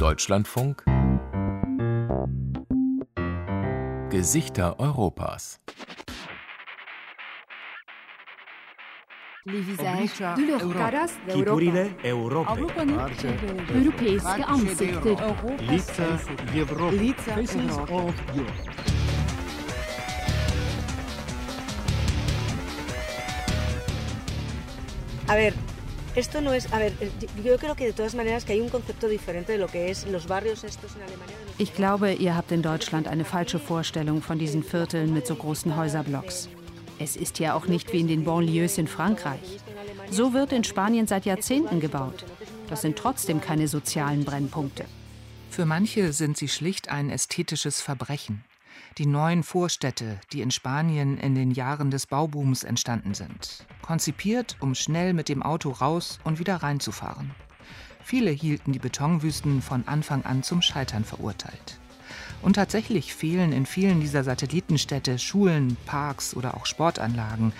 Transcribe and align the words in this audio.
Deutschlandfunk 0.00 0.82
Gesichter 4.10 4.74
Europas 4.78 5.60
Les 9.46 9.60
visages 9.60 10.18
de 10.36 10.44
l'Europe. 10.44 10.92
Kikurile 11.28 11.94
Europa. 12.02 12.56
Europeiske 13.74 14.44
ansikter. 14.44 15.16
Лица 15.60 16.18
Европы. 16.52 16.96
Лица 16.96 17.32
Европы. 17.40 18.12
A 25.28 25.34
ver, 25.36 25.52
esto 26.15 26.41
no 26.41 26.53
es. 26.53 26.71
A 26.73 26.79
ver, 26.79 26.93
yo 27.43 27.57
creo 27.57 27.75
que 27.75 27.85
de 27.85 27.93
todas 27.93 28.15
maneras 28.15 28.45
que 28.45 28.53
hay 28.53 28.61
un 28.61 28.69
concepto 28.69 29.07
diferente 29.07 29.53
de 29.53 29.57
lo 29.57 29.67
que 29.67 29.89
es 29.89 30.05
los 30.07 30.27
barrios 30.27 30.63
estos 30.63 30.95
en 30.95 31.03
Alemania. 31.03 31.35
Ich 31.57 31.73
glaube, 31.73 32.13
ihr 32.13 32.35
habt 32.35 32.51
in 32.51 32.61
Deutschland 32.61 33.07
eine 33.07 33.25
falsche 33.25 33.59
Vorstellung 33.59 34.21
von 34.21 34.37
diesen 34.39 34.63
Vierteln 34.63 35.13
mit 35.13 35.27
so 35.27 35.35
großen 35.35 35.75
Häuserblocks. 35.75 36.49
Es 36.99 37.15
ist 37.15 37.39
ja 37.39 37.55
auch 37.55 37.67
nicht 37.67 37.91
wie 37.93 37.99
in 37.99 38.07
den 38.07 38.23
Banlieues 38.23 38.77
in 38.77 38.87
Frankreich. 38.87 39.59
So 40.09 40.33
wird 40.33 40.51
in 40.51 40.63
Spanien 40.63 41.07
seit 41.07 41.25
Jahrzehnten 41.25 41.79
gebaut. 41.79 42.25
Das 42.69 42.81
sind 42.81 42.97
trotzdem 42.97 43.41
keine 43.41 43.67
sozialen 43.67 44.23
Brennpunkte. 44.23 44.85
Für 45.49 45.65
manche 45.65 46.13
sind 46.13 46.37
sie 46.37 46.47
schlicht 46.47 46.89
ein 46.89 47.09
ästhetisches 47.09 47.81
Verbrechen. 47.81 48.43
Die 48.97 49.05
neuen 49.05 49.43
Vorstädte, 49.43 50.19
die 50.33 50.41
in 50.41 50.51
Spanien 50.51 51.17
in 51.17 51.33
den 51.33 51.51
Jahren 51.51 51.91
des 51.91 52.07
Baubooms 52.07 52.65
entstanden 52.65 53.13
sind. 53.13 53.65
Konzipiert, 53.81 54.57
um 54.59 54.75
schnell 54.75 55.13
mit 55.13 55.29
dem 55.29 55.41
Auto 55.41 55.69
raus 55.69 56.19
und 56.25 56.39
wieder 56.39 56.57
reinzufahren. 56.57 57.31
Viele 58.03 58.31
hielten 58.31 58.73
die 58.73 58.79
Betonwüsten 58.79 59.61
von 59.61 59.87
Anfang 59.87 60.25
an 60.25 60.43
zum 60.43 60.61
Scheitern 60.61 61.05
verurteilt. 61.05 61.79
Und 62.41 62.57
tatsächlich 62.57 63.13
fehlen 63.13 63.53
in 63.53 63.65
vielen 63.65 64.01
dieser 64.01 64.25
Satellitenstädte 64.25 65.19
Schulen, 65.19 65.77
Parks 65.85 66.35
oder 66.35 66.55
auch 66.55 66.65
Sportanlagen. 66.65 67.53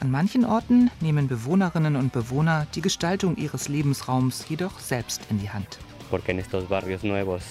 An 0.00 0.10
manchen 0.10 0.44
Orten 0.44 0.90
nehmen 1.00 1.28
Bewohnerinnen 1.28 1.94
und 1.94 2.12
Bewohner 2.12 2.66
die 2.74 2.80
Gestaltung 2.80 3.36
ihres 3.36 3.68
Lebensraums 3.68 4.46
jedoch 4.48 4.80
selbst 4.80 5.20
in 5.30 5.38
die 5.38 5.50
Hand. 5.50 5.78
Porque 6.10 6.32
en 6.32 6.40
estos 6.40 6.64
barrios 6.64 7.04
nuevos, 7.04 7.44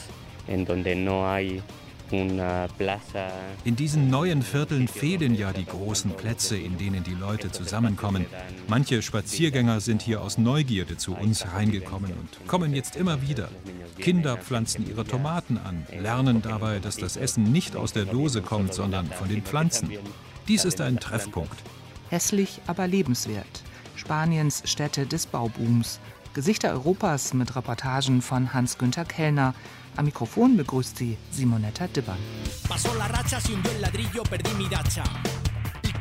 en 0.48 0.66
donde 0.66 0.96
no 0.96 1.26
hay 1.26 1.64
in 2.12 3.76
diesen 3.78 4.10
neuen 4.10 4.42
Vierteln 4.42 4.88
fehlen 4.88 5.34
ja 5.34 5.54
die 5.54 5.66
großen 5.66 6.12
Plätze, 6.12 6.58
in 6.58 6.78
denen 6.78 7.04
die 7.04 7.14
Leute 7.14 7.52
zusammenkommen. 7.52 8.26
Manche 8.68 9.02
Spaziergänger 9.02 9.80
sind 9.80 10.02
hier 10.02 10.22
aus 10.22 10.38
Neugierde 10.38 10.98
zu 10.98 11.16
uns 11.16 11.46
reingekommen 11.54 12.12
und 12.12 12.48
kommen 12.48 12.74
jetzt 12.74 12.96
immer 12.96 13.22
wieder. 13.22 13.50
Kinder 13.98 14.38
pflanzen 14.38 14.88
ihre 14.88 15.06
Tomaten 15.06 15.58
an, 15.58 15.86
lernen 15.98 16.42
dabei, 16.42 16.80
dass 16.80 16.98
das 16.98 17.16
Essen 17.16 17.52
nicht 17.52 17.76
aus 17.76 17.94
der 17.94 18.06
Dose 18.06 18.42
kommt, 18.42 18.74
sondern 18.74 19.08
von 19.08 19.30
den 19.30 19.42
Pflanzen. 19.42 19.92
Dies 20.48 20.66
ist 20.66 20.82
ein 20.82 21.00
Treffpunkt. 21.00 21.58
Hässlich, 22.10 22.60
aber 22.68 22.88
lebenswert. 22.88 23.64
Spaniens 23.96 24.64
Städte 24.66 25.06
des 25.06 25.28
Baubooms. 25.28 26.00
Gesichter 26.34 26.72
Europas 26.72 27.34
mit 27.34 27.58
Reportagen 27.58 28.22
von 28.22 28.54
Hans-Günther 28.54 29.04
Kellner. 29.04 29.54
Am 29.98 30.06
Mikrofon 30.06 30.56
begrüßt 30.56 30.98
sie 30.98 31.18
Simonetta 31.30 31.88
Dibban. 31.88 32.18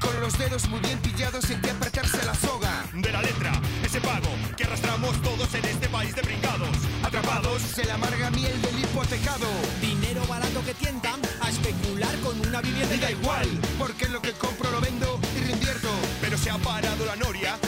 con 0.00 0.20
los 0.20 0.36
dedos 0.38 0.68
muy 0.68 0.80
bien 0.80 0.98
pillados 1.00 1.48
en 1.50 1.60
que 1.60 1.70
apretarse 1.70 2.24
la 2.24 2.34
soga. 2.34 2.84
De 2.94 3.12
la 3.12 3.22
letra, 3.22 3.52
ese 3.84 4.00
pago 4.00 4.28
que 4.56 4.64
arrastramos 4.64 5.20
todos 5.22 5.54
en 5.54 5.64
este 5.64 5.88
país 5.88 6.14
de 6.14 6.22
brincados. 6.22 6.76
Atrapados 7.04 7.78
en 7.78 7.88
la 7.88 7.94
amarga 7.94 8.30
miel 8.30 8.60
del 8.62 8.78
hipotecado. 8.80 9.46
Dinero 9.80 10.22
barato 10.26 10.64
que 10.64 10.74
tientan 10.74 11.20
a 11.40 11.50
especular 11.50 12.14
con 12.20 12.40
una 12.40 12.60
vivienda. 12.60 12.94
Y 12.94 12.98
da 12.98 13.10
igual, 13.10 13.48
porque 13.78 14.08
lo 14.08 14.20
que 14.20 14.32
compro 14.32 14.70
lo 14.70 14.80
vendo 14.80 15.20
y 15.36 15.44
reinvierto. 15.44 15.90
Pero 16.20 16.38
se 16.38 16.50
ha 16.50 16.58
parado 16.58 17.04
la 17.04 17.16
noria, 17.16 17.58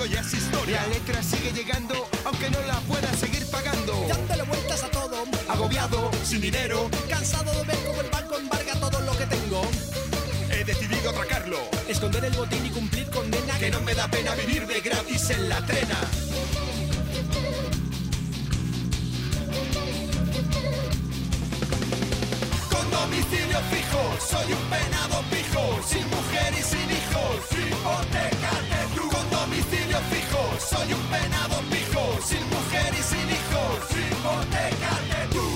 negocio 0.00 0.06
ya 0.06 0.20
es 0.20 0.34
historia. 0.34 0.82
La 0.82 0.88
letra 0.88 1.22
sigue 1.22 1.52
llegando, 1.52 2.08
aunque 2.24 2.50
no 2.50 2.60
la 2.62 2.80
pueda 2.80 3.12
seguir 3.14 3.46
pagando. 3.50 4.06
Dándole 4.08 4.42
vueltas 4.44 4.82
a 4.84 4.90
todo. 4.90 5.24
Agobiado, 5.48 6.10
sin 6.24 6.40
dinero. 6.40 6.88
Cansado 7.08 7.52
de 7.52 7.64
ver 7.64 7.78
cómo 7.86 8.00
el 8.00 8.10
banco 8.10 8.38
embarga 8.38 8.74
todo 8.74 9.00
lo 9.00 9.16
que 9.16 9.26
tengo 9.26 9.62
he 10.50 10.64
decidido 10.64 11.10
atracarlo. 11.10 11.58
Esconder 11.88 12.24
el 12.24 12.32
botín 12.32 12.64
y 12.66 12.70
cumplir 12.70 13.10
condena. 13.10 13.58
Que 13.58 13.70
no 13.70 13.80
me 13.80 13.94
da 13.94 14.08
pena 14.08 14.34
vivir 14.34 14.66
de 14.66 14.80
gratis 14.80 15.30
en 15.30 15.48
la 15.48 15.64
trena. 15.66 16.00
Con 22.70 22.90
domicilio 22.90 23.60
fijo, 23.70 24.02
soy 24.18 24.52
un 24.52 24.64
penado 24.70 25.22
pijo. 25.30 25.80
Sin 25.86 26.08
mujer 26.08 26.54
y 26.58 26.62
sin 26.62 26.90
hijos, 26.90 27.52
hipotecate 27.52 28.79
soy 30.60 30.92
un 30.92 31.02
penado 31.08 31.56
pijo. 31.70 32.02
Sin 32.22 32.44
mujer 32.54 32.92
y 32.92 33.02
sin 33.02 33.28
hijos, 33.36 33.78
hipotecate 33.96 35.28
tú. 35.32 35.48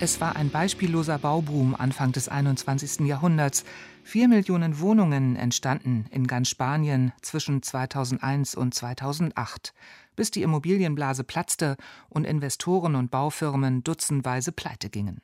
Es 0.00 0.20
war 0.20 0.34
ein 0.34 0.50
beispielloser 0.50 1.18
Bauboom 1.18 1.76
Anfang 1.76 2.12
des 2.12 2.28
21. 2.28 3.06
Jahrhunderts. 3.06 3.64
Vier 4.02 4.26
Millionen 4.26 4.80
Wohnungen 4.80 5.36
entstanden 5.36 6.06
in 6.10 6.26
ganz 6.26 6.48
Spanien 6.48 7.12
zwischen 7.22 7.62
2001 7.62 8.56
und 8.56 8.74
2008, 8.74 9.72
bis 10.16 10.32
die 10.32 10.42
Immobilienblase 10.42 11.22
platzte 11.22 11.76
und 12.08 12.24
Investoren 12.24 12.96
und 12.96 13.12
Baufirmen 13.12 13.84
dutzendweise 13.84 14.50
pleite 14.50 14.90
gingen. 14.90 15.20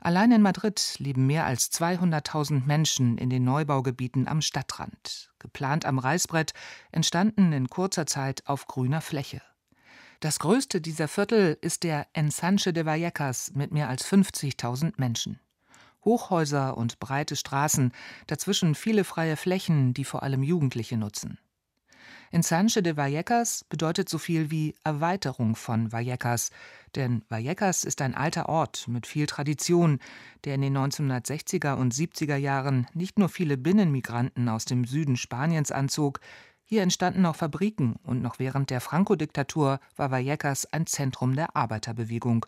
Allein 0.00 0.30
in 0.30 0.42
Madrid 0.42 0.94
leben 0.98 1.26
mehr 1.26 1.44
als 1.44 1.72
200.000 1.72 2.64
Menschen 2.66 3.18
in 3.18 3.30
den 3.30 3.42
Neubaugebieten 3.42 4.28
am 4.28 4.42
Stadtrand, 4.42 5.32
geplant 5.40 5.84
am 5.84 5.98
Reißbrett, 5.98 6.52
entstanden 6.92 7.52
in 7.52 7.68
kurzer 7.68 8.06
Zeit 8.06 8.46
auf 8.46 8.66
grüner 8.66 9.00
Fläche. 9.00 9.42
Das 10.20 10.38
größte 10.38 10.80
dieser 10.80 11.08
Viertel 11.08 11.58
ist 11.60 11.82
der 11.82 12.06
Ensanche 12.12 12.72
de 12.72 12.84
Vallecas 12.84 13.52
mit 13.54 13.72
mehr 13.72 13.88
als 13.88 14.06
50.000 14.06 14.94
Menschen. 14.96 15.40
Hochhäuser 16.04 16.76
und 16.76 17.00
breite 17.00 17.34
Straßen, 17.34 17.92
dazwischen 18.28 18.74
viele 18.74 19.04
freie 19.04 19.36
Flächen, 19.36 19.94
die 19.94 20.04
vor 20.04 20.22
allem 20.22 20.42
Jugendliche 20.42 20.96
nutzen. 20.96 21.38
Ensanche 22.30 22.82
de 22.82 22.96
Vallecas 22.96 23.64
bedeutet 23.68 24.08
so 24.08 24.18
viel 24.18 24.50
wie 24.50 24.74
Erweiterung 24.84 25.56
von 25.56 25.92
Vallecas, 25.92 26.50
denn 26.94 27.22
Vallecas 27.28 27.84
ist 27.84 28.02
ein 28.02 28.14
alter 28.14 28.48
Ort 28.48 28.86
mit 28.86 29.06
viel 29.06 29.26
Tradition, 29.26 29.98
der 30.44 30.56
in 30.56 30.60
den 30.60 30.76
1960er 30.76 31.74
und 31.74 31.94
70er 31.94 32.36
Jahren 32.36 32.86
nicht 32.92 33.18
nur 33.18 33.28
viele 33.30 33.56
Binnenmigranten 33.56 34.48
aus 34.48 34.66
dem 34.66 34.84
Süden 34.84 35.16
Spaniens 35.16 35.72
anzog, 35.72 36.20
hier 36.64 36.82
entstanden 36.82 37.24
auch 37.24 37.36
Fabriken 37.36 37.96
und 38.02 38.20
noch 38.20 38.38
während 38.38 38.68
der 38.68 38.82
Franco-Diktatur 38.82 39.80
war 39.96 40.10
Vallecas 40.10 40.70
ein 40.70 40.86
Zentrum 40.86 41.34
der 41.34 41.56
Arbeiterbewegung. 41.56 42.44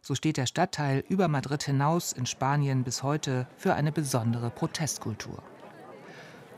So 0.00 0.14
steht 0.14 0.36
der 0.36 0.46
Stadtteil 0.46 1.02
über 1.08 1.26
Madrid 1.26 1.64
hinaus 1.64 2.12
in 2.12 2.26
Spanien 2.26 2.84
bis 2.84 3.02
heute 3.02 3.48
für 3.56 3.74
eine 3.74 3.90
besondere 3.90 4.50
Protestkultur. 4.50 5.42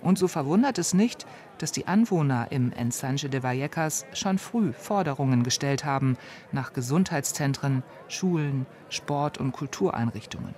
Und 0.07 0.19
so 0.19 0.29
verwundert 0.29 0.79
es 0.79 0.95
nicht, 0.95 1.27
dass 1.59 1.73
die 1.73 1.89
Anwohner 1.89 2.47
im 2.51 2.71
Ensanche 2.71 3.29
de 3.29 3.43
Vallecas 3.43 4.07
schon 4.13 4.39
früh 4.39 4.73
Forderungen 4.73 5.43
gestellt 5.43 5.85
haben 5.85 6.17
nach 6.53 6.73
Gesundheitszentren, 6.73 7.83
Schulen, 8.07 8.67
Sport- 8.89 9.39
und 9.39 9.51
Kultureinrichtungen. 9.51 10.55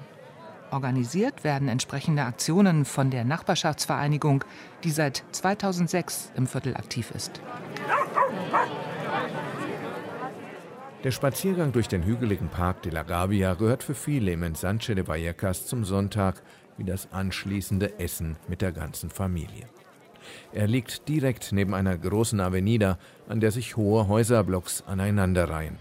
Organisiert 0.70 1.44
werden 1.44 1.68
entsprechende 1.68 2.24
Aktionen 2.24 2.84
von 2.84 3.08
der 3.08 3.24
Nachbarschaftsvereinigung, 3.24 4.44
die 4.84 4.90
seit 4.90 5.24
2006 5.32 6.30
im 6.36 6.46
Viertel 6.46 6.76
aktiv 6.76 7.10
ist. 7.16 7.40
Der 11.04 11.10
Spaziergang 11.10 11.72
durch 11.72 11.88
den 11.88 12.04
hügeligen 12.04 12.48
Park 12.48 12.82
de 12.82 12.92
la 12.92 13.02
Gavia 13.02 13.54
gehört 13.54 13.82
für 13.82 13.94
viele 13.94 14.30
im 14.30 14.42
Ensanche 14.42 14.94
de 14.94 15.08
Vallecas 15.08 15.66
zum 15.66 15.86
Sonntag 15.86 16.42
wie 16.78 16.84
das 16.84 17.12
anschließende 17.12 17.98
Essen 17.98 18.36
mit 18.48 18.62
der 18.62 18.72
ganzen 18.72 19.10
Familie. 19.10 19.66
Er 20.52 20.66
liegt 20.66 21.08
direkt 21.08 21.52
neben 21.52 21.74
einer 21.74 21.96
großen 21.96 22.40
Avenida, 22.40 22.98
an 23.28 23.40
der 23.40 23.50
sich 23.50 23.76
hohe 23.76 24.08
Häuserblocks 24.08 24.84
aneinanderreihen. 24.86 25.76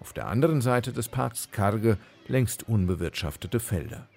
Auf 0.00 0.12
der 0.12 0.28
anderen 0.28 0.60
Seite 0.60 0.92
des 0.92 1.08
Parks 1.08 1.50
karge, 1.50 1.98
längst 2.28 2.68
unbewirtschaftete 2.68 3.60
Felder. 3.60 4.08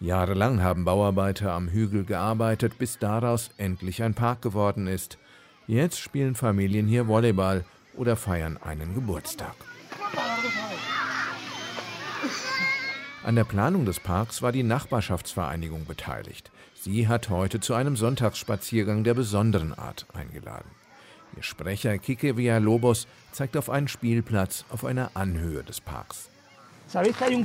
Jahrelang 0.00 0.62
haben 0.62 0.84
Bauarbeiter 0.84 1.52
am 1.52 1.68
Hügel 1.68 2.04
gearbeitet, 2.04 2.78
bis 2.78 2.98
daraus 2.98 3.50
endlich 3.56 4.02
ein 4.02 4.14
Park 4.14 4.42
geworden 4.42 4.86
ist. 4.86 5.18
Jetzt 5.66 5.98
spielen 5.98 6.34
Familien 6.34 6.86
hier 6.86 7.08
Volleyball 7.08 7.64
oder 7.96 8.16
feiern 8.16 8.56
einen 8.58 8.94
Geburtstag. 8.94 9.56
An 13.24 13.34
der 13.34 13.44
Planung 13.44 13.84
des 13.84 13.98
Parks 14.00 14.42
war 14.42 14.52
die 14.52 14.62
Nachbarschaftsvereinigung 14.62 15.84
beteiligt. 15.86 16.50
Sie 16.74 17.08
hat 17.08 17.28
heute 17.28 17.58
zu 17.60 17.74
einem 17.74 17.96
Sonntagsspaziergang 17.96 19.02
der 19.02 19.14
besonderen 19.14 19.74
Art 19.74 20.06
eingeladen. 20.14 20.70
Ihr 21.36 21.42
Sprecher 21.42 21.98
Kike 21.98 22.36
Villalobos 22.36 23.06
zeigt 23.32 23.56
auf 23.56 23.70
einen 23.70 23.88
Spielplatz 23.88 24.64
auf 24.70 24.84
einer 24.84 25.10
Anhöhe 25.14 25.64
des 25.64 25.80
Parks. 25.80 26.28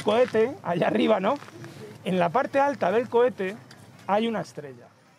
Cohete 0.04 0.54
arriba, 0.64 1.20
¿no? 1.20 1.38
Alta 2.06 3.04
cohete. 3.10 3.56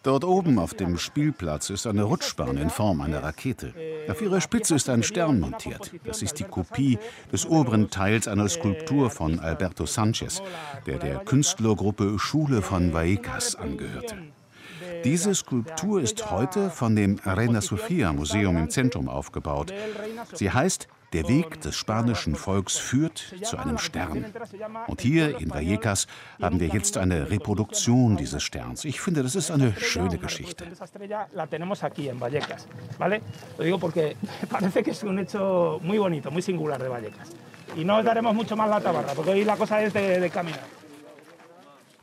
Dort 0.05 0.25
oben 0.25 0.59
auf 0.59 0.75
dem 0.75 0.99
Spielplatz 0.99 1.71
ist 1.71 1.87
eine 1.87 2.03
Rutschbahn 2.03 2.59
in 2.59 2.69
Form 2.69 3.01
einer 3.01 3.23
Rakete. 3.23 3.73
Auf 4.11 4.21
ihrer 4.21 4.43
Spitze 4.43 4.75
ist 4.75 4.91
ein 4.91 5.03
Stern 5.03 5.41
montiert. 5.41 5.93
Das 6.05 6.21
ist 6.21 6.39
die 6.39 6.45
Kopie 6.45 6.99
des 7.33 7.47
oberen 7.47 7.89
Teils 7.89 8.29
einer 8.29 8.51
Skulptur 8.51 9.09
von 9.09 9.41
Alberto 9.41 9.87
Sanchez, 9.87 10.43
der 10.87 10.99
der 10.99 11.21
Künstlergruppe 11.21 12.19
Schule 12.19 12.61
von 12.61 12.93
Vallecas 12.93 13.57
angehörte. 13.57 14.19
Diese 15.05 15.35
Skulptur 15.35 16.03
ist 16.03 16.31
heute 16.31 16.69
von 16.69 16.97
dem 16.97 17.19
Reina 17.25 17.63
Sofia 17.63 18.13
Museum 18.13 18.59
im 18.59 18.69
Zentrum 18.69 19.09
aufgebaut. 19.09 19.73
Sie 20.35 20.51
heißt 20.51 20.87
der 21.15 21.29
Weg 21.29 21.61
des 21.61 21.77
spanischen 21.77 22.35
Volks 22.35 22.77
führt 22.77 23.35
zu 23.43 23.57
einem 23.57 23.79
Stern. 23.79 24.25
Und 24.89 25.01
hier 25.01 25.39
in 25.39 25.49
Vallecas 25.51 26.09
haben 26.43 26.59
wir 26.59 26.69
jetzt 26.69 26.99
eine 26.99 27.31
Reproduktion 27.31 28.17
dieses 28.17 28.43
Sterns. 28.43 28.85
Ich 28.85 29.01
finde, 29.01 29.23
das 29.23 29.37
ist 29.37 29.51
eine 29.51 29.73
schöne 29.77 30.19
Geschichte. 30.19 30.67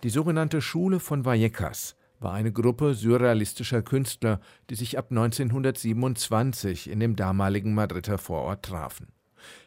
Die 0.03 0.09
sogenannte 0.09 0.61
Schule 0.61 0.99
von 0.99 1.25
Vallecas 1.25 1.95
war 2.21 2.33
eine 2.33 2.51
Gruppe 2.51 2.93
surrealistischer 2.93 3.81
Künstler, 3.81 4.39
die 4.69 4.75
sich 4.75 4.97
ab 4.97 5.07
1927 5.09 6.89
in 6.89 6.99
dem 6.99 7.15
damaligen 7.15 7.73
Madrider 7.73 8.17
Vorort 8.17 8.63
trafen. 8.63 9.07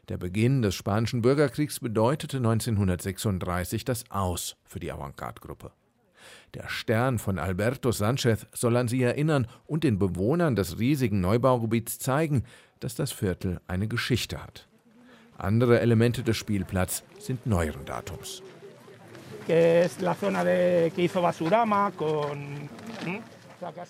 Der 0.08 0.18
Beginn 0.18 0.62
des 0.62 0.74
Spanischen 0.74 1.22
Bürgerkriegs 1.22 1.80
bedeutete 1.80 2.36
1936 2.36 3.84
das 3.84 4.10
Aus 4.10 4.56
für 4.64 4.78
die 4.78 4.92
Avantgarde-Gruppe. 4.92 5.72
Der 6.54 6.68
Stern 6.68 7.18
von 7.18 7.38
Alberto 7.38 7.90
Sanchez 7.90 8.46
soll 8.52 8.76
an 8.76 8.86
sie 8.86 9.02
erinnern 9.02 9.48
und 9.66 9.82
den 9.82 9.98
Bewohnern 9.98 10.54
des 10.54 10.78
riesigen 10.78 11.20
Neubaugebiets 11.20 11.98
zeigen, 11.98 12.44
dass 12.78 12.94
das 12.94 13.10
Viertel 13.10 13.60
eine 13.66 13.88
Geschichte 13.88 14.42
hat. 14.42 14.68
Andere 15.36 15.80
Elemente 15.80 16.22
des 16.22 16.36
Spielplatzes 16.36 17.02
sind 17.18 17.46
neueren 17.46 17.84
Datums 17.84 18.42
que 19.46 19.82
es 19.82 20.00
la 20.00 20.14
zona 20.14 20.44
de, 20.44 20.92
que 20.94 21.02
hizo 21.02 21.20
Basurama 21.22 21.90
con. 21.96 22.68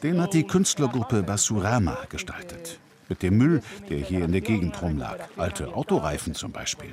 Den 0.02 0.20
hat 0.20 0.34
die 0.34 0.46
Künstlergruppe 0.46 1.22
Basurama 1.22 1.98
gestaltet. 2.08 2.78
Mit 3.08 3.22
dem 3.22 3.36
Müll, 3.36 3.62
der 3.88 3.98
hier 3.98 4.24
in 4.24 4.32
der 4.32 4.40
Gegend 4.40 4.80
rumlag. 4.80 5.18
Alte 5.36 5.74
Autoreifen 5.74 6.34
zum 6.34 6.52
Beispiel. 6.52 6.90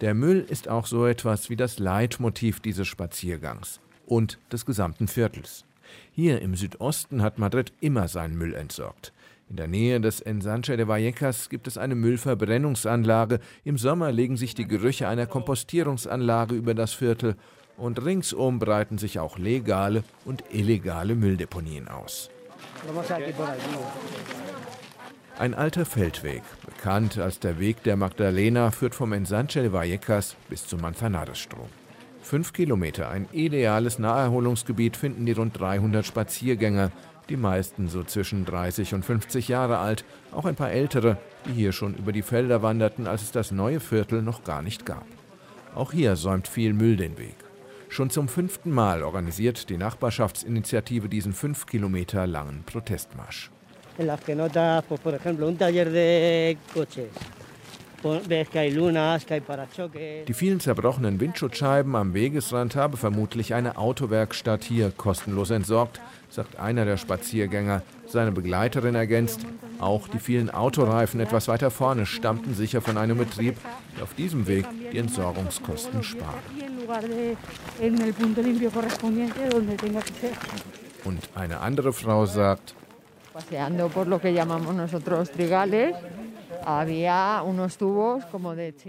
Der 0.00 0.14
Müll 0.14 0.46
ist 0.48 0.68
auch 0.68 0.86
so 0.86 1.06
etwas 1.06 1.50
wie 1.50 1.56
das 1.56 1.78
Leitmotiv 1.78 2.60
dieses 2.60 2.88
Spaziergangs 2.88 3.80
und 4.06 4.38
des 4.50 4.64
gesamten 4.64 5.08
Viertels. 5.08 5.64
Hier 6.12 6.40
im 6.42 6.54
Südosten 6.54 7.22
hat 7.22 7.38
Madrid 7.38 7.72
immer 7.80 8.08
seinen 8.08 8.36
Müll 8.36 8.54
entsorgt. 8.54 9.12
In 9.50 9.56
der 9.56 9.66
Nähe 9.66 9.98
des 9.98 10.20
Ensanche 10.20 10.76
de 10.76 10.88
Vallecas 10.88 11.48
gibt 11.48 11.66
es 11.66 11.78
eine 11.78 11.94
Müllverbrennungsanlage. 11.94 13.40
Im 13.64 13.78
Sommer 13.78 14.12
legen 14.12 14.36
sich 14.36 14.54
die 14.54 14.68
Gerüche 14.68 15.08
einer 15.08 15.26
Kompostierungsanlage 15.26 16.54
über 16.54 16.74
das 16.74 16.92
Viertel 16.92 17.34
und 17.78 18.04
ringsum 18.04 18.58
breiten 18.58 18.98
sich 18.98 19.18
auch 19.18 19.38
legale 19.38 20.04
und 20.26 20.44
illegale 20.50 21.14
Mülldeponien 21.14 21.88
aus. 21.88 22.28
Ein 25.38 25.54
alter 25.54 25.86
Feldweg, 25.86 26.42
bekannt 26.66 27.16
als 27.16 27.38
der 27.38 27.58
Weg 27.58 27.82
der 27.84 27.96
Magdalena, 27.96 28.70
führt 28.70 28.94
vom 28.94 29.12
Ensanche 29.12 29.62
de 29.62 29.72
Vallecas 29.72 30.36
bis 30.50 30.66
zum 30.66 30.80
Manzanares-Strom. 30.80 31.68
Fünf 32.20 32.52
Kilometer, 32.52 33.08
ein 33.08 33.26
ideales 33.32 33.98
Naherholungsgebiet, 33.98 34.96
finden 34.96 35.24
die 35.24 35.32
rund 35.32 35.58
300 35.58 36.04
Spaziergänger, 36.04 36.90
die 37.28 37.36
meisten 37.36 37.88
so 37.88 38.04
zwischen 38.04 38.44
30 38.44 38.94
und 38.94 39.04
50 39.04 39.48
Jahre 39.48 39.78
alt, 39.78 40.04
auch 40.32 40.44
ein 40.44 40.56
paar 40.56 40.70
ältere, 40.70 41.18
die 41.46 41.52
hier 41.52 41.72
schon 41.72 41.94
über 41.94 42.12
die 42.12 42.22
Felder 42.22 42.62
wanderten, 42.62 43.06
als 43.06 43.22
es 43.22 43.32
das 43.32 43.50
neue 43.50 43.80
Viertel 43.80 44.22
noch 44.22 44.44
gar 44.44 44.62
nicht 44.62 44.86
gab. 44.86 45.06
Auch 45.74 45.92
hier 45.92 46.16
säumt 46.16 46.48
viel 46.48 46.72
Müll 46.72 46.96
den 46.96 47.18
Weg. 47.18 47.36
Schon 47.88 48.10
zum 48.10 48.28
fünften 48.28 48.70
Mal 48.70 49.02
organisiert 49.02 49.70
die 49.70 49.78
Nachbarschaftsinitiative 49.78 51.08
diesen 51.08 51.32
fünf 51.32 51.66
Kilometer 51.66 52.26
langen 52.26 52.62
Protestmarsch. 52.64 53.50
En 53.98 54.06
las 54.06 54.20
que 54.20 54.36
pues, 54.88 55.00
por 55.00 55.14
ejemplo, 55.14 55.50
taller 55.52 55.90
de 55.90 56.56
coches. 56.72 57.08
Die 60.28 60.34
vielen 60.34 60.60
zerbrochenen 60.60 61.20
Windschutzscheiben 61.20 61.96
am 61.96 62.14
Wegesrand 62.14 62.76
habe 62.76 62.96
vermutlich 62.96 63.54
eine 63.54 63.76
Autowerkstatt 63.76 64.64
hier 64.64 64.92
kostenlos 64.96 65.50
entsorgt, 65.50 66.00
sagt 66.30 66.58
einer 66.58 66.84
der 66.84 66.96
Spaziergänger. 66.96 67.82
Seine 68.06 68.32
Begleiterin 68.32 68.94
ergänzt, 68.94 69.40
auch 69.80 70.08
die 70.08 70.18
vielen 70.18 70.50
Autoreifen 70.50 71.20
etwas 71.20 71.48
weiter 71.48 71.70
vorne 71.70 72.06
stammten 72.06 72.54
sicher 72.54 72.80
von 72.80 72.96
einem 72.96 73.18
Betrieb, 73.18 73.56
der 73.96 74.04
auf 74.04 74.14
diesem 74.14 74.46
Weg 74.46 74.66
die 74.92 74.98
Entsorgungskosten 74.98 76.02
spart. 76.02 76.34
Und 81.04 81.28
eine 81.34 81.60
andere 81.60 81.92
Frau 81.92 82.26
sagt, 82.26 82.74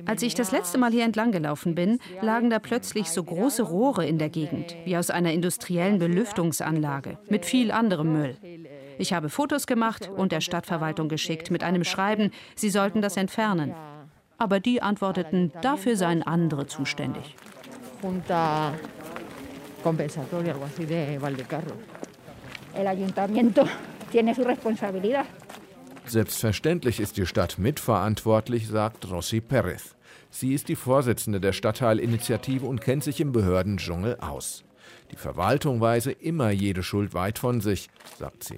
als 0.06 0.22
ich 0.22 0.36
das 0.36 0.52
letzte 0.52 0.78
Mal 0.78 0.92
hier 0.92 1.06
entlang 1.06 1.32
gelaufen 1.32 1.76
bin, 1.76 2.00
lagen 2.22 2.50
da 2.50 2.60
plötzlich 2.60 3.10
so 3.10 3.24
große 3.24 3.64
Rohre 3.64 4.06
in 4.06 4.18
der 4.18 4.30
Gegend, 4.30 4.76
wie 4.86 4.98
aus 4.98 5.10
einer 5.10 5.34
industriellen 5.34 6.00
Belüftungsanlage, 6.00 7.18
mit 7.30 7.46
viel 7.46 7.72
anderem 7.72 8.14
Müll. 8.14 8.38
Ich 8.98 9.14
habe 9.14 9.30
Fotos 9.30 9.66
gemacht 9.68 10.10
und 10.10 10.32
der 10.32 10.42
Stadtverwaltung 10.42 11.08
geschickt 11.08 11.52
mit 11.52 11.64
einem 11.64 11.84
Schreiben, 11.84 12.32
sie 12.56 12.70
sollten 12.70 13.02
das 13.02 13.18
entfernen. 13.18 13.74
Aber 14.38 14.60
die 14.60 14.82
antworteten, 14.82 15.52
dafür 15.62 15.96
seien 15.96 16.24
andere 16.24 16.68
zuständig. 16.68 17.36
El 22.76 22.88
ayuntamiento 22.88 23.64
tiene 24.12 24.36
su 24.36 24.44
responsabilidad. 24.44 25.26
Selbstverständlich 26.10 27.00
ist 27.00 27.18
die 27.18 27.28
Stadt 27.28 27.60
mitverantwortlich, 27.60 28.68
sagt 28.68 29.12
Rossi 29.12 29.42
Perez. 29.42 29.96
Sie 30.32 30.56
ist 30.56 30.68
die 30.68 30.76
Vorsitzende 30.76 31.40
der 31.40 31.54
Stadtteilinitiative 31.54 32.66
und 32.66 32.82
kennt 32.82 33.04
sich 33.04 33.22
im 33.22 33.32
Behördendschungel 33.32 34.18
aus. 34.20 34.64
Die 35.12 35.18
Verwaltung 35.18 35.82
weise 35.82 36.12
immer 36.12 36.50
jede 36.50 36.82
Schuld 36.82 37.14
weit 37.14 37.38
von 37.38 37.62
sich, 37.62 37.90
sagt 38.18 38.44
sie. 38.44 38.58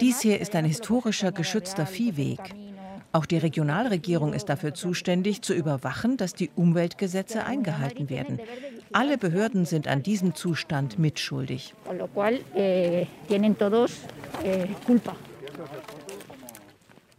Dies 0.00 0.20
hier 0.20 0.40
ist 0.40 0.54
ein 0.56 0.64
historischer 0.64 1.30
geschützter 1.30 1.86
Viehweg. 1.86 2.40
Auch 3.12 3.26
die 3.26 3.36
Regionalregierung 3.36 4.32
ist 4.32 4.48
dafür 4.48 4.72
zuständig, 4.72 5.42
zu 5.42 5.52
überwachen, 5.52 6.16
dass 6.16 6.32
die 6.32 6.50
Umweltgesetze 6.56 7.44
eingehalten 7.44 8.08
werden. 8.08 8.40
Alle 8.92 9.18
Behörden 9.18 9.66
sind 9.66 9.86
an 9.86 10.02
diesem 10.02 10.34
Zustand 10.34 10.98
mitschuldig. 10.98 11.74
Eh, 12.54 13.02
eh, 13.02 13.06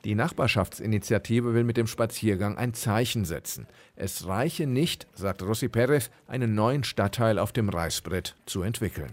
die 0.04 0.16
Nachbarschaftsinitiative 0.16 1.54
will 1.54 1.64
mit 1.64 1.78
dem 1.78 1.88
Spaziergang 1.88 2.58
ein 2.58 2.74
Zeichen 2.74 3.24
setzen. 3.24 3.68
Es 3.96 4.28
reiche 4.28 4.68
nicht, 4.68 5.08
sagt 5.14 5.44
Rossi 5.44 5.70
Perez, 5.70 6.10
einen 6.28 6.56
neuen 6.56 6.84
Stadtteil 6.84 7.40
auf 7.40 7.54
dem 7.54 7.70
Reißbrett 7.70 8.36
zu 8.46 8.64
entwickeln. 8.64 9.12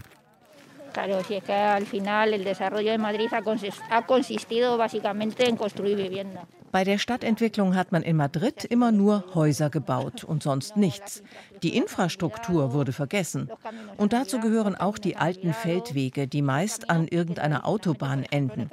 Bei 6.71 6.83
der 6.83 6.97
Stadtentwicklung 6.97 7.75
hat 7.75 7.91
man 7.91 8.01
in 8.01 8.15
Madrid 8.15 8.63
immer 8.63 8.91
nur 8.91 9.25
Häuser 9.35 9.69
gebaut 9.69 10.23
und 10.23 10.41
sonst 10.41 10.77
nichts. 10.77 11.21
Die 11.63 11.75
Infrastruktur 11.75 12.73
wurde 12.73 12.93
vergessen. 12.93 13.49
Und 13.97 14.13
dazu 14.13 14.39
gehören 14.39 14.75
auch 14.75 14.97
die 14.97 15.17
alten 15.17 15.53
Feldwege, 15.53 16.27
die 16.27 16.41
meist 16.41 16.89
an 16.89 17.07
irgendeiner 17.07 17.67
Autobahn 17.67 18.23
enden. 18.23 18.69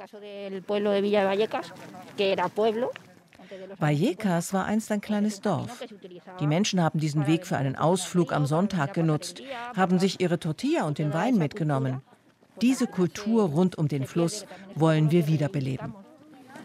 Vallecas 3.79 4.53
war 4.53 4.65
einst 4.65 4.91
ein 4.91 5.01
kleines 5.01 5.41
Dorf. 5.41 5.83
Die 6.39 6.47
Menschen 6.47 6.81
haben 6.81 6.99
diesen 6.99 7.27
Weg 7.27 7.47
für 7.47 7.57
einen 7.57 7.75
Ausflug 7.75 8.31
am 8.31 8.45
Sonntag 8.45 8.93
genutzt, 8.93 9.41
haben 9.75 9.99
sich 9.99 10.21
ihre 10.21 10.39
Tortilla 10.39 10.83
und 10.83 10.99
den 10.99 11.13
Wein 11.13 11.37
mitgenommen. 11.37 12.01
Diese 12.61 12.87
Kultur 12.87 13.49
rund 13.49 13.77
um 13.77 13.87
den 13.87 14.05
Fluss 14.05 14.45
wollen 14.75 15.11
wir 15.11 15.27
wiederbeleben. 15.27 15.93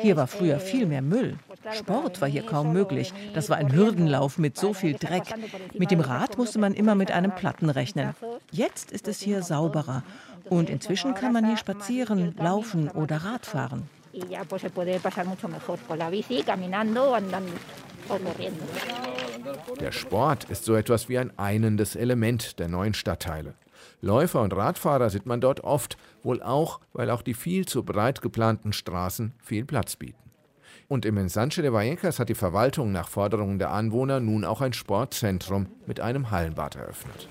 Hier 0.00 0.16
war 0.16 0.26
früher 0.26 0.60
viel 0.60 0.86
mehr 0.86 1.02
Müll. 1.02 1.38
Sport 1.72 2.20
war 2.20 2.28
hier 2.28 2.42
kaum 2.42 2.72
möglich. 2.72 3.12
Das 3.34 3.50
war 3.50 3.56
ein 3.56 3.72
Hürdenlauf 3.72 4.38
mit 4.38 4.56
so 4.56 4.72
viel 4.72 4.94
Dreck. 4.94 5.34
Mit 5.74 5.90
dem 5.90 6.00
Rad 6.00 6.38
musste 6.38 6.58
man 6.58 6.74
immer 6.74 6.94
mit 6.94 7.10
einem 7.10 7.34
Platten 7.34 7.70
rechnen. 7.70 8.14
Jetzt 8.50 8.90
ist 8.90 9.08
es 9.08 9.20
hier 9.20 9.42
sauberer. 9.42 10.02
Und 10.48 10.70
inzwischen 10.70 11.14
kann 11.14 11.32
man 11.32 11.46
hier 11.46 11.56
spazieren, 11.56 12.34
laufen 12.38 12.88
oder 12.88 13.18
Rad 13.18 13.46
fahren. 13.46 13.88
Der 19.80 19.92
Sport 19.92 20.44
ist 20.44 20.64
so 20.64 20.74
etwas 20.74 21.08
wie 21.08 21.18
ein 21.18 21.38
einendes 21.38 21.96
Element 21.96 22.58
der 22.58 22.68
neuen 22.68 22.94
Stadtteile. 22.94 23.54
Läufer 24.00 24.42
und 24.42 24.54
Radfahrer 24.54 25.10
sieht 25.10 25.26
man 25.26 25.40
dort 25.40 25.64
oft, 25.64 25.96
wohl 26.22 26.42
auch, 26.42 26.80
weil 26.92 27.10
auch 27.10 27.22
die 27.22 27.34
viel 27.34 27.66
zu 27.66 27.82
breit 27.82 28.22
geplanten 28.22 28.72
Straßen 28.72 29.32
viel 29.42 29.64
Platz 29.64 29.96
bieten. 29.96 30.30
Und 30.86 31.04
im 31.04 31.18
Ensanche 31.18 31.60
de 31.62 31.72
Vallecas 31.72 32.18
hat 32.18 32.28
die 32.28 32.34
Verwaltung 32.34 32.92
nach 32.92 33.08
Forderungen 33.08 33.58
der 33.58 33.72
Anwohner 33.72 34.20
nun 34.20 34.44
auch 34.44 34.60
ein 34.60 34.72
Sportzentrum 34.72 35.66
mit 35.86 36.00
einem 36.00 36.30
Hallenbad 36.30 36.76
eröffnet. 36.76 37.28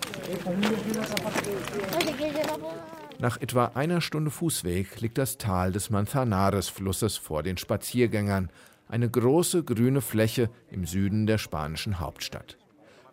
Nach 3.20 3.42
etwa 3.42 3.72
einer 3.74 4.02
Stunde 4.02 4.30
Fußweg 4.30 5.02
liegt 5.02 5.18
das 5.18 5.40
Tal 5.40 5.72
des 5.72 5.90
Manzanares-Flusses 5.90 7.18
vor 7.18 7.42
den 7.42 7.58
Spaziergängern, 7.58 8.52
eine 8.90 9.10
große 9.10 9.64
grüne 9.64 10.02
Fläche 10.02 10.50
im 10.70 10.86
Süden 10.86 11.26
der 11.26 11.40
spanischen 11.40 12.00
Hauptstadt. 12.00 12.58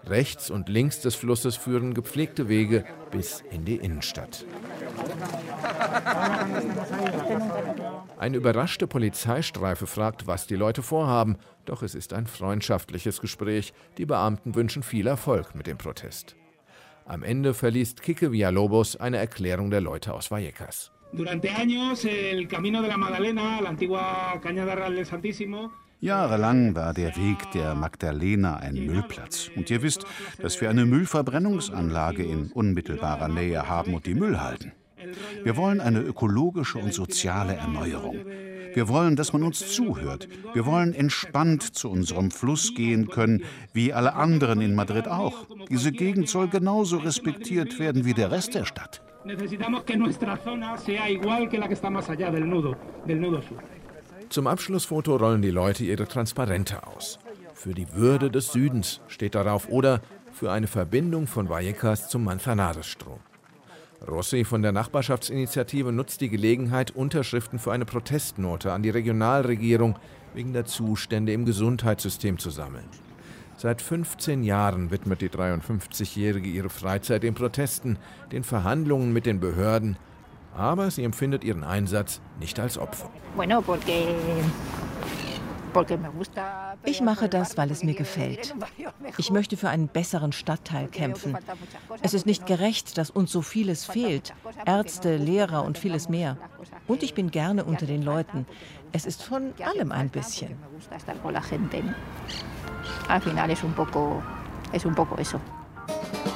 Rechts 0.07 0.51
und 0.51 0.69
links 0.69 1.01
des 1.01 1.15
Flusses 1.15 1.57
führen 1.57 1.95
gepflegte 1.95 2.49
Wege 2.49 2.85
bis 3.11 3.43
in 3.51 3.65
die 3.65 3.77
Innenstadt. 3.77 4.45
Eine 8.19 8.37
überraschte 8.37 8.87
Polizeistreife 8.87 9.87
fragt, 9.87 10.27
was 10.27 10.47
die 10.47 10.57
Leute 10.57 10.83
vorhaben, 10.83 11.37
doch 11.65 11.83
es 11.83 11.95
ist 11.95 12.13
ein 12.13 12.27
freundschaftliches 12.27 13.21
Gespräch. 13.21 13.73
Die 13.99 14.07
Beamten 14.07 14.55
wünschen 14.55 14.83
viel 14.83 15.07
Erfolg 15.07 15.55
mit 15.55 15.67
dem 15.67 15.79
Protest. 15.79 16.37
Am 17.07 17.23
Ende 17.23 17.55
verliest 17.55 18.03
Kike 18.03 18.33
Villalobos 18.33 18.97
eine 18.97 19.19
Erklärung 19.19 19.71
der 19.71 19.81
Leute 19.81 20.15
aus 20.15 20.31
Vallecas. 20.31 20.91
Jahrelang 26.05 26.77
war 26.77 26.93
der 26.93 27.17
Weg 27.17 27.51
der 27.53 27.75
Magdalena 27.75 28.57
ein 28.59 28.75
Müllplatz. 28.75 29.51
Und 29.57 29.71
ihr 29.71 29.81
wisst, 29.81 30.05
dass 30.39 30.61
wir 30.61 30.69
eine 30.69 30.85
Müllverbrennungsanlage 30.85 32.23
in 32.23 32.53
unmittelbarer 32.53 33.29
Nähe 33.29 33.67
haben 33.71 33.95
und 33.95 34.05
die 34.05 34.15
Müll 34.15 34.39
halten. 34.39 34.73
Wir 35.45 35.57
wollen 35.57 35.81
eine 35.81 36.01
ökologische 36.01 36.77
und 36.77 36.93
soziale 36.93 37.55
Erneuerung. 37.55 38.19
Wir 38.75 38.87
wollen, 38.89 39.17
dass 39.17 39.33
man 39.33 39.45
uns 39.45 39.73
zuhört. 39.75 40.29
Wir 40.53 40.67
wollen 40.67 40.93
entspannt 40.93 41.75
zu 41.75 41.91
unserem 41.91 42.31
Fluss 42.31 42.75
gehen 42.75 43.09
können, 43.09 43.43
wie 43.73 43.95
alle 43.95 44.13
anderen 44.13 44.61
in 44.61 44.75
Madrid 44.75 45.09
auch. 45.09 45.47
Diese 45.71 45.91
Gegend 45.91 46.29
soll 46.29 46.49
genauso 46.49 46.99
respektiert 46.99 47.79
werden 47.79 48.05
wie 48.05 48.13
der 48.13 48.31
Rest 48.31 48.55
der 48.55 48.67
Stadt. 48.67 49.01
Necesitamos 49.25 49.85
que 49.85 49.97
nuestra 49.97 50.37
zona 50.37 50.77
sea 50.77 51.09
igual 51.09 51.49
que 51.49 51.57
la 51.57 51.67
que 51.67 51.73
está 51.73 51.89
más 51.89 52.11
allá 52.11 52.31
del 52.31 52.47
nudo, 52.47 52.77
del 53.07 53.23
nudo 53.23 53.41
sur. 53.41 53.57
Zum 54.35 54.49
Abschlussfoto 54.49 55.15
rollen 55.15 55.43
die 55.43 55.53
Leute 55.53 55.85
ihre 55.85 56.09
Transparente 56.09 56.89
aus. 56.89 57.21
Für 57.55 57.73
die 57.73 57.95
Würde 57.95 58.33
des 58.33 58.51
Südens 58.51 59.01
steht 59.07 59.37
darauf 59.37 59.69
oder 59.69 60.01
für 60.33 60.51
eine 60.51 60.67
Verbindung 60.67 61.29
von 61.29 61.49
Vallecas 61.49 62.09
zum 62.09 62.25
Manzanares-Strom. 62.25 63.21
Rossi 64.09 64.43
von 64.45 64.61
der 64.61 64.73
Nachbarschaftsinitiative 64.73 65.93
nutzt 65.93 66.21
die 66.21 66.31
Gelegenheit, 66.31 66.91
Unterschriften 66.91 67.61
für 67.61 67.71
eine 67.71 67.85
Protestnote 67.85 68.73
an 68.73 68.83
die 68.83 68.91
Regionalregierung 68.91 70.01
wegen 70.35 70.53
der 70.53 70.65
Zustände 70.65 71.33
im 71.33 71.45
Gesundheitssystem 71.45 72.41
zu 72.41 72.51
sammeln. 72.51 72.89
Seit 73.57 73.81
15 73.81 74.43
Jahren 74.43 74.91
widmet 74.91 75.21
die 75.21 75.29
53-Jährige 75.29 76.49
ihre 76.49 76.71
Freizeit 76.71 77.23
den 77.23 77.35
Protesten, 77.35 77.99
den 78.33 78.43
Verhandlungen 78.43 79.13
mit 79.13 79.27
den 79.27 79.39
Behörden 79.39 79.97
aber 80.57 80.91
sie 80.91 81.05
empfindet 81.05 81.45
ihren 81.45 81.65
Einsatz 81.65 82.21
nicht 82.39 82.59
als 82.61 82.79
Opfer. 82.79 83.11
Ich 86.85 87.01
mache 87.01 87.29
das, 87.29 87.57
weil 87.57 87.71
es 87.71 87.83
mir 87.83 87.95
gefällt. 88.03 88.55
Ich 89.19 89.31
möchte 89.31 89.57
für 89.57 89.69
einen 89.69 89.89
besseren 89.89 90.33
Stadtteil 90.33 90.87
kämpfen. 90.89 91.37
Es 92.03 92.15
ist 92.15 92.27
nicht 92.27 92.47
gerecht, 92.47 92.97
dass 92.97 93.11
uns 93.11 93.33
so 93.33 93.43
vieles 93.43 93.85
fehlt. 93.85 94.35
Ärzte, 94.65 95.17
Lehrer 95.17 95.65
und 95.65 95.79
vieles 95.79 96.09
mehr. 96.09 96.37
Und 96.87 97.03
ich 97.03 97.15
bin 97.15 97.31
gerne 97.31 97.65
unter 97.65 97.87
den 97.87 98.03
Leuten. 98.03 98.47
Es 98.93 99.07
ist 99.07 99.23
von 99.23 99.53
allem 99.65 99.91
ein 99.91 100.11
bisschen. 100.11 100.57
Al 103.09 103.21
final 103.21 103.51
es 103.51 103.63
un 103.63 103.73
poco, 103.73 104.23
es 104.73 104.85
un 104.85 104.95
poco 104.95 105.17
eso. 105.17 105.41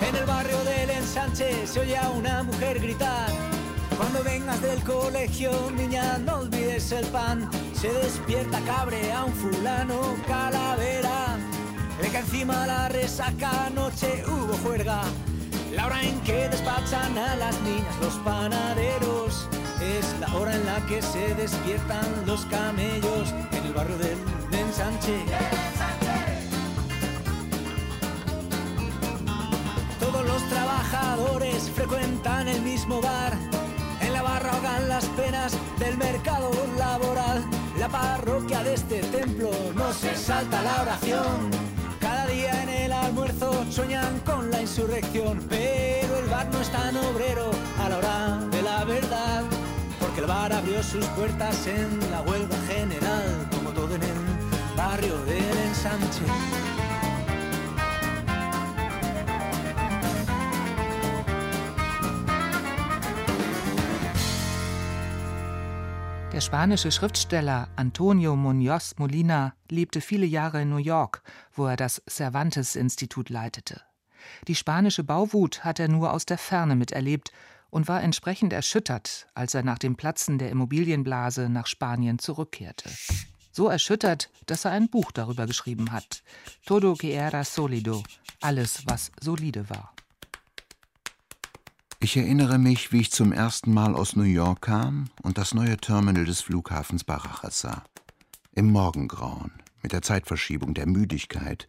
En 0.00 0.14
el 0.14 0.24
barrio 0.26 0.58
del 0.64 0.90
ensanche 0.90 1.66
se 1.66 1.80
oye 1.80 1.96
a 1.96 2.08
una 2.10 2.42
mujer 2.42 2.78
gritar. 2.80 3.57
Cuando 3.98 4.22
vengas 4.22 4.62
del 4.62 4.80
colegio, 4.84 5.50
niña, 5.72 6.18
no 6.18 6.36
olvides 6.36 6.92
el 6.92 7.04
pan. 7.06 7.50
Se 7.74 7.92
despierta 7.92 8.60
cabre 8.60 9.12
a 9.12 9.24
un 9.24 9.32
fulano 9.32 10.14
calavera. 10.24 11.36
Le 12.00 12.08
que 12.08 12.18
encima 12.18 12.64
la 12.64 12.88
resaca, 12.88 13.66
anoche 13.66 14.22
hubo 14.28 14.56
juerga. 14.58 15.02
La 15.74 15.86
hora 15.86 16.00
en 16.00 16.20
que 16.20 16.48
despachan 16.48 17.18
a 17.18 17.34
las 17.34 17.60
niñas 17.62 17.96
los 18.00 18.14
panaderos. 18.18 19.48
Es 19.82 20.14
la 20.20 20.32
hora 20.36 20.54
en 20.54 20.64
la 20.64 20.86
que 20.86 21.02
se 21.02 21.34
despiertan 21.34 22.06
los 22.24 22.46
camellos 22.46 23.34
en 23.50 23.66
el 23.66 23.72
barrio 23.72 23.98
del 23.98 24.18
ensanche. 24.52 25.24
Todos 29.98 30.24
los 30.24 30.48
trabajadores 30.48 31.68
frecuentan 31.74 32.46
el 32.46 32.62
mismo 32.62 33.00
bar 33.00 33.57
ahogan 34.46 34.88
las 34.88 35.04
penas 35.06 35.52
del 35.78 35.96
mercado 35.96 36.50
laboral. 36.76 37.44
La 37.78 37.88
parroquia 37.88 38.62
de 38.62 38.74
este 38.74 39.00
templo 39.00 39.50
no 39.74 39.92
se 39.92 40.14
salta 40.16 40.62
la 40.62 40.82
oración. 40.82 41.50
Cada 42.00 42.26
día 42.26 42.62
en 42.62 42.68
el 42.68 42.92
almuerzo 42.92 43.64
sueñan 43.70 44.20
con 44.20 44.50
la 44.50 44.60
insurrección, 44.60 45.44
pero 45.48 46.18
el 46.18 46.26
bar 46.26 46.48
no 46.52 46.60
es 46.60 46.70
tan 46.70 46.96
obrero 46.96 47.50
a 47.78 47.88
la 47.88 47.98
hora 47.98 48.38
de 48.50 48.62
la 48.62 48.84
verdad, 48.84 49.42
porque 50.00 50.20
el 50.20 50.26
bar 50.26 50.52
abrió 50.52 50.82
sus 50.82 51.04
puertas 51.06 51.66
en 51.66 51.98
la 52.10 52.22
huelga 52.22 52.56
general, 52.68 53.48
como 53.54 53.70
todo 53.70 53.94
en 53.94 54.02
el 54.02 54.76
barrio 54.76 55.18
del 55.24 55.58
ensanche. 55.68 56.22
Der 66.38 66.42
spanische 66.42 66.92
Schriftsteller 66.92 67.68
Antonio 67.74 68.34
Muñoz 68.34 68.94
Molina 68.96 69.54
lebte 69.68 70.00
viele 70.00 70.24
Jahre 70.24 70.62
in 70.62 70.70
New 70.70 70.76
York, 70.76 71.24
wo 71.52 71.66
er 71.66 71.74
das 71.74 72.00
Cervantes-Institut 72.08 73.28
leitete. 73.28 73.80
Die 74.46 74.54
spanische 74.54 75.02
Bauwut 75.02 75.64
hat 75.64 75.80
er 75.80 75.88
nur 75.88 76.12
aus 76.12 76.26
der 76.26 76.38
Ferne 76.38 76.76
miterlebt 76.76 77.32
und 77.70 77.88
war 77.88 78.04
entsprechend 78.04 78.52
erschüttert, 78.52 79.26
als 79.34 79.54
er 79.54 79.64
nach 79.64 79.80
dem 79.80 79.96
Platzen 79.96 80.38
der 80.38 80.50
Immobilienblase 80.50 81.48
nach 81.48 81.66
Spanien 81.66 82.20
zurückkehrte. 82.20 82.88
So 83.50 83.66
erschüttert, 83.66 84.30
dass 84.46 84.64
er 84.64 84.70
ein 84.70 84.88
Buch 84.88 85.10
darüber 85.10 85.44
geschrieben 85.44 85.90
hat. 85.90 86.22
Todo 86.64 86.94
que 86.94 87.14
era 87.14 87.42
sólido, 87.42 88.04
alles, 88.40 88.84
was 88.86 89.10
solide 89.20 89.68
war. 89.70 89.92
Ich 92.00 92.16
erinnere 92.16 92.58
mich, 92.58 92.92
wie 92.92 93.00
ich 93.00 93.10
zum 93.10 93.32
ersten 93.32 93.74
Mal 93.74 93.96
aus 93.96 94.14
New 94.14 94.22
York 94.22 94.62
kam 94.62 95.10
und 95.22 95.36
das 95.36 95.52
neue 95.52 95.76
Terminal 95.78 96.24
des 96.24 96.40
Flughafens 96.40 97.02
Barajas 97.02 97.60
sah. 97.60 97.82
Im 98.52 98.70
Morgengrauen, 98.70 99.50
mit 99.82 99.90
der 99.90 100.02
Zeitverschiebung 100.02 100.74
der 100.74 100.86
Müdigkeit 100.86 101.66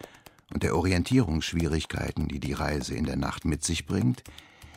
und 0.53 0.62
der 0.62 0.75
Orientierungsschwierigkeiten, 0.75 2.27
die 2.27 2.39
die 2.39 2.53
Reise 2.53 2.93
in 2.93 3.05
der 3.05 3.15
Nacht 3.15 3.43
mit 3.43 3.63
sich 3.63 3.88
bringt, 3.88 4.24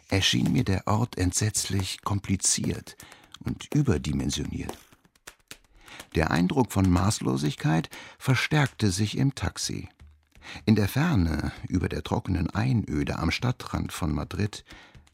erschien 0.08 0.52
mir 0.52 0.64
der 0.64 0.86
Ort 0.86 1.18
entsetzlich 1.18 2.00
kompliziert 2.00 2.96
und 3.44 3.68
überdimensioniert. 3.74 4.78
Der 6.14 6.30
Eindruck 6.30 6.72
von 6.72 6.88
Maßlosigkeit 6.88 7.90
verstärkte 8.18 8.90
sich 8.90 9.18
im 9.18 9.34
Taxi. 9.34 9.90
In 10.64 10.76
der 10.76 10.88
Ferne, 10.88 11.52
über 11.68 11.90
der 11.90 12.02
trockenen 12.02 12.48
Einöde 12.48 13.18
am 13.18 13.30
Stadtrand 13.30 13.92
von 13.92 14.14
Madrid, 14.14 14.64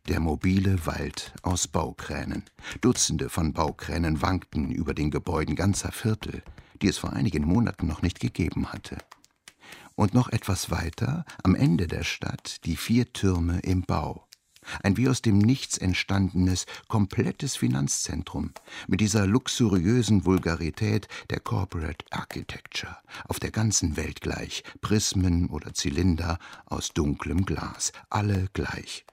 der 0.08 0.20
mobile 0.20 0.86
Wald 0.86 1.34
aus 1.42 1.68
Baukränen. 1.68 2.44
Dutzende 2.80 3.28
von 3.28 3.52
Baukränen 3.52 4.22
wankten 4.22 4.70
über 4.70 4.94
den 4.94 5.10
Gebäuden 5.10 5.54
ganzer 5.54 5.92
Viertel. 5.92 6.42
die 6.80 6.86
es 6.86 6.98
vor 6.98 7.12
einigen 7.12 7.44
Monaten 7.44 7.88
noch 7.88 8.02
nicht 8.02 8.20
gegeben 8.20 8.72
hatte. 8.72 8.98
Und 9.96 10.14
noch 10.14 10.28
etwas 10.28 10.70
weiter, 10.70 11.24
am 11.42 11.56
Ende 11.56 11.88
der 11.88 12.04
Stadt, 12.04 12.64
die 12.64 12.76
vier 12.76 13.12
Türme 13.12 13.58
im 13.60 13.82
Bau. 13.82 14.28
Ein 14.84 14.96
wie 14.96 15.08
aus 15.08 15.20
dem 15.20 15.38
Nichts 15.38 15.76
entstandenes, 15.76 16.66
komplettes 16.86 17.56
Finanzzentrum 17.56 18.52
mit 18.86 19.00
dieser 19.00 19.26
luxuriösen 19.26 20.24
Vulgarität 20.24 21.08
der 21.30 21.40
Corporate 21.40 22.04
Architecture, 22.10 22.96
auf 23.26 23.40
der 23.40 23.50
ganzen 23.50 23.96
Welt 23.96 24.20
gleich, 24.20 24.62
Prismen 24.80 25.48
oder 25.48 25.74
Zylinder 25.74 26.38
aus 26.66 26.90
dunklem 26.90 27.44
Glas, 27.44 27.92
alle 28.08 28.46
gleich. 28.52 29.04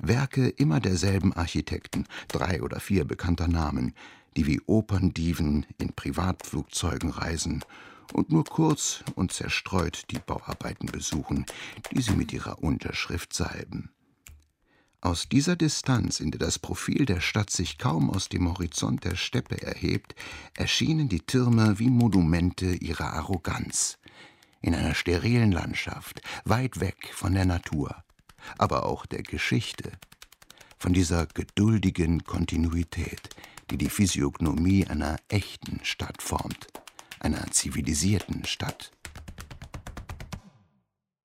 Werke 0.00 0.48
immer 0.48 0.80
derselben 0.80 1.32
Architekten, 1.32 2.06
drei 2.28 2.62
oder 2.62 2.80
vier 2.80 3.04
bekannter 3.04 3.48
Namen, 3.48 3.94
die 4.36 4.46
wie 4.46 4.60
Operndiven 4.66 5.66
in 5.78 5.92
Privatflugzeugen 5.94 7.10
reisen 7.10 7.64
und 8.12 8.30
nur 8.30 8.44
kurz 8.44 9.02
und 9.14 9.32
zerstreut 9.32 10.04
die 10.10 10.18
Bauarbeiten 10.18 10.86
besuchen, 10.86 11.44
die 11.92 12.02
sie 12.02 12.12
mit 12.12 12.32
ihrer 12.32 12.62
Unterschrift 12.62 13.32
salben. 13.32 13.90
Aus 15.00 15.28
dieser 15.28 15.54
Distanz, 15.54 16.18
in 16.18 16.32
der 16.32 16.40
das 16.40 16.58
Profil 16.58 17.06
der 17.06 17.20
Stadt 17.20 17.50
sich 17.50 17.78
kaum 17.78 18.10
aus 18.10 18.28
dem 18.28 18.48
Horizont 18.48 19.04
der 19.04 19.14
Steppe 19.14 19.62
erhebt, 19.62 20.16
erschienen 20.54 21.08
die 21.08 21.20
Türme 21.20 21.78
wie 21.78 21.88
Monumente 21.88 22.66
ihrer 22.66 23.12
Arroganz. 23.12 23.98
In 24.60 24.74
einer 24.74 24.96
sterilen 24.96 25.52
Landschaft, 25.52 26.20
weit 26.44 26.80
weg 26.80 27.12
von 27.14 27.32
der 27.32 27.44
Natur, 27.44 28.02
aber 28.56 28.86
auch 28.86 29.06
der 29.06 29.22
Geschichte, 29.22 29.92
von 30.78 30.92
dieser 30.92 31.26
geduldigen 31.26 32.24
Kontinuität, 32.24 33.20
die 33.70 33.78
die 33.78 33.90
Physiognomie 33.90 34.86
einer 34.86 35.16
echten 35.28 35.80
Stadt 35.84 36.22
formt, 36.22 36.68
einer 37.20 37.50
zivilisierten 37.50 38.44
Stadt. 38.44 38.92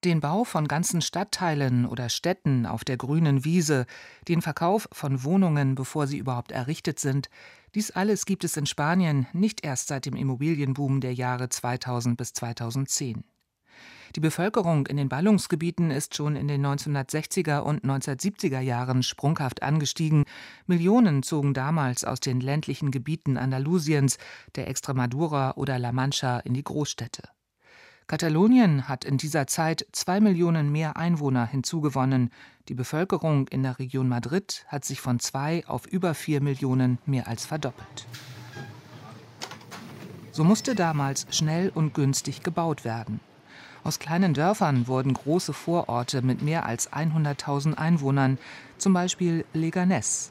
Den 0.03 0.19
Bau 0.19 0.43
von 0.43 0.67
ganzen 0.67 1.01
Stadtteilen 1.01 1.85
oder 1.85 2.09
Städten 2.09 2.65
auf 2.65 2.83
der 2.83 2.97
grünen 2.97 3.45
Wiese, 3.45 3.85
den 4.27 4.41
Verkauf 4.41 4.89
von 4.91 5.23
Wohnungen, 5.23 5.75
bevor 5.75 6.07
sie 6.07 6.17
überhaupt 6.17 6.51
errichtet 6.51 6.99
sind, 6.99 7.29
dies 7.73 7.89
alles 7.91 8.25
gibt 8.25 8.43
es 8.43 8.57
in 8.57 8.65
Spanien 8.65 9.27
nicht 9.31 9.65
erst 9.65 9.87
seit 9.87 10.05
dem 10.05 10.15
Immobilienboom 10.15 10.99
der 10.99 11.13
Jahre 11.13 11.47
2000 11.47 12.17
bis 12.17 12.33
2010. 12.33 13.23
Die 14.15 14.19
Bevölkerung 14.19 14.85
in 14.85 14.97
den 14.97 15.09
Ballungsgebieten 15.09 15.89
ist 15.89 16.15
schon 16.15 16.35
in 16.35 16.47
den 16.47 16.63
1960er 16.63 17.59
und 17.59 17.83
1970er 17.83 18.59
Jahren 18.59 19.01
sprunghaft 19.01 19.63
angestiegen. 19.63 20.25
Millionen 20.67 21.23
zogen 21.23 21.55
damals 21.55 22.03
aus 22.03 22.19
den 22.19 22.39
ländlichen 22.39 22.91
Gebieten 22.91 23.37
Andalusiens, 23.37 24.17
der 24.55 24.67
Extremadura 24.67 25.53
oder 25.55 25.79
La 25.79 25.91
Mancha 25.91 26.39
in 26.39 26.53
die 26.53 26.63
Großstädte. 26.63 27.23
Katalonien 28.05 28.87
hat 28.87 29.05
in 29.05 29.17
dieser 29.17 29.47
Zeit 29.47 29.87
zwei 29.93 30.19
Millionen 30.19 30.71
mehr 30.71 30.97
Einwohner 30.97 31.47
hinzugewonnen. 31.47 32.29
Die 32.67 32.75
Bevölkerung 32.75 33.47
in 33.47 33.63
der 33.63 33.79
Region 33.79 34.09
Madrid 34.09 34.65
hat 34.67 34.85
sich 34.85 35.01
von 35.01 35.19
zwei 35.19 35.65
auf 35.65 35.87
über 35.87 36.13
vier 36.13 36.41
Millionen 36.41 36.99
mehr 37.05 37.27
als 37.27 37.45
verdoppelt. 37.45 38.05
So 40.31 40.43
musste 40.43 40.75
damals 40.75 41.25
schnell 41.31 41.71
und 41.73 41.93
günstig 41.93 42.43
gebaut 42.43 42.85
werden. 42.85 43.19
Aus 43.83 43.99
kleinen 43.99 44.33
Dörfern 44.33 44.87
wurden 44.87 45.13
große 45.13 45.51
Vororte 45.51 46.21
mit 46.21 46.41
mehr 46.41 46.65
als 46.65 46.91
100.000 46.91 47.73
Einwohnern, 47.73 48.37
zum 48.77 48.93
Beispiel 48.93 49.45
Leganés. 49.53 50.29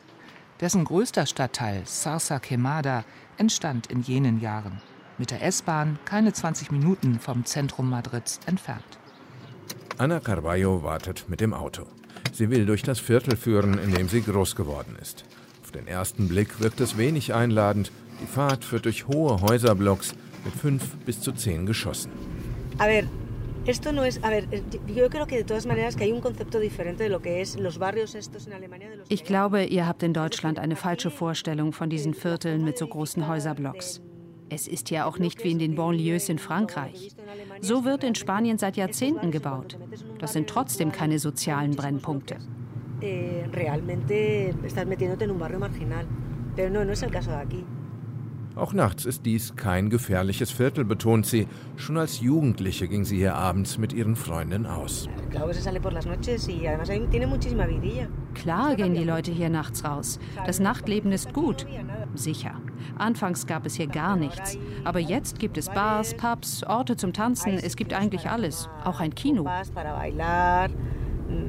Dessen 0.60 0.84
größter 0.84 1.26
Stadtteil, 1.26 1.82
Sarsa 1.84 2.38
Quemada, 2.38 3.04
entstand 3.36 3.88
in 3.88 4.00
jenen 4.00 4.40
Jahren. 4.40 4.80
Mit 5.18 5.30
der 5.30 5.42
S-Bahn 5.42 5.98
keine 6.06 6.32
20 6.32 6.70
Minuten 6.70 7.20
vom 7.20 7.44
Zentrum 7.44 7.90
Madrids 7.90 8.40
entfernt. 8.46 8.98
Anna 9.98 10.20
Carballo 10.20 10.82
wartet 10.82 11.26
mit 11.28 11.40
dem 11.40 11.52
Auto. 11.52 11.86
Sie 12.32 12.48
will 12.48 12.64
durch 12.64 12.82
das 12.82 13.00
Viertel 13.00 13.36
führen, 13.36 13.78
in 13.78 13.92
dem 13.92 14.08
sie 14.08 14.22
groß 14.22 14.56
geworden 14.56 14.96
ist. 15.00 15.24
Auf 15.62 15.72
den 15.72 15.86
ersten 15.86 16.28
Blick 16.28 16.60
wirkt 16.60 16.80
es 16.80 16.96
wenig 16.96 17.34
einladend. 17.34 17.92
Die 18.22 18.26
Fahrt 18.26 18.64
führt 18.64 18.86
durch 18.86 19.06
hohe 19.08 19.40
Häuserblocks 19.42 20.14
mit 20.44 20.54
fünf 20.54 20.96
bis 21.04 21.20
zu 21.20 21.32
zehn 21.32 21.66
Geschossen. 21.66 22.10
A 22.78 22.84
ver, 22.84 23.02
Esto 23.64 23.92
no 23.92 24.04
es, 24.04 24.18
a 24.24 24.30
ver, 24.30 24.48
yo 24.88 25.08
creo 25.08 25.26
que 25.28 25.36
de 25.36 25.44
todas 25.44 25.66
maneras 25.66 25.94
que 25.94 26.02
hay 26.02 26.10
un 26.10 26.20
concepto 26.20 26.58
diferente 26.58 27.04
de 27.04 27.08
lo 27.08 27.20
que 27.20 27.40
es 27.40 27.56
los 27.56 27.78
barrios 27.78 28.16
estos 28.16 28.48
en 28.48 28.54
Alemania. 28.54 28.88
Ich 29.08 29.22
glaube, 29.24 29.64
ihr 29.64 29.86
habt 29.86 30.02
in 30.02 30.12
Deutschland 30.12 30.58
eine 30.58 30.74
falsche 30.74 31.10
Vorstellung 31.10 31.72
von 31.72 31.88
diesen 31.88 32.12
Vierteln 32.12 32.64
mit 32.64 32.76
so 32.76 32.88
großen 32.88 33.28
Häuserblocks. 33.28 34.02
Es 34.48 34.66
ist 34.66 34.90
ja 34.90 35.06
auch 35.06 35.18
nicht 35.18 35.44
wie 35.44 35.52
in 35.52 35.60
den 35.60 35.76
Banlieues 35.76 36.28
in 36.28 36.38
Frankreich. 36.38 37.14
So 37.60 37.84
wird 37.84 38.02
in 38.02 38.16
Spanien 38.16 38.58
seit 38.58 38.76
Jahrzehnten 38.76 39.30
gebaut. 39.30 39.78
Das 40.18 40.32
sind 40.32 40.48
trotzdem 40.48 40.90
keine 40.90 41.20
sozialen 41.20 41.76
Brennpunkte. 41.76 42.38
Eh, 43.00 43.44
realmente 43.52 44.54
estás 44.64 44.86
metiéndote 44.86 45.24
en 45.24 45.30
un 45.30 45.38
barrio 45.38 45.60
marginal. 45.60 46.06
Pero 46.56 46.68
no, 46.68 46.84
no 46.84 46.92
es 46.92 47.02
el 47.02 47.10
caso 47.10 47.30
de 47.30 47.36
aquí. 47.36 47.64
Auch 48.54 48.72
nachts 48.72 49.04
ist 49.04 49.24
dies 49.24 49.56
kein 49.56 49.90
gefährliches 49.90 50.50
Viertel, 50.50 50.84
betont 50.84 51.26
sie. 51.26 51.46
Schon 51.76 51.96
als 51.96 52.20
Jugendliche 52.20 52.88
ging 52.88 53.04
sie 53.04 53.16
hier 53.16 53.34
abends 53.34 53.78
mit 53.78 53.92
ihren 53.92 54.16
Freundinnen 54.16 54.66
aus. 54.66 55.08
Klar 58.34 58.76
gehen 58.76 58.94
die 58.94 59.04
Leute 59.04 59.30
hier 59.32 59.48
nachts 59.48 59.84
raus. 59.84 60.18
Das 60.46 60.60
Nachtleben 60.60 61.12
ist 61.12 61.32
gut. 61.32 61.66
Sicher. 62.14 62.54
Anfangs 62.98 63.46
gab 63.46 63.64
es 63.64 63.74
hier 63.74 63.86
gar 63.86 64.16
nichts. 64.16 64.58
Aber 64.84 64.98
jetzt 64.98 65.38
gibt 65.38 65.56
es 65.56 65.68
Bars, 65.68 66.14
Pubs, 66.14 66.62
Orte 66.64 66.96
zum 66.96 67.12
Tanzen. 67.12 67.54
Es 67.54 67.76
gibt 67.76 67.94
eigentlich 67.94 68.28
alles. 68.28 68.68
Auch 68.84 69.00
ein 69.00 69.14
Kino. 69.14 69.46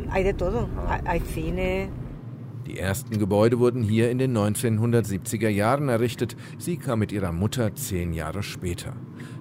Hay 0.09 0.23
de 0.23 0.33
todo. 0.33 0.69
Hay 1.05 1.19
cine. 1.19 1.89
Die 2.65 2.79
ersten 2.79 3.19
Gebäude 3.19 3.59
wurden 3.59 3.83
hier 3.83 4.09
in 4.09 4.17
den 4.17 4.37
1970er 4.37 5.49
Jahren 5.49 5.89
errichtet. 5.89 6.37
Sie 6.57 6.77
kam 6.77 6.99
mit 6.99 7.11
ihrer 7.11 7.33
Mutter 7.33 7.75
zehn 7.75 8.13
Jahre 8.13 8.41
später. 8.41 8.93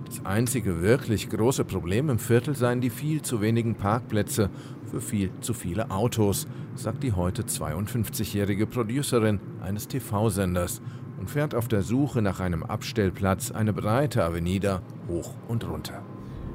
Das 0.04 0.26
einzige 0.26 0.82
wirklich 0.82 1.30
große 1.30 1.64
Problem 1.64 2.11
im 2.11 2.18
Viertel 2.18 2.56
seien 2.56 2.80
die 2.80 2.90
viel 2.90 3.22
zu 3.22 3.40
wenigen 3.40 3.76
Parkplätze 3.76 4.50
für 4.90 5.00
viel 5.00 5.30
zu 5.40 5.54
viele 5.54 5.90
Autos, 5.90 6.48
sagt 6.74 7.04
die 7.04 7.12
heute 7.12 7.44
52-jährige 7.44 8.66
Producerin 8.66 9.40
eines 9.62 9.87
TV-Senders 9.87 10.82
und 11.18 11.30
fährt 11.30 11.54
auf 11.54 11.68
der 11.68 11.82
Suche 11.82 12.20
nach 12.20 12.40
einem 12.40 12.64
Abstellplatz 12.64 13.52
eine 13.52 13.72
breite 13.72 14.24
Avenida 14.24 14.82
hoch 15.08 15.35
und 15.46 15.66
runter. 15.68 16.02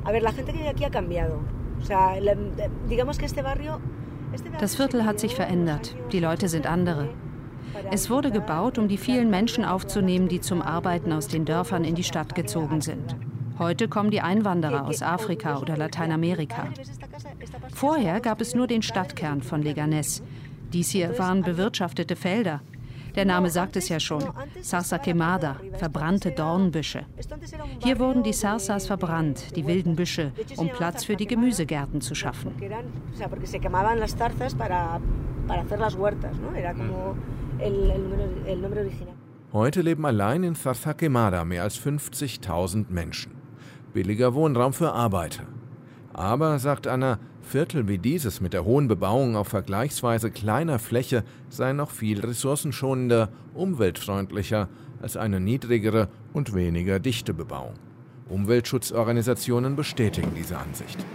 A 0.03 0.11
ver, 0.11 0.21
la 0.21 0.31
gente 0.31 0.51
que 0.51 0.59
vive 0.59 0.69
aquí 0.69 0.85
ha 0.85 0.89
cambiado. 0.89 1.39
O 1.81 1.85
sea, 1.85 2.13
digamos 2.89 3.17
que 3.17 3.25
este 3.25 3.41
barrio 3.41 3.79
das 4.59 4.75
Viertel 4.75 5.05
hat 5.05 5.19
sich 5.19 5.35
verändert. 5.35 5.95
Die 6.11 6.19
Leute 6.19 6.47
sind 6.49 6.67
andere. 6.67 7.09
Es 7.91 8.09
wurde 8.09 8.31
gebaut, 8.31 8.77
um 8.77 8.87
die 8.87 8.97
vielen 8.97 9.29
Menschen 9.29 9.63
aufzunehmen, 9.63 10.27
die 10.27 10.41
zum 10.41 10.61
Arbeiten 10.61 11.11
aus 11.11 11.27
den 11.27 11.45
Dörfern 11.45 11.83
in 11.83 11.95
die 11.95 12.03
Stadt 12.03 12.35
gezogen 12.35 12.81
sind. 12.81 13.15
Heute 13.59 13.87
kommen 13.87 14.11
die 14.11 14.21
Einwanderer 14.21 14.85
aus 14.85 15.01
Afrika 15.01 15.57
oder 15.59 15.77
Lateinamerika. 15.77 16.67
Vorher 17.73 18.19
gab 18.19 18.41
es 18.41 18.53
nur 18.53 18.67
den 18.67 18.81
Stadtkern 18.81 19.41
von 19.41 19.63
Leganés. 19.63 20.21
Dies 20.73 20.89
hier 20.89 21.17
waren 21.17 21.41
bewirtschaftete 21.41 22.15
Felder. 22.15 22.61
Der 23.17 23.25
Name 23.25 23.49
sagt 23.49 23.75
es 23.75 23.89
ja 23.89 23.99
schon. 23.99 24.23
Sarsa 24.61 24.99
quemada, 24.99 25.55
verbrannte 25.73 26.31
Dornbüsche. 26.31 27.05
Hier 27.83 27.97
wurden 27.97 28.21
die 28.21 28.31
Sarsas 28.31 28.85
verbrannt, 28.85 29.55
die 29.55 29.65
wilden 29.65 29.95
Büsche, 29.95 30.31
um 30.55 30.69
Platz 30.69 31.03
für 31.03 31.15
die 31.15 31.25
Gemüsegärten 31.25 31.99
zu 31.99 32.13
schaffen. 32.13 32.51
Heute 39.51 39.81
leben 39.81 40.05
allein 40.05 40.43
in 40.43 40.53
Sarsa 40.53 40.93
Quemada 40.93 41.43
mehr 41.43 41.63
als 41.63 41.79
50.000 41.79 42.85
Menschen. 42.89 43.31
Billiger 43.93 44.35
Wohnraum 44.35 44.73
für 44.73 44.91
Arbeiter. 44.93 45.43
Aber, 46.13 46.59
sagt 46.59 46.85
Anna, 46.85 47.17
Viertel 47.47 47.87
wie 47.87 47.97
dieses 47.97 48.41
mit 48.41 48.51
der 48.51 48.65
hohen 48.65 48.89
Bebauung 48.89 49.37
auf 49.37 49.47
vergleichsweise 49.47 50.31
kleiner 50.31 50.79
Fläche 50.79 51.23
sei 51.47 51.71
noch 51.71 51.91
viel 51.91 52.19
ressourcenschonender, 52.19 53.29
umweltfreundlicher 53.53 54.67
als 55.01 55.15
eine 55.15 55.39
niedrigere 55.39 56.09
und 56.33 56.53
weniger 56.53 56.99
dichte 56.99 57.33
Bebauung. 57.33 57.75
Umweltschutzorganisationen 58.27 59.77
bestätigen 59.77 60.33
diese 60.35 60.57
Ansicht. 60.57 61.05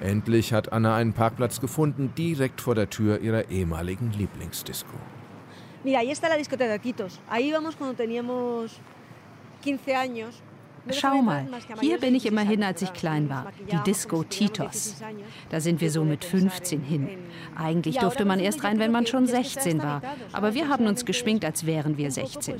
Endlich 0.00 0.52
hat 0.52 0.72
Anna 0.72 0.96
einen 0.96 1.12
Parkplatz 1.12 1.60
gefunden, 1.60 2.12
direkt 2.18 2.60
vor 2.60 2.74
der 2.74 2.90
Tür 2.90 3.20
ihrer 3.20 3.48
ehemaligen 3.48 4.10
Lieblingsdisco. 4.10 4.96
Mira, 5.84 6.00
ahí 6.00 6.10
está 6.10 6.28
la 6.28 6.36
discoteca 6.36 6.78
Quitos. 6.78 7.20
Ahí 7.30 7.50
íbamos 7.50 7.76
cuando 7.76 7.94
teníamos 7.94 8.80
15 9.62 9.94
años 9.94 10.42
Schau 10.90 11.22
mal, 11.22 11.46
hier 11.80 11.98
bin 11.98 12.14
ich 12.14 12.26
immerhin, 12.26 12.62
als 12.62 12.82
ich 12.82 12.92
klein 12.92 13.28
war. 13.28 13.52
Die 13.70 13.78
Disco 13.84 14.24
Titos. 14.24 14.96
Da 15.50 15.60
sind 15.60 15.80
wir 15.80 15.90
so 15.90 16.04
mit 16.04 16.24
15 16.24 16.80
hin. 16.82 17.08
Eigentlich 17.56 17.98
durfte 17.98 18.24
man 18.24 18.40
erst 18.40 18.64
rein, 18.64 18.78
wenn 18.78 18.90
man 18.90 19.06
schon 19.06 19.26
16 19.26 19.82
war. 19.82 20.02
Aber 20.32 20.54
wir 20.54 20.68
haben 20.68 20.86
uns 20.86 21.04
geschminkt, 21.04 21.44
als 21.44 21.66
wären 21.66 21.96
wir 21.98 22.10
16. 22.10 22.56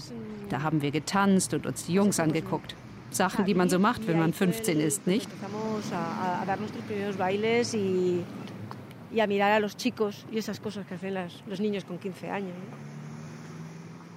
Da 0.48 0.62
haben 0.62 0.82
wir 0.82 0.90
getanzt 0.90 1.54
und 1.54 1.66
uns 1.66 1.87
die 1.87 1.94
Jungs 1.94 2.20
angeguckt. 2.20 2.76
Sachen, 3.11 3.44
die 3.44 3.54
man 3.54 3.68
so 3.68 3.78
macht, 3.78 4.06
wenn 4.06 4.18
man 4.18 4.32
15 4.32 4.80
ist, 4.80 5.06
nicht? 5.06 5.28
y 9.12 9.20
a 9.20 9.26
mirar 9.26 9.52
a 9.52 9.61
los 9.61 9.76
chicos 9.76 10.24
y 10.32 10.38
esas 10.38 10.58
cosas 10.58 10.87
que 10.87 10.94
hacen 10.94 11.14
los 11.14 11.61
niños 11.61 11.85
con 11.85 11.98
15 11.98 12.30
años. 12.30 12.54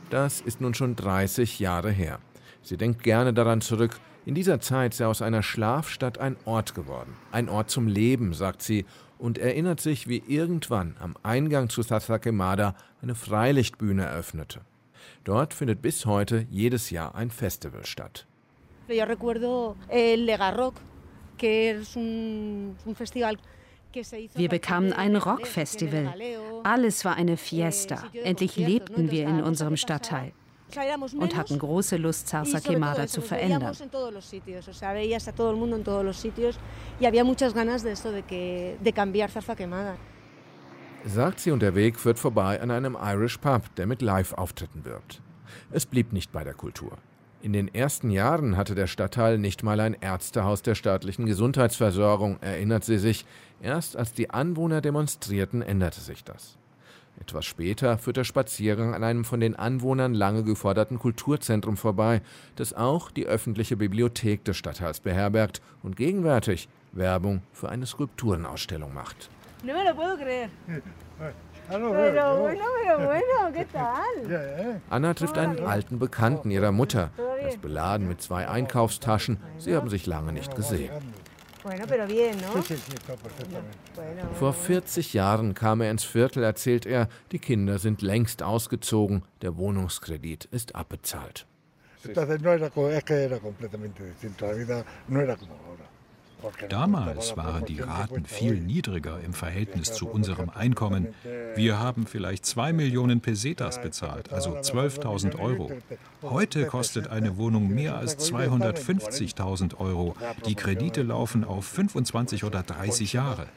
Das 0.09 0.41
ist 0.41 0.61
nun 0.61 0.73
schon 0.73 0.95
30 0.95 1.59
Jahre 1.59 1.91
her. 1.91 2.19
Sie 2.65 2.77
denkt 2.77 3.03
gerne 3.03 3.31
daran 3.31 3.61
zurück. 3.61 3.99
In 4.25 4.33
dieser 4.33 4.59
Zeit 4.59 4.95
sei 4.95 5.05
aus 5.05 5.21
einer 5.21 5.43
Schlafstadt 5.43 6.17
ein 6.17 6.35
Ort 6.45 6.73
geworden. 6.73 7.13
Ein 7.31 7.47
Ort 7.47 7.69
zum 7.69 7.87
Leben, 7.87 8.33
sagt 8.33 8.63
sie, 8.63 8.85
und 9.19 9.37
erinnert 9.37 9.79
sich, 9.79 10.07
wie 10.07 10.23
irgendwann 10.27 10.95
am 10.99 11.15
Eingang 11.21 11.69
zu 11.69 11.83
Sasakemada 11.83 12.73
eine 13.03 13.13
Freilichtbühne 13.13 14.03
eröffnete. 14.05 14.61
Dort 15.23 15.53
findet 15.53 15.83
bis 15.83 16.07
heute 16.07 16.47
jedes 16.49 16.89
Jahr 16.89 17.13
ein 17.13 17.29
Festival 17.29 17.85
statt. 17.85 18.25
Yo 18.87 19.05
recuerdo 19.05 19.75
el 19.87 20.25
Legarrock, 20.25 20.75
que 21.37 21.71
es 21.71 21.95
un, 21.95 22.75
un 22.85 22.95
festival 22.95 23.37
wir 24.35 24.49
bekamen 24.49 24.91
ein 24.91 25.15
Rockfestival. 25.15 26.13
Alles 26.63 27.05
war 27.05 27.15
eine 27.15 27.37
Fiesta. 27.37 28.03
Endlich 28.25 28.57
lebten 28.57 29.09
wir 29.09 29.25
in 29.25 29.41
unserem 29.41 29.77
Stadtteil 29.77 30.33
und 31.17 31.35
hatten 31.35 31.59
große 31.59 31.97
Lust, 31.97 32.27
Zarza 32.27 32.59
Quemada 32.59 33.07
zu 33.07 33.21
verändern. 33.21 33.75
Sagt 41.05 41.39
sie 41.39 41.51
und 41.51 41.61
der 41.61 41.75
Weg 41.75 41.99
führt 41.99 42.17
vorbei 42.17 42.59
an 42.61 42.71
einem 42.71 42.97
Irish 42.99 43.37
Pub, 43.37 43.63
der 43.75 43.85
mit 43.85 44.01
Live-Auftritten 44.01 44.85
wirbt. 44.85 45.21
Es 45.71 45.85
blieb 45.85 46.13
nicht 46.13 46.31
bei 46.31 46.43
der 46.43 46.55
Kultur. 46.55 46.97
In 47.41 47.53
den 47.53 47.73
ersten 47.73 48.09
Jahren 48.09 48.57
hatte 48.57 48.73
der 48.73 48.87
Stadtteil 48.87 49.37
nicht 49.37 49.61
mal 49.61 49.79
ein 49.79 49.93
Ärztehaus 49.93 50.63
der 50.63 50.73
staatlichen 50.73 51.27
Gesundheitsversorgung, 51.27 52.39
erinnert 52.41 52.83
sie 52.83 52.97
sich. 52.97 53.23
Erst 53.61 53.95
als 53.95 54.13
die 54.13 54.31
Anwohner 54.31 54.81
demonstrierten, 54.81 55.61
änderte 55.61 56.01
sich 56.01 56.23
das. 56.23 56.57
Etwas 57.21 57.45
später 57.45 57.97
führt 57.97 58.17
der 58.17 58.23
Spaziergang 58.23 58.93
an 58.93 59.03
einem 59.03 59.25
von 59.25 59.39
den 59.39 59.55
Anwohnern 59.55 60.13
lange 60.13 60.43
geforderten 60.43 60.99
Kulturzentrum 60.99 61.77
vorbei, 61.77 62.21
das 62.55 62.73
auch 62.73 63.09
die 63.09 63.25
öffentliche 63.25 63.77
Bibliothek 63.77 64.43
des 64.43 64.57
Stadtteils 64.57 64.99
beherbergt 64.99 65.61
und 65.81 65.95
gegenwärtig 65.95 66.67
Werbung 66.91 67.41
für 67.53 67.69
eine 67.69 67.85
Skulpturenausstellung 67.85 68.93
macht. 68.93 69.29
No 69.63 69.73
me 69.73 69.83
lo 69.83 69.95
puedo 69.95 70.17
creer. 70.17 70.49
Pero 71.67 71.89
bueno, 71.89 72.47
pero 72.83 72.97
bueno, 72.99 73.53
¿qué 73.53 73.65
tal? 73.65 74.81
Anna 74.89 75.13
trifft 75.15 75.37
einen 75.37 75.65
alten 75.65 75.97
Bekannten 75.97 76.51
ihrer 76.51 76.71
Mutter. 76.71 77.09
Er 77.41 77.49
ist 77.49 77.61
beladen 77.61 78.07
mit 78.07 78.21
zwei 78.21 78.47
Einkaufstaschen. 78.47 79.37
Sie 79.57 79.75
haben 79.75 79.89
sich 79.89 80.05
lange 80.05 80.31
nicht 80.31 80.55
gesehen. 80.55 80.91
Vor 84.39 84.53
40 84.53 85.13
Jahren 85.13 85.53
kam 85.55 85.81
er 85.81 85.89
ins 85.89 86.03
Viertel, 86.03 86.43
erzählt 86.43 86.85
er. 86.85 87.09
Die 87.31 87.39
Kinder 87.39 87.79
sind 87.79 88.03
längst 88.03 88.43
ausgezogen. 88.43 89.23
Der 89.41 89.57
Wohnungskredit 89.57 90.45
ist 90.45 90.75
abbezahlt. 90.75 91.47
Entonces 92.03 92.39
no 92.41 92.51
era, 92.51 92.67
es 92.67 93.03
que 93.03 93.13
era 93.15 93.39
completamente 93.39 94.03
distinto. 94.03 94.45
La 94.45 94.53
vida 94.53 94.85
no 95.07 95.21
era 95.21 95.35
como 95.35 95.53
ahora. 95.53 95.64
Damals 96.69 97.37
waren 97.37 97.65
die 97.65 97.79
Raten 97.79 98.25
viel 98.25 98.55
niedriger 98.55 99.19
im 99.25 99.33
Verhältnis 99.33 99.93
zu 99.93 100.07
unserem 100.07 100.49
Einkommen. 100.49 101.13
Wir 101.55 101.79
haben 101.79 102.05
vielleicht 102.05 102.45
zwei 102.45 102.73
Millionen 102.73 103.21
Pesetas 103.21 103.81
bezahlt, 103.81 104.31
also 104.31 104.51
12.000 104.51 105.39
Euro. 105.39 105.71
Heute 106.21 106.65
kostet 106.65 107.07
eine 107.07 107.37
Wohnung 107.37 107.73
mehr 107.73 107.97
als 107.97 108.17
250.000 108.31 109.77
Euro. 109.79 110.15
Die 110.45 110.55
Kredite 110.55 111.03
laufen 111.03 111.43
auf 111.43 111.65
25 111.65 112.43
oder 112.43 112.63
30 112.63 113.13
Jahre. 113.13 113.47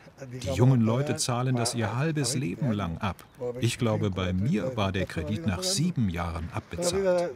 Die 0.42 0.51
jungen 0.51 0.81
Leute 0.81 1.16
zahlen 1.16 1.57
das 1.57 1.74
ihr 1.74 1.96
halbes 1.96 2.35
Leben 2.35 2.72
lang 2.72 2.98
ab. 2.98 3.24
Ich 3.61 3.79
glaube, 3.79 4.11
bei 4.11 4.33
mir 4.33 4.77
war 4.77 4.92
der 4.92 5.07
Kredit 5.07 5.46
nach 5.46 5.62
sieben 5.62 6.09
Jahren 6.09 6.48
abbezahlt. 6.53 7.31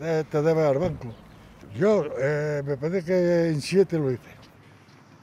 Yo, 1.75 2.05
eh, 2.19 2.63
me 2.67 2.77
parece 2.77 3.03
que 3.03 3.49
en 3.49 3.61
siete 3.63 3.99
lo 3.99 4.11
hice. 4.11 4.42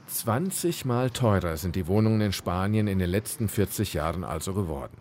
20 0.10 0.86
Mal 0.86 1.12
teurer 1.12 1.56
sind 1.58 1.76
die 1.76 1.86
Wohnungen 1.86 2.22
in 2.22 2.34
Spanien 2.34 2.88
in 2.88 2.98
den 2.98 3.10
letzten 3.10 3.48
40 3.48 3.93
Jahren 3.93 4.24
also 4.24 4.54
geworden. 4.56 4.98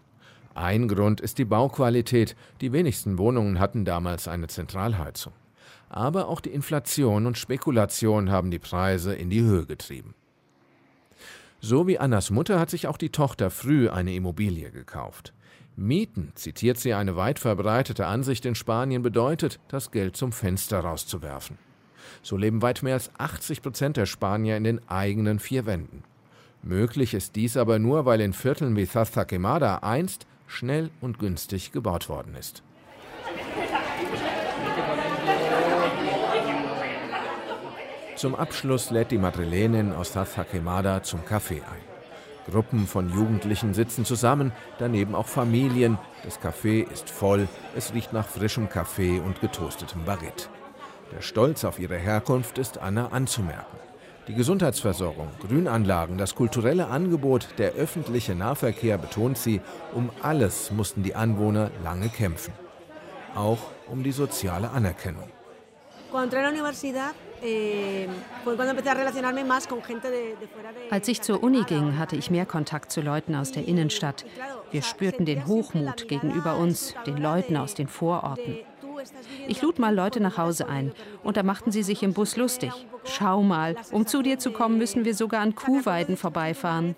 Ein 0.54 0.86
Grund 0.86 1.20
ist 1.22 1.38
die 1.38 1.46
Bauqualität. 1.46 2.36
Die 2.60 2.72
wenigsten 2.72 3.16
Wohnungen 3.16 3.58
hatten 3.58 3.86
damals 3.86 4.28
eine 4.28 4.48
Zentralheizung. 4.48 5.32
Aber 5.88 6.28
auch 6.28 6.40
die 6.40 6.50
Inflation 6.50 7.26
und 7.26 7.38
Spekulation 7.38 8.30
haben 8.30 8.50
die 8.50 8.58
Preise 8.58 9.14
in 9.14 9.30
die 9.30 9.40
Höhe 9.40 9.64
getrieben. 9.64 10.14
So 11.60 11.86
wie 11.86 11.98
Annas 11.98 12.30
Mutter 12.30 12.60
hat 12.60 12.68
sich 12.68 12.86
auch 12.86 12.98
die 12.98 13.10
Tochter 13.10 13.50
früh 13.50 13.88
eine 13.88 14.14
Immobilie 14.14 14.70
gekauft. 14.70 15.32
Mieten, 15.74 16.32
zitiert 16.34 16.76
sie 16.76 16.92
eine 16.92 17.16
weit 17.16 17.38
verbreitete 17.38 18.06
Ansicht 18.06 18.44
in 18.44 18.54
Spanien, 18.54 19.02
bedeutet, 19.02 19.58
das 19.68 19.90
Geld 19.90 20.16
zum 20.16 20.32
Fenster 20.32 20.80
rauszuwerfen. 20.80 21.56
So 22.22 22.36
leben 22.36 22.62
weit 22.62 22.82
mehr 22.82 22.94
als 22.94 23.10
80 23.18 23.62
Prozent 23.62 23.96
der 23.96 24.06
Spanier 24.06 24.56
in 24.56 24.64
den 24.64 24.80
eigenen 24.88 25.38
vier 25.38 25.66
Wänden. 25.66 26.04
Möglich 26.62 27.14
ist 27.14 27.36
dies 27.36 27.56
aber 27.56 27.78
nur, 27.78 28.04
weil 28.04 28.20
in 28.20 28.32
Vierteln 28.32 28.76
wie 28.76 28.86
Quemada 28.86 29.78
einst 29.78 30.26
schnell 30.46 30.90
und 31.00 31.18
günstig 31.18 31.72
gebaut 31.72 32.08
worden 32.08 32.34
ist. 32.34 32.62
Zum 38.16 38.34
Abschluss 38.34 38.90
lädt 38.90 39.12
die 39.12 39.18
Madrilenin 39.18 39.92
aus 39.92 40.12
Quemada 40.12 41.02
zum 41.02 41.24
Kaffee 41.24 41.62
ein. 41.62 41.88
Gruppen 42.50 42.86
von 42.86 43.10
Jugendlichen 43.10 43.74
sitzen 43.74 44.04
zusammen, 44.04 44.52
daneben 44.78 45.14
auch 45.14 45.26
Familien. 45.26 45.98
Das 46.24 46.40
Café 46.40 46.90
ist 46.90 47.10
voll, 47.10 47.46
es 47.76 47.92
riecht 47.92 48.12
nach 48.12 48.26
frischem 48.26 48.68
Kaffee 48.68 49.20
und 49.20 49.40
getoastetem 49.40 50.04
Baguette. 50.04 50.48
Der 51.14 51.22
Stolz 51.22 51.64
auf 51.64 51.78
ihre 51.78 51.96
Herkunft 51.96 52.58
ist 52.58 52.78
Anna 52.78 53.08
anzumerken. 53.08 53.78
Die 54.28 54.34
Gesundheitsversorgung, 54.34 55.28
Grünanlagen, 55.40 56.18
das 56.18 56.34
kulturelle 56.34 56.88
Angebot, 56.88 57.48
der 57.56 57.72
öffentliche 57.72 58.34
Nahverkehr, 58.34 58.98
betont 58.98 59.38
sie, 59.38 59.62
um 59.94 60.10
alles 60.20 60.70
mussten 60.70 61.02
die 61.02 61.14
Anwohner 61.14 61.70
lange 61.82 62.10
kämpfen. 62.10 62.52
Auch 63.34 63.58
um 63.88 64.02
die 64.02 64.12
soziale 64.12 64.70
Anerkennung. 64.70 65.30
Eh, 67.42 68.06
Als 70.90 71.08
ich 71.08 71.22
zur 71.22 71.42
Uni 71.42 71.62
ging, 71.64 71.98
hatte 71.98 72.16
ich 72.16 72.30
mehr 72.30 72.46
Kontakt 72.46 72.92
zu 72.92 73.00
Leuten 73.00 73.34
aus 73.34 73.52
der 73.52 73.66
Innenstadt. 73.66 74.26
Wir 74.70 74.82
spürten 74.82 75.24
den 75.24 75.46
Hochmut 75.46 76.08
gegenüber 76.08 76.56
uns, 76.56 76.94
den 77.06 77.16
Leuten 77.16 77.56
aus 77.56 77.74
den 77.74 77.88
Vororten. 77.88 78.58
Ich 79.46 79.62
lud 79.62 79.78
mal 79.78 79.94
Leute 79.94 80.20
nach 80.20 80.38
Hause 80.38 80.68
ein 80.68 80.92
und 81.22 81.36
da 81.36 81.42
machten 81.42 81.72
sie 81.72 81.82
sich 81.82 82.02
im 82.02 82.12
Bus 82.12 82.36
lustig. 82.36 82.72
Schau 83.04 83.42
mal, 83.42 83.76
um 83.90 84.06
zu 84.06 84.22
dir 84.22 84.38
zu 84.38 84.52
kommen, 84.52 84.78
müssen 84.78 85.04
wir 85.04 85.14
sogar 85.14 85.40
an 85.40 85.54
Kuhweiden 85.54 86.16
vorbeifahren. 86.16 86.96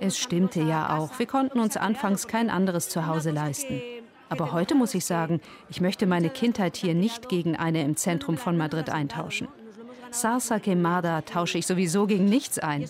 Es 0.00 0.18
stimmte 0.18 0.62
ja 0.62 0.96
auch, 0.96 1.18
wir 1.18 1.26
konnten 1.26 1.60
uns 1.60 1.76
anfangs 1.76 2.26
kein 2.26 2.50
anderes 2.50 2.88
Zuhause 2.88 3.30
leisten. 3.30 3.80
Aber 4.28 4.52
heute 4.52 4.74
muss 4.74 4.94
ich 4.94 5.04
sagen, 5.04 5.40
ich 5.70 5.80
möchte 5.80 6.06
meine 6.06 6.30
Kindheit 6.30 6.76
hier 6.76 6.94
nicht 6.94 7.28
gegen 7.28 7.56
eine 7.56 7.82
im 7.82 7.96
Zentrum 7.96 8.36
von 8.36 8.56
Madrid 8.56 8.90
eintauschen. 8.90 9.48
Sarsa 10.10 10.58
Quemada 10.58 11.22
tausche 11.22 11.58
ich 11.58 11.66
sowieso 11.66 12.06
gegen 12.06 12.26
nichts 12.26 12.58
ein. 12.58 12.88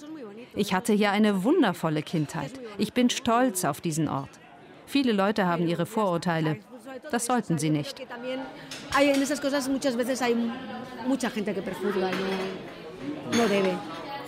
Ich 0.55 0.75
hatte 0.75 0.93
hier 0.93 1.13
eine 1.13 1.45
wundervolle 1.45 2.03
Kindheit. 2.03 2.53
Ich 2.79 2.93
bin 2.93 3.11
stolz 3.11 3.65
auf 3.65 3.81
diesen 3.81 4.09
Ort. 4.09 4.31
Viele 4.87 5.13
Leute 5.13 5.47
haben 5.47 5.69
ihre 5.69 5.87
Vorurteile. 5.87 6.59
Das 7.11 7.27
sollten 7.27 7.59
sie 7.59 7.71
nicht. 7.71 7.97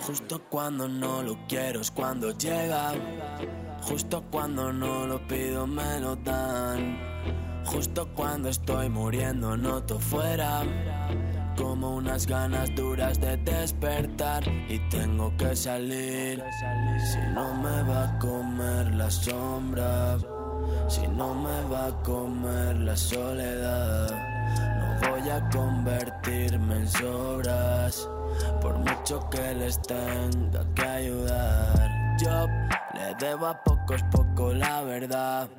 Justo 0.01 0.41
cuando 0.49 0.87
no 0.87 1.21
lo 1.21 1.37
quiero 1.47 1.81
es 1.81 1.91
cuando 1.91 2.31
llega. 2.31 2.93
Justo 3.81 4.23
cuando 4.31 4.73
no 4.73 5.05
lo 5.05 5.27
pido 5.27 5.67
me 5.67 5.99
lo 5.99 6.15
dan. 6.15 6.97
Justo 7.65 8.07
cuando 8.15 8.49
estoy 8.49 8.89
muriendo 8.89 9.55
noto 9.55 9.99
fuera 9.99 10.63
como 11.55 11.95
unas 11.95 12.25
ganas 12.25 12.73
duras 12.75 13.19
de 13.19 13.37
despertar 13.37 14.43
y 14.67 14.79
tengo 14.89 15.35
que 15.37 15.55
salir. 15.55 16.43
Si 17.11 17.19
no 17.33 17.53
me 17.55 17.83
va 17.83 18.05
a 18.05 18.19
comer 18.19 18.95
la 18.95 19.09
sombra. 19.11 20.17
Si 20.87 21.07
no 21.07 21.33
me 21.33 21.63
va 21.69 21.87
a 21.87 22.03
comer 22.03 22.75
la 22.77 22.95
soledad, 22.95 24.09
no 24.79 25.09
voy 25.09 25.29
a 25.29 25.49
convertirme 25.49 26.75
en 26.75 26.87
sobras, 26.87 28.09
por 28.61 28.77
mucho 28.77 29.29
que 29.29 29.53
les 29.55 29.81
tenga 29.81 30.65
que 30.75 30.83
ayudar. 30.83 32.17
Yo 32.19 32.47
le 32.93 33.15
debo 33.19 33.47
a 33.47 33.63
pocos 33.63 34.03
poco 34.11 34.53
la 34.53 34.81
verdad. 34.83 35.49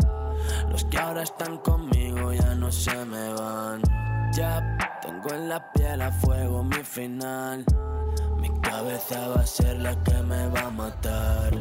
Los 0.70 0.84
que 0.84 0.98
ahora 0.98 1.22
están 1.22 1.58
conmigo 1.58 2.32
ya 2.32 2.54
no 2.54 2.70
se 2.70 3.04
me 3.04 3.32
van. 3.34 3.82
Ya 4.32 4.78
tengo 5.02 5.30
en 5.34 5.48
la 5.48 5.72
piel 5.72 6.02
a 6.02 6.10
fuego 6.10 6.62
mi 6.62 6.82
final. 6.82 7.64
Mi 8.38 8.50
cabeza 8.60 9.28
va 9.28 9.42
a 9.42 9.46
ser 9.46 9.78
la 9.78 9.94
que 10.02 10.22
me 10.22 10.46
va 10.48 10.60
a 10.60 10.70
matar. 10.70 11.52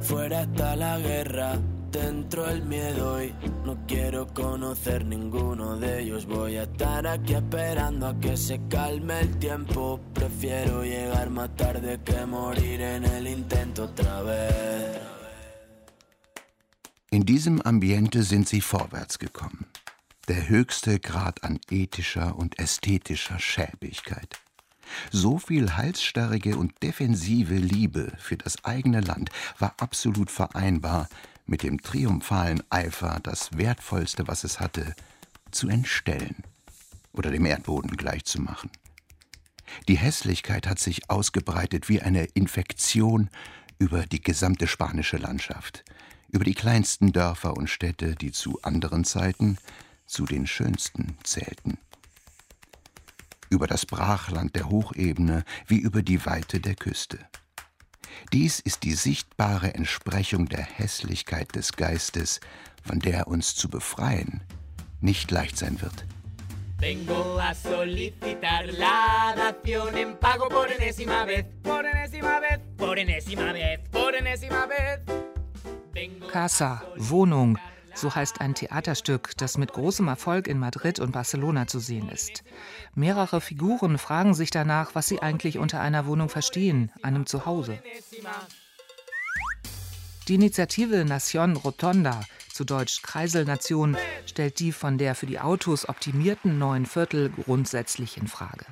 Fuera 0.00 0.42
está 0.42 0.76
la 0.76 0.98
guerra, 0.98 1.52
dentro 1.94 2.46
el 2.50 2.62
miedo 2.64 3.22
y 3.22 3.32
no 3.64 3.78
quiero 3.86 4.26
conocer 4.26 5.04
ninguno 5.04 5.76
de 5.76 6.02
ellos. 6.02 6.26
Voy 6.26 6.56
a 6.56 6.64
estar 6.64 7.06
aquí 7.06 7.34
esperando 7.34 8.08
a 8.08 8.20
que 8.20 8.36
se 8.36 8.60
calme 8.68 9.20
el 9.20 9.38
tiempo. 9.38 10.00
Prefiero 10.12 10.82
llegar 10.82 11.30
más 11.30 11.54
tarde 11.56 12.00
que 12.04 12.26
morir 12.26 12.80
en 12.80 13.04
el 13.04 13.26
intento 13.28 13.84
otra 13.84 14.22
vez. 14.22 15.00
In 17.10 17.24
diesem 17.24 17.60
Ambiente 17.64 18.24
sind 18.24 18.48
sie 18.48 18.60
vorwärts 18.60 19.18
gekommen. 19.18 19.66
Der 20.26 20.48
höchste 20.48 20.98
Grad 20.98 21.44
an 21.44 21.60
ethischer 21.70 22.36
und 22.36 22.58
ästhetischer 22.58 23.38
Schäbigkeit. 23.38 24.40
So 25.12 25.38
viel 25.38 25.76
halsstarrige 25.76 26.56
und 26.56 26.72
defensive 26.82 27.54
Liebe 27.54 28.12
für 28.18 28.36
das 28.36 28.64
eigene 28.64 29.00
Land 29.00 29.30
war 29.58 29.74
absolut 29.78 30.30
vereinbar 30.30 31.08
mit 31.46 31.62
dem 31.62 31.80
triumphalen 31.80 32.62
Eifer, 32.70 33.20
das 33.22 33.56
Wertvollste, 33.56 34.26
was 34.26 34.44
es 34.44 34.60
hatte, 34.60 34.94
zu 35.50 35.68
entstellen 35.68 36.42
oder 37.12 37.30
dem 37.30 37.46
Erdboden 37.46 37.96
gleichzumachen. 37.96 38.70
Die 39.88 39.96
Hässlichkeit 39.98 40.66
hat 40.66 40.78
sich 40.78 41.10
ausgebreitet 41.10 41.88
wie 41.88 42.00
eine 42.00 42.24
Infektion 42.24 43.30
über 43.78 44.06
die 44.06 44.20
gesamte 44.20 44.66
spanische 44.66 45.16
Landschaft, 45.16 45.84
über 46.30 46.44
die 46.44 46.54
kleinsten 46.54 47.12
Dörfer 47.12 47.56
und 47.56 47.68
Städte, 47.68 48.14
die 48.14 48.32
zu 48.32 48.60
anderen 48.62 49.04
Zeiten 49.04 49.58
zu 50.06 50.24
den 50.24 50.46
schönsten 50.46 51.16
zählten 51.22 51.78
über 53.54 53.66
das 53.68 53.86
Brachland 53.86 54.56
der 54.56 54.68
Hochebene 54.68 55.44
wie 55.66 55.78
über 55.78 56.02
die 56.02 56.26
Weite 56.26 56.60
der 56.60 56.74
Küste. 56.74 57.20
Dies 58.32 58.60
ist 58.60 58.82
die 58.82 58.94
sichtbare 58.94 59.74
Entsprechung 59.74 60.48
der 60.48 60.64
Hässlichkeit 60.64 61.54
des 61.54 61.72
Geistes, 61.72 62.40
von 62.82 62.98
der 62.98 63.28
uns 63.28 63.54
zu 63.54 63.68
befreien 63.68 64.42
nicht 65.00 65.30
leicht 65.30 65.58
sein 65.58 65.80
wird. 65.80 66.04
Vengo 66.78 67.38
a 67.38 67.54
solicitar 67.54 68.66
la 68.66 69.34
dación 69.36 69.96
en 69.96 70.16
pago 70.16 70.48
por 70.48 70.68
enésima 70.70 71.24
vez, 71.24 71.46
por 71.62 71.84
enésima 71.86 72.40
vez, 72.40 72.60
por 72.76 72.98
enésima 72.98 73.52
vez, 73.52 73.80
por 73.90 74.14
enésima 74.14 74.66
vez. 74.66 75.00
Casa, 76.32 76.82
Wohnung, 76.96 77.56
so 77.94 78.14
heißt 78.14 78.40
ein 78.40 78.54
Theaterstück, 78.54 79.36
das 79.36 79.58
mit 79.58 79.72
großem 79.72 80.08
Erfolg 80.08 80.48
in 80.48 80.58
Madrid 80.58 80.98
und 81.00 81.12
Barcelona 81.12 81.66
zu 81.66 81.78
sehen 81.78 82.08
ist. 82.08 82.44
Mehrere 82.94 83.40
Figuren 83.40 83.98
fragen 83.98 84.34
sich 84.34 84.50
danach, 84.50 84.94
was 84.94 85.08
sie 85.08 85.22
eigentlich 85.22 85.58
unter 85.58 85.80
einer 85.80 86.06
Wohnung 86.06 86.28
verstehen, 86.28 86.90
einem 87.02 87.26
Zuhause. 87.26 87.78
Die 90.28 90.34
Initiative 90.34 91.04
Nación 91.04 91.56
Rotonda, 91.56 92.20
zu 92.50 92.64
Deutsch 92.64 93.02
Kreiselnation, 93.02 93.96
stellt 94.26 94.58
die 94.58 94.72
von 94.72 94.96
der 94.96 95.14
für 95.14 95.26
die 95.26 95.40
Autos 95.40 95.88
optimierten 95.88 96.58
neuen 96.58 96.86
Viertel 96.86 97.30
grundsätzlich 97.30 98.16
in 98.16 98.28
Frage. 98.28 98.64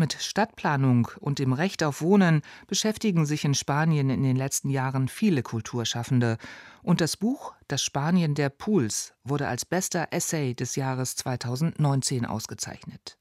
Mit 0.00 0.14
Stadtplanung 0.14 1.08
und 1.20 1.38
dem 1.38 1.52
Recht 1.52 1.82
auf 1.82 2.00
Wohnen 2.00 2.40
beschäftigen 2.66 3.26
sich 3.26 3.44
in 3.44 3.52
Spanien 3.52 4.08
in 4.08 4.22
den 4.22 4.34
letzten 4.34 4.70
Jahren 4.70 5.08
viele 5.08 5.42
Kulturschaffende. 5.42 6.38
Und 6.82 7.02
das 7.02 7.18
Buch 7.18 7.52
Das 7.68 7.82
Spanien 7.82 8.34
der 8.34 8.48
Pools 8.48 9.12
wurde 9.24 9.46
als 9.46 9.66
bester 9.66 10.08
Essay 10.10 10.54
des 10.54 10.74
Jahres 10.74 11.16
2019 11.16 12.24
ausgezeichnet. 12.24 13.18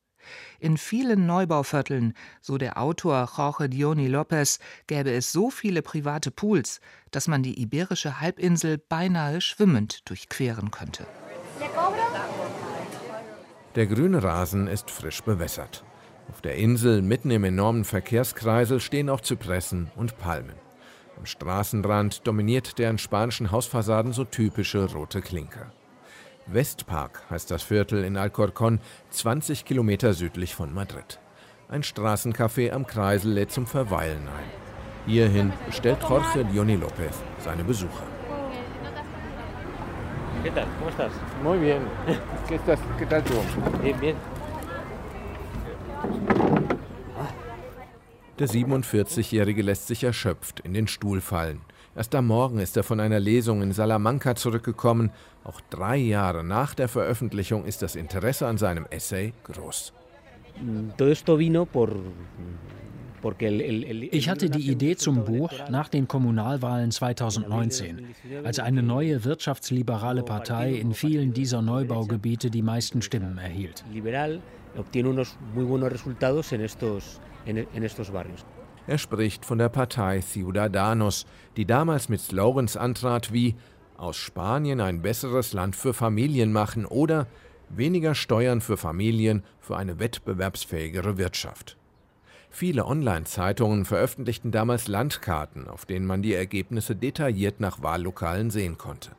In 0.61 0.77
vielen 0.77 1.25
Neubauvierteln, 1.25 2.13
so 2.39 2.57
der 2.57 2.81
Autor 2.81 3.29
Jorge 3.35 3.67
Dioni 3.67 4.07
López, 4.07 4.61
gäbe 4.87 5.11
es 5.11 5.33
so 5.33 5.49
viele 5.49 5.81
private 5.81 6.31
Pools, 6.31 6.79
dass 7.11 7.27
man 7.27 7.43
die 7.43 7.61
iberische 7.61 8.21
Halbinsel 8.21 8.77
beinahe 8.77 9.41
schwimmend 9.41 10.07
durchqueren 10.07 10.71
könnte. 10.71 11.05
Der 13.75 13.85
grüne 13.85 14.23
Rasen 14.23 14.67
ist 14.67 14.89
frisch 14.89 15.21
bewässert. 15.21 15.83
Auf 16.29 16.41
der 16.41 16.55
Insel, 16.55 17.01
mitten 17.01 17.31
im 17.31 17.43
enormen 17.43 17.83
Verkehrskreisel, 17.83 18.79
stehen 18.79 19.09
auch 19.09 19.21
Zypressen 19.21 19.91
und 19.95 20.17
Palmen. 20.19 20.55
Am 21.17 21.25
Straßenrand 21.25 22.25
dominiert 22.27 22.77
der 22.77 22.91
in 22.91 22.97
spanischen 22.97 23.51
Hausfassaden 23.51 24.13
so 24.13 24.23
typische 24.23 24.91
rote 24.93 25.21
Klinker. 25.21 25.71
Westpark 26.45 27.23
heißt 27.29 27.51
das 27.51 27.63
Viertel 27.63 28.03
in 28.03 28.17
Alcorcón, 28.17 28.79
20 29.09 29.65
Kilometer 29.65 30.13
südlich 30.13 30.55
von 30.55 30.73
Madrid. 30.73 31.19
Ein 31.67 31.83
Straßencafé 31.83 32.71
am 32.71 32.87
Kreisel 32.87 33.33
lädt 33.33 33.51
zum 33.51 33.67
Verweilen 33.67 34.27
ein. 34.27 34.49
Hierhin 35.07 35.51
stellt 35.71 36.01
Jorge 36.07 36.45
Diony 36.45 36.75
López 36.75 37.15
seine 37.39 37.63
Besucher. 37.63 38.07
¿Qué 40.43 40.51
tal? 40.51 40.67
¿Cómo 40.77 40.89
estás? 40.89 41.11
Muy 41.43 41.57
bien. 41.59 41.81
¿Qué, 42.47 42.55
estás, 42.55 42.79
qué 42.97 43.05
tal 43.05 43.23
tú? 43.23 43.33
Bien, 43.83 43.99
bien. 43.99 44.15
Der 48.39 48.47
47-Jährige 48.47 49.61
lässt 49.61 49.87
sich 49.87 50.05
erschöpft 50.05 50.61
in 50.61 50.73
den 50.73 50.87
Stuhl 50.87 51.19
fallen. 51.19 51.59
Erst 51.95 52.15
am 52.15 52.27
Morgen 52.27 52.59
ist 52.59 52.77
er 52.77 52.83
von 52.83 53.01
einer 53.01 53.19
Lesung 53.19 53.61
in 53.61 53.73
Salamanca 53.73 54.35
zurückgekommen. 54.35 55.11
Auch 55.43 55.59
drei 55.69 55.97
Jahre 55.97 56.45
nach 56.45 56.73
der 56.73 56.87
Veröffentlichung 56.87 57.65
ist 57.65 57.81
das 57.81 57.97
Interesse 57.97 58.47
an 58.47 58.57
seinem 58.57 58.85
Essay 58.89 59.33
groß. 59.43 59.91
Ich 64.11 64.29
hatte 64.29 64.49
die 64.49 64.71
Idee 64.71 64.95
zum 64.95 65.25
Buch 65.25 65.51
nach 65.69 65.89
den 65.89 66.07
Kommunalwahlen 66.07 66.91
2019, 66.91 68.07
als 68.45 68.59
eine 68.59 68.81
neue 68.81 69.25
wirtschaftsliberale 69.25 70.23
Partei 70.23 70.75
in 70.75 70.93
vielen 70.93 71.33
dieser 71.33 71.61
Neubaugebiete 71.61 72.49
die 72.49 72.61
meisten 72.61 73.01
Stimmen 73.01 73.37
erhielt 73.37 73.83
obtiene 74.77 75.09
unos 75.09 75.37
muy 75.53 75.65
buenos 75.65 75.91
resultados 75.91 76.51
en 76.51 76.61
estos, 76.61 77.19
en, 77.45 77.57
en 77.57 77.83
estos 77.83 78.11
barrios. 78.11 78.45
Er 78.87 78.97
spricht 78.97 79.45
von 79.45 79.59
der 79.59 79.69
Partei 79.69 80.21
Ciudadanos, 80.21 81.25
die 81.57 81.65
damals 81.65 82.09
mit 82.09 82.21
Slogans 82.21 82.75
antrat 82.75 83.31
wie 83.31 83.55
aus 83.97 84.17
Spanien 84.17 84.81
ein 84.81 85.01
besseres 85.01 85.53
Land 85.53 85.75
für 85.75 85.93
Familien 85.93 86.51
machen 86.51 86.85
oder 86.85 87.27
weniger 87.69 88.15
Steuern 88.15 88.61
für 88.61 88.77
Familien 88.77 89.43
für 89.59 89.77
eine 89.77 89.99
wettbewerbsfähigere 89.99 91.17
Wirtschaft. 91.17 91.77
Viele 92.49 92.85
Online-Zeitungen 92.85 93.85
veröffentlichten 93.85 94.51
damals 94.51 94.87
Landkarten, 94.87 95.67
auf 95.67 95.85
denen 95.85 96.07
man 96.07 96.23
die 96.23 96.33
Ergebnisse 96.33 96.95
detailliert 96.95 97.59
nach 97.59 97.83
Wahllokalen 97.83 98.49
sehen 98.49 98.77
konnte. 98.77 99.11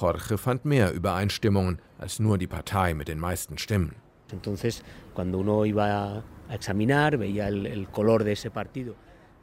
Jorge 0.00 0.38
fand 0.38 0.64
mehr 0.64 0.92
Übereinstimmungen 0.92 1.80
als 1.98 2.18
nur 2.18 2.36
die 2.36 2.46
Partei 2.46 2.94
mit 2.94 3.08
den 3.08 3.20
meisten 3.20 3.58
Stimmen. 3.58 3.94
Entonces, 4.32 4.82
cuando 5.14 5.38
uno 5.38 5.64
iba 5.64 6.22
a 6.48 6.54
examinar, 6.54 7.16
veía 7.16 7.48
el, 7.48 7.66
el 7.66 7.88
color 7.88 8.24
de 8.24 8.32
ese 8.32 8.50
partido. 8.50 8.94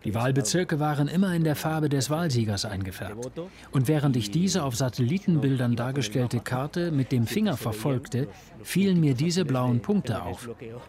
Die 0.05 0.13
Wahlbezirke 0.13 0.79
waren 0.79 1.07
immer 1.07 1.33
in 1.33 1.43
der 1.43 1.55
Farbe 1.55 1.89
des 1.89 2.11
Wahlsiegers 2.11 2.63
eingefärbt. 2.63 3.31
Und 3.71 3.87
während 3.87 4.15
ich 4.15 4.29
diese 4.29 4.63
auf 4.63 4.75
Satellitenbildern 4.75 5.75
dargestellte 5.75 6.41
Karte 6.41 6.91
mit 6.91 7.11
dem 7.11 7.25
Finger 7.25 7.57
verfolgte, 7.57 8.27
fielen 8.61 8.99
mir 8.99 9.15
diese 9.15 9.45
blauen 9.45 9.81
Punkte 9.81 10.21
auf. 10.21 10.47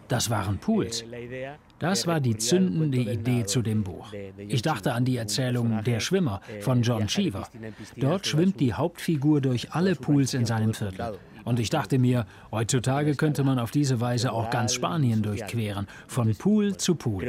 Das 0.08 0.28
waren 0.28 0.58
Pools. 0.58 1.02
Das 1.78 2.06
war 2.06 2.20
die 2.20 2.36
zündende 2.36 2.98
Idee 2.98 3.46
zu 3.46 3.62
dem 3.62 3.84
Buch. 3.84 4.12
Ich 4.36 4.60
dachte 4.60 4.92
an 4.92 5.06
die 5.06 5.16
Erzählung 5.16 5.82
Der 5.84 6.00
Schwimmer 6.00 6.42
von 6.60 6.82
John 6.82 7.06
Cheever. 7.06 7.48
Dort 7.96 8.26
schwimmt 8.26 8.60
die 8.60 8.74
Hauptfigur 8.74 9.40
durch 9.40 9.72
alle 9.72 9.94
Pools 9.94 10.34
in 10.34 10.44
seinem 10.44 10.74
Viertel. 10.74 11.18
Und 11.46 11.60
ich 11.60 11.70
dachte 11.70 12.00
mir, 12.00 12.26
heutzutage 12.50 13.14
könnte 13.14 13.44
man 13.44 13.60
auf 13.60 13.70
diese 13.70 14.00
Weise 14.00 14.32
auch 14.32 14.50
ganz 14.50 14.74
Spanien 14.74 15.22
durchqueren, 15.22 15.86
von 16.08 16.34
Pool 16.34 16.76
zu 16.76 16.96
Pool. 16.96 17.22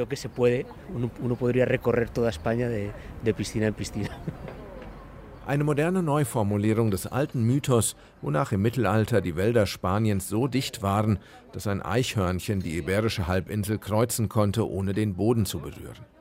Eine 5.46 5.64
moderne 5.64 6.02
Neuformulierung 6.02 6.90
des 6.90 7.06
alten 7.06 7.44
Mythos, 7.44 7.96
wonach 8.24 8.52
im 8.52 8.64
Mittelalter 8.64 9.22
die 9.22 9.36
Wälder 9.36 9.68
Spaniens 9.68 10.28
so 10.28 10.48
dicht 10.48 10.82
waren, 10.82 11.20
dass 11.54 11.68
ein 11.68 11.84
Eichhörnchen 11.84 12.60
die 12.60 12.76
iberische 12.76 13.28
Halbinsel 13.28 13.78
kreuzen 13.78 14.30
konnte, 14.30 14.68
ohne 14.68 14.96
den 14.96 15.14
Boden 15.14 15.46
zu 15.46 15.60
berühren. 15.60 16.17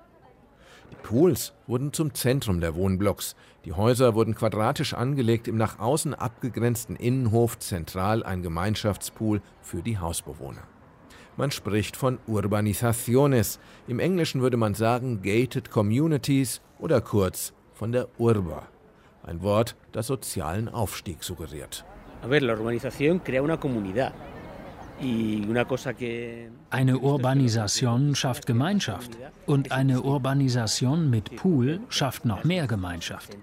Die 0.91 0.97
Pools 1.03 1.53
wurden 1.67 1.93
zum 1.93 2.15
Zentrum 2.15 2.61
der 2.61 2.75
Wohnblocks. 2.75 3.35
Die 3.65 3.73
Häuser 3.73 4.15
wurden 4.15 4.35
quadratisch 4.35 4.95
angelegt, 4.95 5.49
im 5.49 5.57
nach 5.57 5.79
außen 5.79 6.15
abgegrenzten 6.15 6.97
Innenhof 6.97 7.59
zentral 7.59 8.23
ein 8.23 8.43
Gemeinschaftspool 8.43 9.41
für 9.63 9.83
die 9.83 9.99
Hausbewohner. 9.99 10.63
Man 11.37 11.51
spricht 11.51 11.97
von 11.97 12.19
Urbanizaciones. 12.27 13.59
Im 13.89 13.99
Englischen 13.99 14.41
würde 14.41 14.57
man 14.57 14.75
sagen 14.75 15.21
Gated 15.23 15.71
Communities 15.71 16.63
oder 16.79 17.01
kurz 17.01 17.53
von 17.75 17.93
der 17.93 18.09
Urba. 18.19 18.69
Ein 19.23 19.43
Wort, 19.43 19.77
das 19.93 20.07
sozialen 20.07 20.69
Aufstieg 20.69 21.23
suggeriert. 21.23 21.85
A 22.23 22.29
ver, 22.29 22.41
la 22.41 22.55
urbanización 22.55 23.23
crea 23.23 23.43
una 23.43 23.59
comunidad. 23.59 24.15
Eine 26.71 26.99
Urbanisation 26.99 28.15
schafft 28.15 28.47
Gemeinschaft 28.47 29.11
und 29.47 29.73
eine 29.73 30.03
Urbanisation 30.03 31.11
mit 31.11 31.37
Pool 31.37 31.81
schafft 31.89 32.25
noch 32.25 32.45
mehr 32.45 32.67
Gemeinschaft. 32.67 33.37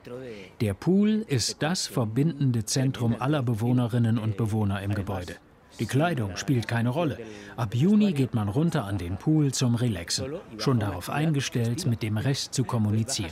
Der 0.62 0.74
Pool 0.74 1.24
ist 1.28 1.62
das 1.62 1.86
verbindende 1.86 2.66
Zentrum 2.66 3.16
aller 3.20 3.44
Bewohnerinnen 3.44 4.18
und 4.18 4.36
Bewohner 4.36 4.82
im 4.82 4.96
Gebäude. 4.96 5.36
Die 5.80 5.88
Kleidung 5.88 6.38
spielt 6.38 6.68
keine 6.68 6.90
Rolle. 6.90 7.18
Ab 7.56 7.74
Juni 7.74 8.14
geht 8.14 8.36
man 8.36 8.48
runter 8.48 8.86
an 8.86 9.00
den 9.00 9.18
Pool 9.18 9.52
zum 9.52 9.74
Relaxen, 9.74 10.34
schon 10.58 10.80
darauf 10.80 11.10
eingestellt, 11.10 11.88
mit 11.88 12.04
dem 12.04 12.18
Rest 12.18 12.54
zu 12.54 12.64
kommunizieren. 12.64 13.32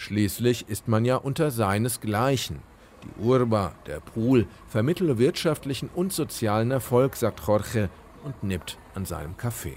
Schließlich 0.00 0.66
ist 0.66 0.88
man 0.88 1.04
ja 1.04 1.16
unter 1.16 1.50
seinesgleichen. 1.50 2.60
Die 3.04 3.22
Urba, 3.22 3.74
der 3.86 4.00
Pool, 4.00 4.46
vermittle 4.66 5.18
wirtschaftlichen 5.18 5.90
und 5.94 6.10
sozialen 6.10 6.70
Erfolg, 6.70 7.16
sagt 7.16 7.46
Jorge 7.46 7.90
und 8.24 8.42
nippt 8.42 8.78
an 8.94 9.04
seinem 9.04 9.36
Kaffee. 9.36 9.76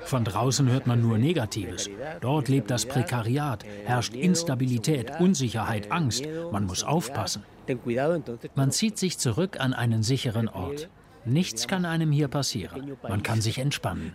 Von 0.00 0.24
draußen 0.24 0.68
hört 0.68 0.88
man 0.88 1.00
nur 1.00 1.16
Negatives. 1.16 1.88
Dort 2.20 2.48
lebt 2.48 2.72
das 2.72 2.86
Prekariat, 2.86 3.64
herrscht 3.84 4.14
Instabilität, 4.14 5.12
Unsicherheit, 5.20 5.92
Angst. 5.92 6.24
Man 6.50 6.66
muss 6.66 6.82
aufpassen. 6.82 7.44
Man 8.56 8.72
zieht 8.72 8.98
sich 8.98 9.16
zurück 9.18 9.60
an 9.60 9.74
einen 9.74 10.02
sicheren 10.02 10.48
Ort. 10.48 10.88
Nichts 11.24 11.68
kann 11.68 11.84
einem 11.84 12.12
hier 12.12 12.28
passieren. 12.28 12.96
Man 13.02 13.22
kann 13.22 13.40
sich 13.40 13.58
entspannen. 13.58 14.14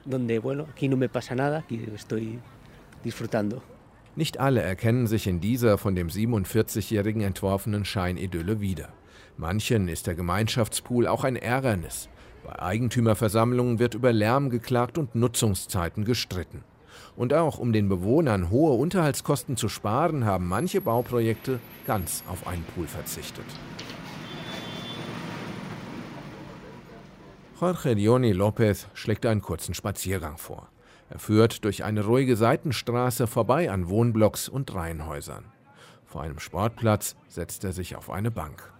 Nicht 4.15 4.39
alle 4.39 4.61
erkennen 4.61 5.07
sich 5.07 5.27
in 5.27 5.41
dieser 5.41 5.77
von 5.77 5.95
dem 5.95 6.07
47-Jährigen 6.07 7.21
entworfenen 7.21 7.85
Scheinidylle 7.85 8.61
wieder. 8.61 8.89
Manchen 9.37 9.89
ist 9.89 10.07
der 10.07 10.15
Gemeinschaftspool 10.15 11.07
auch 11.07 11.23
ein 11.25 11.35
Ärgernis. 11.35 12.09
Bei 12.45 12.57
Eigentümerversammlungen 12.59 13.79
wird 13.79 13.93
über 13.93 14.13
Lärm 14.13 14.49
geklagt 14.49 14.97
und 14.97 15.15
Nutzungszeiten 15.15 16.05
gestritten. 16.05 16.63
Und 17.15 17.33
auch 17.33 17.57
um 17.57 17.73
den 17.73 17.89
Bewohnern 17.89 18.49
hohe 18.49 18.73
Unterhaltskosten 18.73 19.57
zu 19.57 19.67
sparen, 19.67 20.25
haben 20.25 20.47
manche 20.47 20.79
Bauprojekte 20.81 21.59
ganz 21.85 22.23
auf 22.27 22.47
einen 22.47 22.63
Pool 22.63 22.87
verzichtet. 22.87 23.45
Jorge 27.59 27.95
Dioni 27.95 28.33
López 28.33 28.87
schlägt 28.93 29.25
einen 29.25 29.41
kurzen 29.41 29.73
Spaziergang 29.73 30.37
vor. 30.37 30.69
Er 31.09 31.19
führt 31.19 31.63
durch 31.63 31.85
eine 31.85 32.03
ruhige 32.03 32.35
Seitenstraße 32.35 33.27
vorbei 33.27 33.71
an 33.71 33.87
Wohnblocks 33.87 34.49
und 34.49 34.73
Reihenhäusern. 34.75 35.45
Vor 36.05 36.21
einem 36.23 36.39
Sportplatz 36.39 37.15
setzt 37.29 37.63
er 37.63 37.71
sich 37.71 37.95
auf 37.95 38.09
eine 38.09 38.29
Bank. 38.29 38.73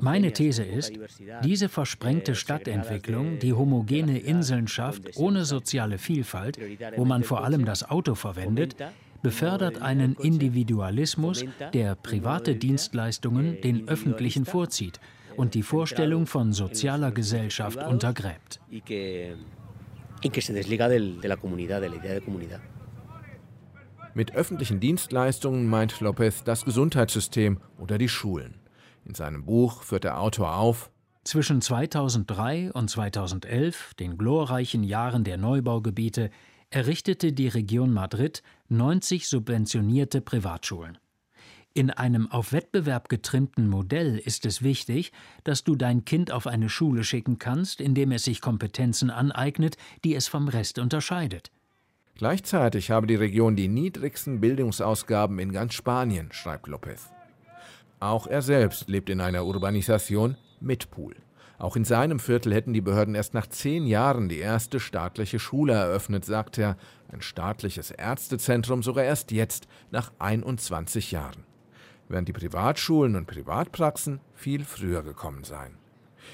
Meine 0.00 0.32
These 0.32 0.64
ist, 0.64 0.92
diese 1.44 1.68
versprengte 1.68 2.34
Stadtentwicklung, 2.34 3.38
die 3.38 3.52
homogene 3.52 4.18
Inseln 4.18 4.66
schafft, 4.66 5.16
ohne 5.16 5.44
soziale 5.44 5.98
Vielfalt, 5.98 6.58
wo 6.96 7.04
man 7.04 7.22
vor 7.22 7.44
allem 7.44 7.66
das 7.66 7.88
Auto 7.88 8.14
verwendet, 8.14 8.76
befördert 9.24 9.82
einen 9.82 10.14
Individualismus, 10.14 11.44
der 11.72 11.96
private 11.96 12.54
Dienstleistungen 12.54 13.60
den 13.62 13.88
öffentlichen 13.88 14.44
vorzieht 14.44 15.00
und 15.36 15.54
die 15.54 15.62
Vorstellung 15.62 16.26
von 16.26 16.52
sozialer 16.52 17.10
Gesellschaft 17.10 17.78
untergräbt. 17.78 18.60
Mit 24.14 24.34
öffentlichen 24.36 24.78
Dienstleistungen 24.78 25.68
meint 25.68 26.00
Lopez 26.00 26.44
das 26.44 26.64
Gesundheitssystem 26.64 27.58
oder 27.78 27.98
die 27.98 28.08
Schulen. 28.08 28.60
In 29.06 29.14
seinem 29.14 29.44
Buch 29.44 29.82
führt 29.82 30.04
der 30.04 30.20
Autor 30.20 30.56
auf, 30.56 30.90
zwischen 31.24 31.62
2003 31.62 32.72
und 32.72 32.90
2011, 32.90 33.94
den 33.94 34.18
glorreichen 34.18 34.84
Jahren 34.84 35.24
der 35.24 35.38
Neubaugebiete, 35.38 36.28
errichtete 36.68 37.32
die 37.32 37.48
Region 37.48 37.92
Madrid 37.92 38.42
90 38.68 39.28
subventionierte 39.28 40.20
Privatschulen. 40.20 40.98
In 41.74 41.90
einem 41.90 42.30
auf 42.30 42.52
Wettbewerb 42.52 43.08
getrimmten 43.08 43.68
Modell 43.68 44.16
ist 44.16 44.46
es 44.46 44.62
wichtig, 44.62 45.12
dass 45.42 45.64
du 45.64 45.74
dein 45.74 46.04
Kind 46.04 46.30
auf 46.30 46.46
eine 46.46 46.68
Schule 46.68 47.02
schicken 47.02 47.38
kannst, 47.38 47.80
indem 47.80 48.12
es 48.12 48.22
sich 48.22 48.40
Kompetenzen 48.40 49.10
aneignet, 49.10 49.76
die 50.04 50.14
es 50.14 50.28
vom 50.28 50.48
Rest 50.48 50.78
unterscheidet. 50.78 51.50
Gleichzeitig 52.14 52.92
habe 52.92 53.08
die 53.08 53.16
Region 53.16 53.56
die 53.56 53.66
niedrigsten 53.66 54.40
Bildungsausgaben 54.40 55.40
in 55.40 55.50
ganz 55.50 55.74
Spanien, 55.74 56.30
schreibt 56.30 56.68
López. 56.68 57.10
Auch 57.98 58.28
er 58.28 58.42
selbst 58.42 58.88
lebt 58.88 59.10
in 59.10 59.20
einer 59.20 59.44
Urbanisation 59.44 60.36
mit 60.60 60.92
Pool. 60.92 61.16
Auch 61.64 61.76
in 61.76 61.84
seinem 61.86 62.18
Viertel 62.18 62.52
hätten 62.52 62.74
die 62.74 62.82
Behörden 62.82 63.14
erst 63.14 63.32
nach 63.32 63.46
zehn 63.46 63.86
Jahren 63.86 64.28
die 64.28 64.36
erste 64.36 64.80
staatliche 64.80 65.38
Schule 65.38 65.72
eröffnet, 65.72 66.26
sagt 66.26 66.58
er. 66.58 66.76
Ein 67.10 67.22
staatliches 67.22 67.90
Ärztezentrum 67.90 68.82
sogar 68.82 69.04
erst 69.04 69.32
jetzt, 69.32 69.66
nach 69.90 70.12
21 70.18 71.10
Jahren. 71.10 71.44
Während 72.06 72.28
die 72.28 72.34
Privatschulen 72.34 73.16
und 73.16 73.26
Privatpraxen 73.26 74.20
viel 74.34 74.62
früher 74.62 75.02
gekommen 75.02 75.44
seien. 75.44 75.78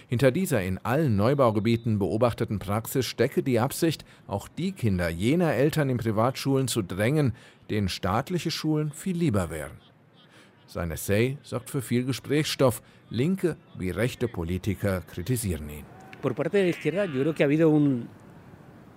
Hinter 0.09 0.33
dieser 0.33 0.65
in 0.65 0.79
allen 0.79 1.15
Neubaugebieten 1.15 2.01
beobachteten 2.01 2.59
Praxis 2.59 3.07
stecke 3.07 3.45
die 3.45 3.61
Absicht, 3.61 4.05
auch 4.27 4.49
die 4.49 4.73
Kinder 4.73 5.09
jener 5.11 5.53
Eltern 5.53 5.91
in 5.91 5.99
Privatschulen 5.99 6.67
zu 6.67 6.83
drängen, 6.83 7.35
denen 7.71 7.89
staatliche 7.89 8.51
Schulen 8.51 8.91
viel 8.91 9.17
lieber 9.17 9.49
wären. 9.49 9.79
Sein 10.67 10.91
Essay 10.93 11.37
sorgt 11.43 11.69
für 11.69 11.83
viel 11.83 12.05
Gesprächsstoff. 12.05 12.81
Linke 13.11 13.57
wie 13.77 13.91
rechte 13.91 14.29
Politiker 14.29 15.01
kritisieren 15.01 15.69
ihn. 15.69 15.85
Por 16.23 16.35
parte 16.35 16.59
de 16.59 16.65
la 16.65 16.71
izquierda, 16.71 17.05
yo 17.07 17.21
creo 17.23 17.35
que 17.35 17.43
ha 17.43 17.47
habido 17.47 17.71
un, 17.71 18.09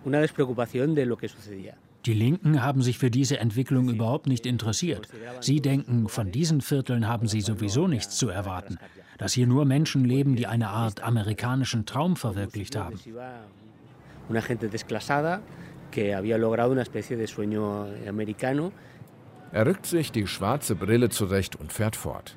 una 0.06 0.20
despreocupación 0.20 0.94
de 0.94 1.06
lo 1.06 1.18
que 1.18 1.28
sucedía. 1.28 1.78
Die 2.06 2.14
Linken 2.14 2.62
haben 2.62 2.82
sich 2.82 2.98
für 2.98 3.10
diese 3.10 3.40
Entwicklung 3.40 3.88
überhaupt 3.88 4.28
nicht 4.28 4.46
interessiert. 4.46 5.08
Sie 5.40 5.62
denken, 5.62 6.10
von 6.10 6.32
diesen 6.32 6.60
Vierteln 6.60 7.08
haben 7.08 7.28
sie 7.28 7.40
sowieso 7.40 7.88
nichts 7.88 8.18
zu 8.18 8.28
erwarten, 8.28 8.78
dass 9.18 9.32
hier 9.32 9.48
nur 9.48 9.64
Menschen 9.64 10.04
leben, 10.04 10.36
die 10.36 10.46
eine 10.46 10.68
Art 10.68 11.02
amerikanischen 11.02 11.86
Traum 11.86 12.18
verwirklicht 12.18 12.76
haben. 12.76 13.00
De 15.92 16.10
er 19.54 19.68
rückt 19.68 19.86
sich 19.86 20.12
die 20.12 20.26
schwarze 20.26 20.76
Brille 20.76 21.10
zurecht 21.10 21.56
und 21.56 21.72
fährt 21.72 21.96
fort. 21.96 22.36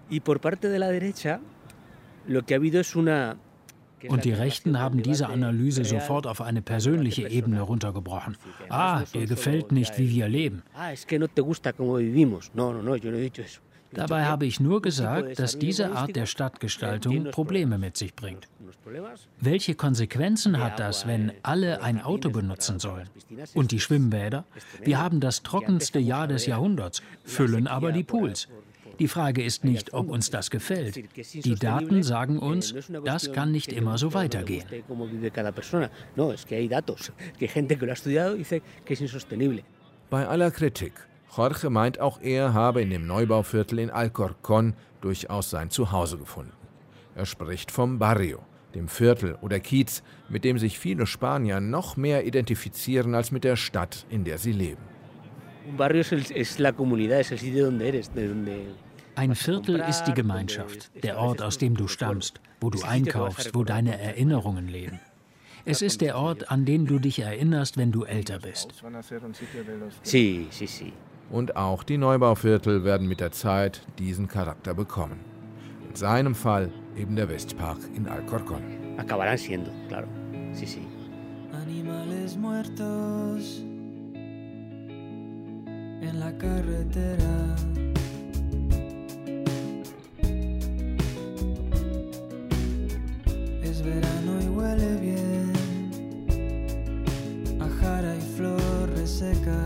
Und 4.08 4.24
die 4.24 4.32
Rechten 4.32 4.78
haben 4.78 5.02
diese 5.02 5.28
Analyse 5.28 5.84
sofort 5.84 6.26
auf 6.26 6.40
eine 6.40 6.62
persönliche 6.62 7.28
Ebene 7.28 7.60
runtergebrochen. 7.62 8.36
Ah, 8.68 9.02
dir 9.12 9.26
gefällt 9.26 9.72
nicht, 9.72 9.98
wie 9.98 10.10
wir 10.10 10.28
leben. 10.28 10.62
Ah, 10.74 10.92
Dabei 13.92 14.24
habe 14.24 14.46
ich 14.46 14.60
nur 14.60 14.82
gesagt, 14.82 15.38
dass 15.38 15.58
diese 15.58 15.92
Art 15.92 16.14
der 16.14 16.26
Stadtgestaltung 16.26 17.30
Probleme 17.30 17.78
mit 17.78 17.96
sich 17.96 18.14
bringt. 18.14 18.48
Welche 19.40 19.74
Konsequenzen 19.74 20.62
hat 20.62 20.78
das, 20.78 21.06
wenn 21.06 21.32
alle 21.42 21.82
ein 21.82 22.02
Auto 22.02 22.30
benutzen 22.30 22.78
sollen? 22.78 23.08
Und 23.54 23.70
die 23.70 23.80
Schwimmbäder? 23.80 24.44
Wir 24.82 24.98
haben 25.00 25.20
das 25.20 25.42
trockenste 25.42 25.98
Jahr 25.98 26.28
des 26.28 26.46
Jahrhunderts, 26.46 27.02
füllen 27.24 27.66
aber 27.66 27.92
die 27.92 28.04
Pools. 28.04 28.48
Die 28.98 29.08
Frage 29.08 29.42
ist 29.42 29.64
nicht, 29.64 29.92
ob 29.92 30.08
uns 30.08 30.30
das 30.30 30.50
gefällt. 30.50 30.96
Die 31.32 31.54
Daten 31.54 32.02
sagen 32.02 32.38
uns, 32.38 32.74
das 33.04 33.32
kann 33.32 33.52
nicht 33.52 33.72
immer 33.72 33.98
so 33.98 34.14
weitergehen. 34.14 34.64
Bei 40.08 40.28
aller 40.28 40.50
Kritik 40.50 40.92
Jorge 41.36 41.70
meint, 41.70 42.00
auch 42.00 42.20
er 42.20 42.54
habe 42.54 42.80
in 42.80 42.90
dem 42.90 43.06
Neubauviertel 43.06 43.78
in 43.78 43.90
Alcorcón 43.90 44.72
durchaus 45.00 45.50
sein 45.50 45.70
Zuhause 45.70 46.16
gefunden. 46.18 46.52
Er 47.14 47.26
spricht 47.26 47.70
vom 47.70 47.98
Barrio, 47.98 48.38
dem 48.74 48.88
Viertel 48.88 49.36
oder 49.42 49.60
Kiez, 49.60 50.02
mit 50.28 50.44
dem 50.44 50.58
sich 50.58 50.78
viele 50.78 51.06
Spanier 51.06 51.60
noch 51.60 51.96
mehr 51.96 52.26
identifizieren 52.26 53.14
als 53.14 53.32
mit 53.32 53.44
der 53.44 53.56
Stadt, 53.56 54.06
in 54.08 54.24
der 54.24 54.38
sie 54.38 54.52
leben. 54.52 54.82
Ein 59.16 59.34
Viertel 59.34 59.80
ist 59.80 60.04
die 60.04 60.12
Gemeinschaft, 60.12 60.90
der 61.02 61.18
Ort, 61.18 61.40
aus 61.40 61.56
dem 61.56 61.74
du 61.74 61.88
stammst, 61.88 62.38
wo 62.60 62.68
du 62.68 62.82
einkaufst, 62.82 63.54
wo 63.54 63.64
deine 63.64 63.98
Erinnerungen 63.98 64.68
leben. 64.68 65.00
Es 65.64 65.80
ist 65.80 66.02
der 66.02 66.18
Ort, 66.18 66.50
an 66.50 66.66
den 66.66 66.84
du 66.84 66.98
dich 66.98 67.20
erinnerst, 67.20 67.78
wenn 67.78 67.92
du 67.92 68.04
älter 68.04 68.38
bist. 68.38 68.84
Und 71.30 71.56
auch 71.56 71.82
die 71.82 71.96
Neubauviertel 71.98 72.84
werden 72.84 73.08
mit 73.08 73.20
der 73.20 73.32
Zeit 73.32 73.80
diesen 73.98 74.28
Charakter 74.28 74.74
bekommen. 74.74 75.18
In 75.88 75.96
seinem 75.96 76.34
Fall 76.34 76.70
eben 76.94 77.16
der 77.16 77.30
Westpark 77.30 77.78
in 77.94 78.06
Alcorcón. 78.06 78.62
Acabarán 78.98 79.38
siendo, 79.38 79.70
claro. 79.88 80.06
Sí, 80.52 80.66
sí. 80.66 80.86
Animales 81.52 82.36
muertos 82.36 83.64
en 86.02 86.20
la 86.20 86.36
carretera. 86.38 87.56
Huele 94.56 94.96
bien 94.96 95.52
a 97.60 97.68
jara 97.80 98.16
y 98.16 98.20
flor 98.20 98.90
reseca. 98.96 99.60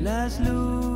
Las 0.00 0.40
luces 0.40 0.87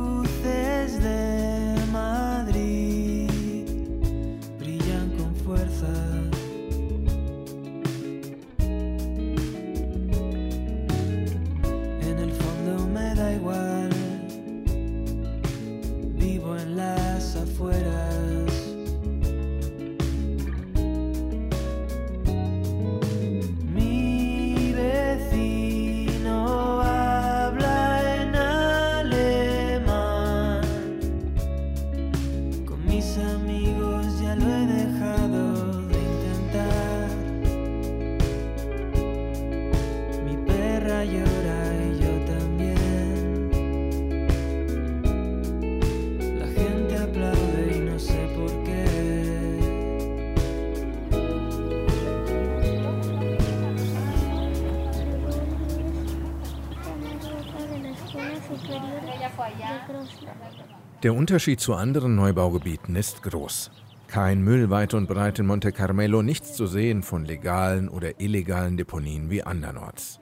Der 61.03 61.13
Unterschied 61.13 61.59
zu 61.59 61.73
anderen 61.73 62.15
Neubaugebieten 62.15 62.95
ist 62.95 63.23
groß. 63.23 63.71
Kein 64.07 64.41
Müll 64.41 64.69
weit 64.69 64.93
und 64.93 65.07
breit 65.07 65.39
in 65.39 65.47
Monte 65.47 65.71
Carmelo, 65.71 66.21
nichts 66.21 66.53
zu 66.53 66.67
sehen 66.67 67.03
von 67.03 67.25
legalen 67.25 67.89
oder 67.89 68.21
illegalen 68.21 68.77
Deponien 68.77 69.29
wie 69.29 69.43
andernorts. 69.43 70.19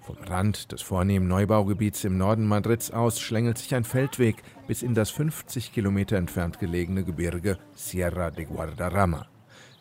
Vom 0.00 0.16
Rand 0.18 0.72
des 0.72 0.82
vornehmen 0.82 1.28
Neubaugebiets 1.28 2.04
im 2.04 2.16
Norden 2.16 2.46
Madrids 2.46 2.92
aus 2.92 3.20
schlängelt 3.20 3.58
sich 3.58 3.74
ein 3.74 3.84
Feldweg 3.84 4.36
bis 4.66 4.82
in 4.82 4.94
das 4.94 5.10
50 5.10 5.72
Kilometer 5.72 6.16
entfernt 6.16 6.58
gelegene 6.60 7.04
Gebirge 7.04 7.58
Sierra 7.74 8.30
de 8.30 8.44
Guadarrama. 8.44 9.26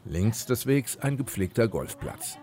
Links 0.03 0.45
des 0.45 0.65
Wegs 0.65 0.97
ein 0.97 1.17
gepflegter 1.17 1.67
Golfplatz. 1.67 2.37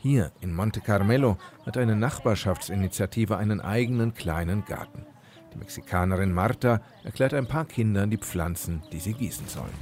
Hier 0.00 0.30
in 0.40 0.54
Monte 0.54 0.80
Carmelo 0.80 1.38
hat 1.66 1.76
eine 1.76 1.96
Nachbarschaftsinitiative 1.96 3.36
einen 3.36 3.60
eigenen 3.60 4.14
kleinen 4.14 4.64
Garten. 4.64 5.04
Die 5.52 5.58
Mexikanerin 5.58 6.32
Marta 6.32 6.80
erklärt 7.02 7.34
ein 7.34 7.46
paar 7.46 7.64
Kindern 7.64 8.10
die 8.10 8.18
Pflanzen, 8.18 8.82
die 8.92 9.00
sie 9.00 9.14
gießen 9.14 9.48
sollen. 9.48 9.74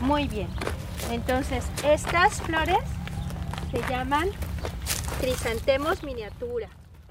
Muy 0.00 0.26
bien. 0.28 0.48
Entonces, 1.10 1.64
estas 1.82 2.40
flores 2.40 2.84
se 3.72 3.80
llaman 3.90 4.28
Chrysanthemos 5.20 6.02
miniatura. 6.02 6.68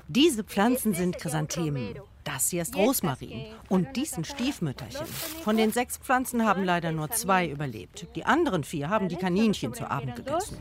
Diese 0.07 0.43
Pflanzen 0.43 0.93
sind 0.93 1.17
Chrysanthemen. 1.17 1.99
Das 2.33 2.49
hier 2.49 2.61
ist 2.61 2.75
Rosmarin 2.75 3.45
und 3.69 3.95
dies 3.95 4.11
sind 4.11 4.27
Stiefmütterchen. 4.27 5.07
Von 5.43 5.57
den 5.57 5.71
sechs 5.71 5.97
Pflanzen 5.97 6.45
haben 6.45 6.63
leider 6.63 6.91
nur 6.91 7.09
zwei 7.09 7.47
überlebt. 7.47 8.07
Die 8.15 8.23
anderen 8.23 8.63
vier 8.63 8.89
haben 8.89 9.09
die 9.09 9.15
Kaninchen 9.15 9.73
zu 9.73 9.89
Abend 9.89 10.15
gegessen. 10.15 10.59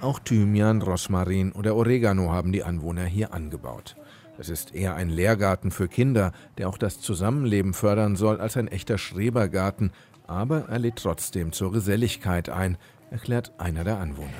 Auch 0.00 0.18
Thymian, 0.18 0.80
Rosmarin 0.80 1.52
oder 1.52 1.76
Oregano 1.76 2.32
haben 2.32 2.52
die 2.52 2.64
Anwohner 2.64 3.04
hier 3.04 3.34
angebaut. 3.34 3.94
Es 4.38 4.48
ist 4.48 4.74
eher 4.74 4.94
ein 4.94 5.10
Lehrgarten 5.10 5.70
für 5.70 5.88
Kinder, 5.88 6.32
der 6.56 6.70
auch 6.70 6.78
das 6.78 7.00
Zusammenleben 7.00 7.74
fördern 7.74 8.16
soll, 8.16 8.40
als 8.40 8.56
ein 8.56 8.68
echter 8.68 8.96
Schrebergarten, 8.96 9.92
aber 10.26 10.64
er 10.70 10.78
lädt 10.78 10.96
trotzdem 10.96 11.52
zur 11.52 11.70
Geselligkeit 11.70 12.48
ein, 12.48 12.78
erklärt 13.10 13.52
einer 13.58 13.84
der 13.84 13.98
Anwohner. 13.98 14.30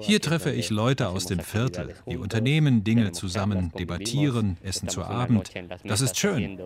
Hier 0.00 0.20
treffe 0.20 0.50
ich 0.52 0.70
Leute 0.70 1.08
aus 1.08 1.26
dem 1.26 1.40
Viertel. 1.40 1.94
Die 2.06 2.16
unternehmen 2.16 2.84
Dinge 2.84 3.12
zusammen, 3.12 3.72
debattieren, 3.78 4.56
essen 4.62 4.88
zu 4.88 5.02
Abend. 5.02 5.52
Das 5.84 6.00
ist 6.00 6.18
schön. 6.18 6.58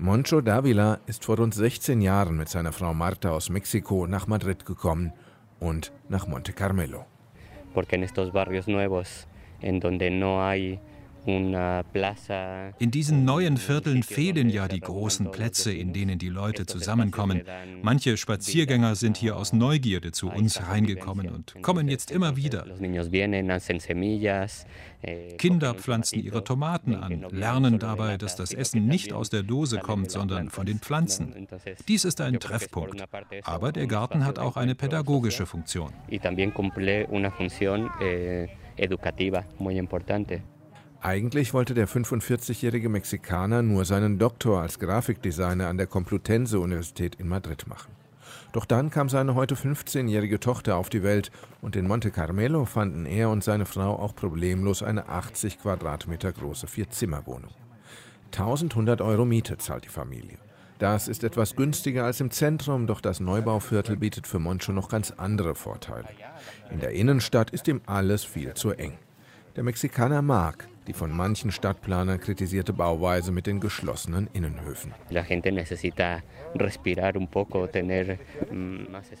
Moncho 0.00 0.40
Davila 0.40 1.00
ist 1.06 1.24
vor 1.24 1.38
rund 1.38 1.54
16 1.54 2.00
Jahren 2.00 2.36
mit 2.36 2.48
seiner 2.48 2.72
Frau 2.72 2.94
Marta 2.94 3.30
aus 3.30 3.50
Mexiko 3.50 4.06
nach 4.06 4.28
Madrid 4.28 4.64
gekommen 4.64 5.12
und 5.58 5.92
nach 6.08 6.28
Monte 6.28 6.52
Carmelo. 6.52 7.04
Porque 7.74 7.96
en 7.96 8.04
estos 8.04 8.32
barrios 8.32 8.68
nuevos, 8.68 9.26
en 9.60 9.80
donde 9.80 10.10
no 10.10 10.40
hay. 10.40 10.78
In 11.28 12.90
diesen 12.90 13.24
neuen 13.26 13.58
Vierteln 13.58 14.02
fehlen 14.02 14.48
ja 14.48 14.66
die 14.66 14.80
großen 14.80 15.30
Plätze, 15.30 15.72
in 15.72 15.92
denen 15.92 16.18
die 16.18 16.30
Leute 16.30 16.64
zusammenkommen. 16.64 17.42
Manche 17.82 18.16
Spaziergänger 18.16 18.94
sind 18.94 19.18
hier 19.18 19.36
aus 19.36 19.52
Neugierde 19.52 20.10
zu 20.12 20.30
uns 20.30 20.66
reingekommen 20.66 21.28
und 21.28 21.60
kommen 21.60 21.88
jetzt 21.88 22.10
immer 22.10 22.36
wieder. 22.36 22.64
Semillas. 23.78 24.66
Kinder 25.36 25.74
pflanzen 25.74 26.20
ihre 26.20 26.42
Tomaten 26.42 26.94
an, 26.94 27.26
lernen 27.30 27.78
dabei, 27.78 28.16
dass 28.16 28.34
das 28.34 28.52
Essen 28.54 28.86
nicht 28.86 29.12
aus 29.12 29.28
der 29.30 29.42
Dose 29.42 29.78
kommt, 29.78 30.10
sondern 30.10 30.48
von 30.48 30.66
den 30.66 30.78
Pflanzen. 30.78 31.46
Dies 31.86 32.04
ist 32.04 32.20
ein 32.20 32.40
Treffpunkt. 32.40 33.04
Aber 33.44 33.72
der 33.72 33.86
Garten 33.86 34.24
hat 34.24 34.38
auch 34.38 34.56
eine 34.56 34.74
pädagogische 34.74 35.46
Funktion. 35.46 35.92
Y 36.10 36.18
también 36.18 36.52
cumple 36.52 37.06
una 37.10 37.30
función 37.30 37.90
eh, 38.00 38.48
educativa 38.76 39.44
muy 39.58 39.78
importante. 39.78 40.42
Eigentlich 41.00 41.54
wollte 41.54 41.74
der 41.74 41.88
45-jährige 41.88 42.88
Mexikaner 42.88 43.62
nur 43.62 43.84
seinen 43.84 44.18
Doktor 44.18 44.60
als 44.60 44.80
Grafikdesigner 44.80 45.68
an 45.68 45.78
der 45.78 45.86
Complutense-Universität 45.86 47.14
in 47.14 47.28
Madrid 47.28 47.68
machen. 47.68 47.92
Doch 48.52 48.64
dann 48.64 48.90
kam 48.90 49.08
seine 49.08 49.36
heute 49.36 49.54
15-jährige 49.54 50.40
Tochter 50.40 50.76
auf 50.76 50.88
die 50.88 51.04
Welt 51.04 51.30
und 51.62 51.76
in 51.76 51.86
Monte 51.86 52.10
Carmelo 52.10 52.64
fanden 52.64 53.06
er 53.06 53.30
und 53.30 53.44
seine 53.44 53.64
Frau 53.64 53.96
auch 53.96 54.16
problemlos 54.16 54.82
eine 54.82 55.08
80 55.08 55.60
Quadratmeter 55.60 56.32
große 56.32 56.66
Vierzimmerwohnung. 56.66 57.52
1100 58.32 59.00
Euro 59.00 59.24
Miete 59.24 59.56
zahlt 59.56 59.84
die 59.84 59.90
Familie. 59.90 60.38
Das 60.80 61.08
ist 61.08 61.22
etwas 61.24 61.56
günstiger 61.56 62.04
als 62.04 62.20
im 62.20 62.30
Zentrum, 62.30 62.86
doch 62.86 63.00
das 63.00 63.20
Neubauviertel 63.20 63.96
bietet 63.96 64.26
für 64.26 64.38
Moncho 64.38 64.72
noch 64.72 64.88
ganz 64.88 65.12
andere 65.12 65.54
Vorteile. 65.54 66.08
In 66.70 66.80
der 66.80 66.90
Innenstadt 66.90 67.50
ist 67.50 67.68
ihm 67.68 67.80
alles 67.86 68.24
viel 68.24 68.54
zu 68.54 68.72
eng. 68.72 68.98
Der 69.56 69.64
Mexikaner 69.64 70.22
mag 70.22 70.67
die 70.88 70.94
von 70.94 71.14
manchen 71.14 71.52
Stadtplanern 71.52 72.18
kritisierte 72.18 72.72
Bauweise 72.72 73.30
mit 73.30 73.46
den 73.46 73.60
geschlossenen 73.60 74.28
Innenhöfen. 74.32 74.94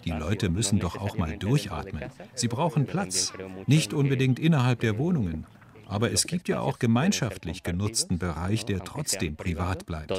Die 0.04 0.10
Leute 0.10 0.48
müssen 0.48 0.78
doch 0.80 0.96
auch 0.96 1.16
mal 1.18 1.36
durchatmen. 1.36 2.04
Sie 2.34 2.48
brauchen 2.48 2.86
Platz. 2.86 3.32
Nicht 3.66 3.92
unbedingt 3.92 4.38
innerhalb 4.38 4.80
der 4.80 4.98
Wohnungen. 4.98 5.46
Aber 5.86 6.10
es 6.12 6.26
gibt 6.26 6.48
ja 6.48 6.60
auch 6.60 6.78
gemeinschaftlich 6.78 7.62
genutzten 7.62 8.18
Bereich, 8.18 8.64
der 8.64 8.80
trotzdem 8.80 9.36
privat 9.36 9.86
bleibt. 9.86 10.10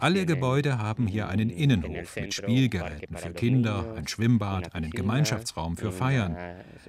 Alle 0.00 0.26
Gebäude 0.26 0.78
haben 0.78 1.06
hier 1.06 1.28
einen 1.28 1.50
Innenhof 1.50 2.16
mit 2.16 2.34
Spielgeräten 2.34 3.16
für 3.16 3.32
Kinder, 3.32 3.94
ein 3.96 4.06
Schwimmbad, 4.06 4.74
einen 4.74 4.90
Gemeinschaftsraum 4.90 5.76
für 5.76 5.92
Feiern. 5.92 6.36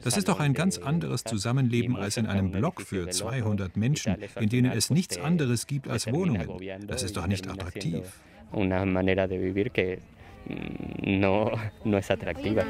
Das 0.04 0.18
ist 0.18 0.28
doch 0.28 0.40
ein 0.40 0.54
ganz 0.54 0.78
anderes 0.78 1.24
Zusammenleben 1.24 1.96
als 1.96 2.18
in 2.18 2.26
einem 2.26 2.52
Block 2.52 2.82
für 2.82 3.10
200 3.10 3.78
Menschen, 3.78 4.18
in 4.40 4.50
denen 4.50 4.72
es 4.72 4.90
nichts 4.90 5.18
anderes 5.18 5.66
gibt 5.68 5.88
als 5.88 6.12
Wohnungen. 6.12 6.50
Das 6.88 7.04
ist 7.04 7.16
doch 7.16 7.28
nicht 7.28 7.48
attraktiv. 7.48 8.20
Una 8.52 8.84
manera 8.84 9.28
de 9.28 9.40
vivir 9.40 9.70
que 9.70 10.00
no, 10.46 11.52
no 11.84 11.98
es 11.98 12.10
atractiva. 12.10 12.64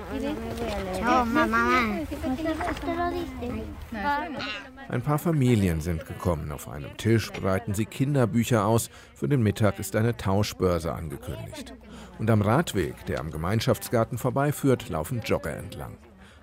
Ein 4.90 5.02
paar 5.02 5.20
Familien 5.20 5.82
sind 5.82 6.06
gekommen. 6.06 6.52
Auf 6.52 6.68
einem 6.68 6.96
Tisch 6.98 7.32
breiten 7.32 7.74
sie 7.74 7.86
Kinderbücher 7.86 8.66
aus. 8.66 8.90
Für 9.16 9.28
den 9.28 9.42
Mittag 9.44 9.80
ist 9.80 9.96
eine 9.96 10.18
Tauschbörse 10.18 10.94
angekündigt. 10.94 11.74
Und 12.18 12.30
am 12.30 12.42
Radweg, 12.42 13.06
der 13.06 13.20
am 13.20 13.32
Gemeinschaftsgarten 13.32 14.18
vorbeiführt, 14.18 14.90
laufen 14.90 15.22
Jogger 15.24 15.56
entlang. 15.56 15.98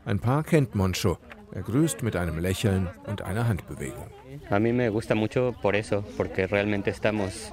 Ein 0.05 0.21
Paar 0.21 0.43
kennt 0.45 0.75
Moncho. 0.75 1.19
Er 1.53 1.63
grüßt 1.63 2.03
mit 2.03 2.17
einem 2.17 2.39
Lächeln 2.39 2.89
und 3.07 3.23
einer 3.23 3.49
Handbewegung. 3.49 4.11
A 4.51 4.59
mí 4.59 4.73
me 4.73 4.91
gusta 4.91 5.15
mucho 5.15 5.55
por 5.63 5.75
eso, 5.75 6.05
porque 6.17 6.47
realmente 6.47 6.91
estamos 6.91 7.51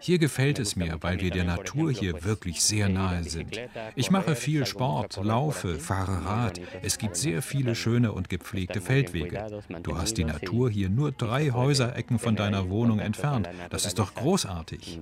hier 0.00 0.18
gefällt 0.18 0.58
es 0.58 0.76
mir, 0.76 0.96
weil 1.00 1.20
wir 1.20 1.30
der 1.30 1.44
Natur 1.44 1.90
hier 1.90 2.24
wirklich 2.24 2.62
sehr 2.62 2.88
nahe 2.88 3.24
sind. 3.24 3.60
Ich 3.96 4.10
mache 4.10 4.34
viel 4.34 4.66
Sport, 4.66 5.18
laufe, 5.22 5.76
fahre 5.76 6.24
Rad. 6.24 6.60
Es 6.82 6.98
gibt 6.98 7.16
sehr 7.16 7.42
viele 7.42 7.74
schöne 7.74 8.12
und 8.12 8.28
gepflegte 8.28 8.80
Feldwege. 8.80 9.46
Du 9.82 9.96
hast 9.96 10.14
die 10.18 10.24
Natur 10.24 10.70
hier 10.70 10.88
nur 10.88 11.12
drei 11.12 11.50
Häuserecken 11.50 12.18
von 12.18 12.36
deiner 12.36 12.68
Wohnung 12.70 12.98
entfernt. 12.98 13.48
Das 13.70 13.86
ist 13.86 13.98
doch 13.98 14.14
großartig. 14.14 15.00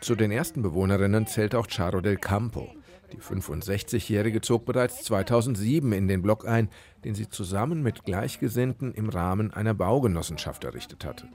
Zu 0.00 0.14
den 0.14 0.30
ersten 0.30 0.62
Bewohnerinnen 0.62 1.26
zählt 1.26 1.54
auch 1.54 1.66
Charo 1.66 2.00
del 2.00 2.16
Campo. 2.16 2.74
Die 3.12 3.18
65-Jährige 3.18 4.40
zog 4.40 4.64
bereits 4.64 5.04
2007 5.04 5.92
in 5.92 6.08
den 6.08 6.22
Block 6.22 6.46
ein, 6.48 6.70
den 7.04 7.14
sie 7.14 7.28
zusammen 7.28 7.82
mit 7.82 8.04
Gleichgesinnten 8.04 8.94
im 8.94 9.10
Rahmen 9.10 9.52
einer 9.52 9.74
Baugenossenschaft 9.74 10.64
errichtet 10.64 11.04
hatte. 11.04 11.28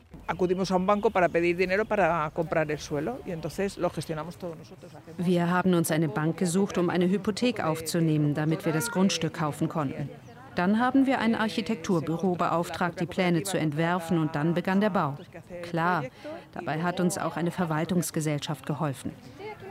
Wir 5.18 5.50
haben 5.50 5.74
uns 5.74 5.92
eine 5.92 6.10
Bank 6.10 6.38
gesucht, 6.38 6.78
um 6.78 6.90
eine 6.90 7.10
Hypothek 7.10 7.64
aufzunehmen, 7.64 8.34
damit 8.34 8.66
wir 8.66 8.74
das 8.74 8.90
Grundstück 8.92 9.36
kaufen 9.36 9.70
konnten. 9.70 10.10
Dann 10.56 10.80
haben 10.80 11.06
wir 11.06 11.20
ein 11.20 11.36
Architekturbüro 11.36 12.34
beauftragt, 12.34 13.00
die 13.00 13.06
Pläne 13.06 13.44
zu 13.44 13.60
entwerfen 13.60 14.18
und 14.18 14.36
dann 14.36 14.56
begann 14.56 14.82
der 14.82 14.90
Bau. 14.90 15.16
Klar, 15.62 16.06
dabei 16.52 16.82
hat 16.82 17.00
uns 17.00 17.20
auch 17.20 17.38
eine 17.38 17.52
Verwaltungsgesellschaft 17.52 18.66
geholfen. 18.66 19.12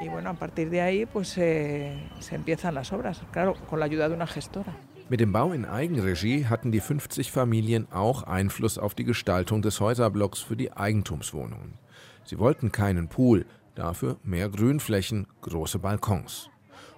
Y 0.01 0.09
bueno, 0.09 0.31
a 0.31 0.35
partir 0.35 0.71
de 0.71 0.81
ahí 0.81 1.07
pues 1.07 1.29
se, 1.29 1.97
se 2.21 2.35
empiezan 2.35 2.75
las 2.75 2.93
obras, 2.93 3.23
claro, 3.33 3.55
con 3.69 3.81
la 3.81 3.87
ayuda 3.87 4.09
de 4.09 4.15
una 4.15 4.27
gestora. 4.27 4.77
Mit 5.09 5.21
dem 5.21 5.33
Bau 5.33 5.53
in 5.53 5.65
Eigenregie 5.65 6.47
hatten 6.47 6.73
die 6.73 6.81
50 6.81 7.31
Familien 7.31 7.87
auch 7.93 8.25
Einfluss 8.25 8.77
auf 8.77 8.95
die 8.95 9.05
Gestaltung 9.05 9.63
des 9.63 9.79
Häuserblocks 9.81 10.41
für 10.41 10.57
die 10.57 10.73
Eigentumswohnungen. 10.73 11.79
Sie 12.25 12.41
wollten 12.41 12.73
keinen 12.73 13.09
Pool, 13.09 13.47
dafür 13.77 14.19
mehr 14.25 14.49
Grünflächen, 14.49 15.29
große 15.43 15.79
Balkons. 15.79 16.51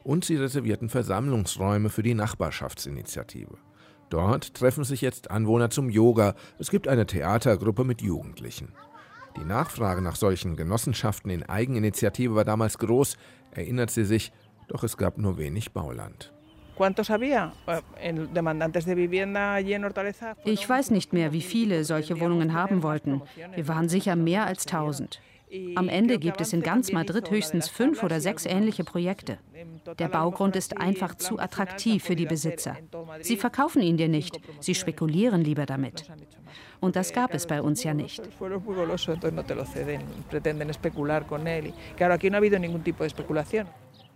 Und 0.04 0.24
sie 0.24 0.36
reservierten 0.36 0.88
Versammlungsräume 0.88 1.90
für 1.90 2.02
die 2.02 2.14
Nachbarschaftsinitiative. 2.14 3.58
Dort 4.08 4.54
treffen 4.54 4.84
sich 4.84 5.02
jetzt 5.02 5.30
Anwohner 5.30 5.68
zum 5.68 5.90
Yoga. 5.90 6.34
Es 6.58 6.70
gibt 6.70 6.88
eine 6.88 7.04
Theatergruppe 7.04 7.84
mit 7.84 8.00
Jugendlichen. 8.00 8.72
Die 9.38 9.44
Nachfrage 9.44 10.02
nach 10.02 10.16
solchen 10.16 10.56
Genossenschaften 10.56 11.30
in 11.30 11.42
Eigeninitiative 11.42 12.34
war 12.34 12.44
damals 12.44 12.78
groß, 12.78 13.16
erinnert 13.52 13.90
sie 13.90 14.04
sich, 14.04 14.32
doch 14.66 14.82
es 14.82 14.96
gab 14.96 15.18
nur 15.18 15.38
wenig 15.38 15.72
Bauland. 15.72 16.32
Ich 20.44 20.68
weiß 20.68 20.90
nicht 20.90 21.12
mehr, 21.12 21.32
wie 21.32 21.40
viele 21.40 21.84
solche 21.84 22.20
Wohnungen 22.20 22.52
haben 22.52 22.82
wollten. 22.82 23.22
Wir 23.54 23.68
waren 23.68 23.88
sicher 23.88 24.16
mehr 24.16 24.46
als 24.46 24.66
1000. 24.66 25.20
Am 25.76 25.88
Ende 25.88 26.18
gibt 26.18 26.40
es 26.40 26.52
in 26.52 26.62
ganz 26.62 26.92
Madrid 26.92 27.30
höchstens 27.30 27.68
fünf 27.68 28.02
oder 28.02 28.20
sechs 28.20 28.44
ähnliche 28.44 28.84
Projekte. 28.84 29.38
Der 29.98 30.08
Baugrund 30.08 30.56
ist 30.56 30.78
einfach 30.78 31.14
zu 31.14 31.38
attraktiv 31.38 32.04
für 32.04 32.16
die 32.16 32.26
Besitzer. 32.26 32.76
Sie 33.22 33.36
verkaufen 33.36 33.82
ihn 33.82 33.96
dir 33.96 34.08
nicht, 34.08 34.40
sie 34.60 34.74
spekulieren 34.74 35.42
lieber 35.42 35.66
damit. 35.66 36.04
Und 36.80 36.96
das 36.96 37.12
gab 37.12 37.34
es 37.34 37.46
bei 37.46 37.60
uns 37.60 37.82
ja 37.82 37.94
nicht. 37.94 38.22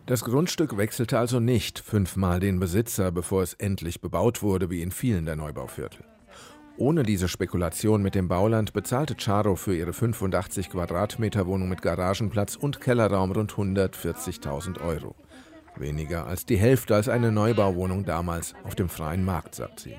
Das 0.07 0.25
Grundstück 0.25 0.77
wechselte 0.77 1.19
also 1.19 1.39
nicht 1.39 1.79
fünfmal 1.79 2.41
den 2.41 2.59
Besitzer, 2.59 3.13
bevor 3.13 3.43
es 3.43 3.55
endlich 3.55 4.01
bebaut 4.01 4.43
wurde, 4.43 4.69
wie 4.69 4.83
in 4.83 4.91
vielen 4.91 5.27
der 5.27 5.37
Neubauviertel. 5.37 6.05
Ohne 6.77 7.03
diese 7.03 7.29
Spekulation 7.29 8.03
mit 8.03 8.15
dem 8.15 8.29
Bauland 8.29 8.73
bezahlte 8.73 9.15
Charo 9.15 9.57
für 9.57 9.77
ihre 9.77 9.93
85 9.93 10.71
Quadratmeter 10.71 11.47
Wohnung 11.47 11.69
mit 11.69 11.83
Garagenplatz 11.83 12.57
und 12.57 12.81
Kellerraum 12.81 13.31
rund 13.31 13.53
140.000 13.53 14.81
Euro. 14.81 15.15
Weniger 15.77 16.27
als 16.27 16.47
die 16.47 16.57
Hälfte 16.57 16.95
als 16.95 17.09
eine 17.09 17.31
Neubauwohnung 17.31 18.05
damals 18.05 18.55
auf 18.65 18.75
dem 18.75 18.89
freien 18.89 19.25
Markt, 19.25 19.55
sagt 19.55 19.81
sie. 19.81 19.95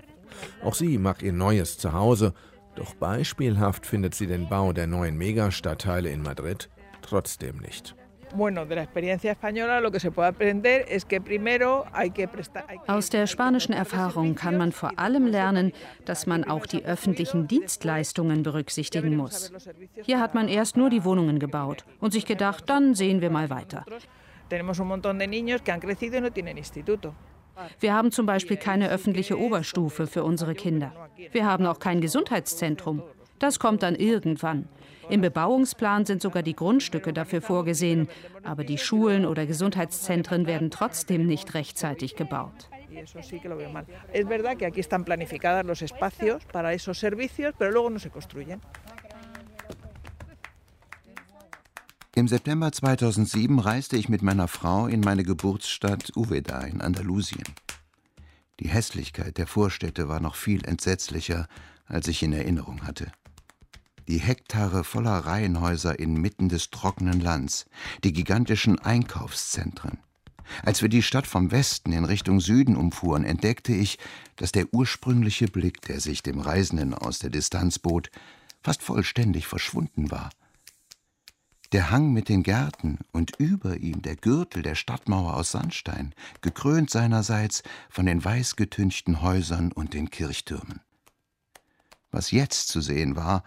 Auch 0.63 0.73
sie 0.73 0.97
mag 0.97 1.21
ihr 1.21 1.31
neues 1.33 1.77
Zuhause, 1.77 2.33
doch 2.75 2.95
beispielhaft 2.95 3.85
findet 3.85 4.15
sie 4.15 4.27
den 4.27 4.49
Bau 4.49 4.73
der 4.73 4.87
neuen 4.87 5.17
Megastadtteile 5.17 6.09
in 6.09 6.21
Madrid 6.21 6.69
trotzdem 7.01 7.57
nicht. 7.57 7.95
Aus 12.87 13.09
der 13.09 13.27
spanischen 13.27 13.73
Erfahrung 13.73 14.35
kann 14.35 14.57
man 14.57 14.71
vor 14.71 14.97
allem 14.97 15.27
lernen, 15.27 15.71
dass 16.05 16.25
man 16.25 16.43
auch 16.43 16.65
die 16.65 16.83
öffentlichen 16.83 17.47
Dienstleistungen 17.47 18.41
berücksichtigen 18.41 19.15
muss. 19.15 19.51
Hier 20.01 20.19
hat 20.19 20.33
man 20.33 20.47
erst 20.47 20.77
nur 20.77 20.89
die 20.89 21.03
Wohnungen 21.03 21.37
gebaut 21.37 21.85
und 21.99 22.11
sich 22.11 22.25
gedacht, 22.25 22.63
dann 22.67 22.95
sehen 22.95 23.21
wir 23.21 23.29
mal 23.29 23.51
weiter. 23.51 23.85
Wir 27.79 27.93
haben 27.93 28.11
zum 28.11 28.25
Beispiel 28.25 28.57
keine 28.57 28.89
öffentliche 28.89 29.39
Oberstufe 29.39 30.07
für 30.07 30.23
unsere 30.23 30.55
Kinder. 30.55 30.91
Wir 31.31 31.45
haben 31.45 31.65
auch 31.65 31.79
kein 31.79 32.01
Gesundheitszentrum. 32.01 33.03
Das 33.39 33.59
kommt 33.59 33.83
dann 33.83 33.95
irgendwann. 33.95 34.67
Im 35.09 35.21
Bebauungsplan 35.21 36.05
sind 36.05 36.21
sogar 36.21 36.43
die 36.43 36.55
Grundstücke 36.55 37.11
dafür 37.11 37.41
vorgesehen, 37.41 38.07
aber 38.43 38.63
die 38.63 38.77
Schulen 38.77 39.25
oder 39.25 39.45
Gesundheitszentren 39.45 40.47
werden 40.47 40.71
trotzdem 40.71 41.25
nicht 41.25 41.53
rechtzeitig 41.53 42.15
gebaut. 42.15 42.69
Im 52.15 52.27
September 52.27 52.71
2007 52.71 53.59
reiste 53.59 53.97
ich 53.97 54.09
mit 54.09 54.21
meiner 54.21 54.47
Frau 54.47 54.87
in 54.87 54.99
meine 54.99 55.23
Geburtsstadt 55.23 56.15
Uveda 56.15 56.61
in 56.61 56.81
Andalusien. 56.81 57.43
Die 58.59 58.69
Hässlichkeit 58.69 59.37
der 59.37 59.47
Vorstädte 59.47 60.07
war 60.07 60.19
noch 60.19 60.35
viel 60.35 60.63
entsetzlicher, 60.65 61.47
als 61.85 62.07
ich 62.07 62.21
in 62.21 62.33
Erinnerung 62.33 62.85
hatte 62.85 63.11
die 64.07 64.19
Hektare 64.19 64.83
voller 64.83 65.17
Reihenhäuser 65.19 65.99
inmitten 65.99 66.49
des 66.49 66.69
trockenen 66.69 67.19
Lands, 67.19 67.65
die 68.03 68.13
gigantischen 68.13 68.79
Einkaufszentren. 68.79 69.99
Als 70.61 70.81
wir 70.81 70.89
die 70.89 71.01
Stadt 71.01 71.25
vom 71.25 71.51
Westen 71.51 71.93
in 71.93 72.03
Richtung 72.03 72.41
Süden 72.41 72.75
umfuhren, 72.75 73.23
entdeckte 73.23 73.73
ich, 73.73 73.97
dass 74.35 74.51
der 74.51 74.73
ursprüngliche 74.73 75.47
Blick, 75.47 75.81
der 75.81 76.01
sich 76.01 76.21
dem 76.21 76.39
Reisenden 76.39 76.93
aus 76.93 77.19
der 77.19 77.29
Distanz 77.29 77.79
bot, 77.79 78.11
fast 78.61 78.83
vollständig 78.83 79.47
verschwunden 79.47 80.11
war. 80.11 80.29
Der 81.73 81.89
Hang 81.89 82.13
mit 82.13 82.29
den 82.29 82.43
Gärten 82.43 82.99
und 83.13 83.35
über 83.39 83.77
ihm 83.77 84.03
der 84.03 84.15
Gürtel 84.15 84.61
der 84.61 84.75
Stadtmauer 84.75 85.35
aus 85.35 85.53
Sandstein, 85.53 86.13
gekrönt 86.41 86.91
seinerseits 86.91 87.63
von 87.89 88.05
den 88.05 88.23
weißgetünchten 88.23 89.23
Häusern 89.23 89.71
und 89.71 89.95
den 89.95 90.11
Kirchtürmen. 90.11 90.81
Was 92.11 92.29
jetzt 92.29 92.67
zu 92.67 92.79
sehen 92.79 93.15
war, 93.15 93.43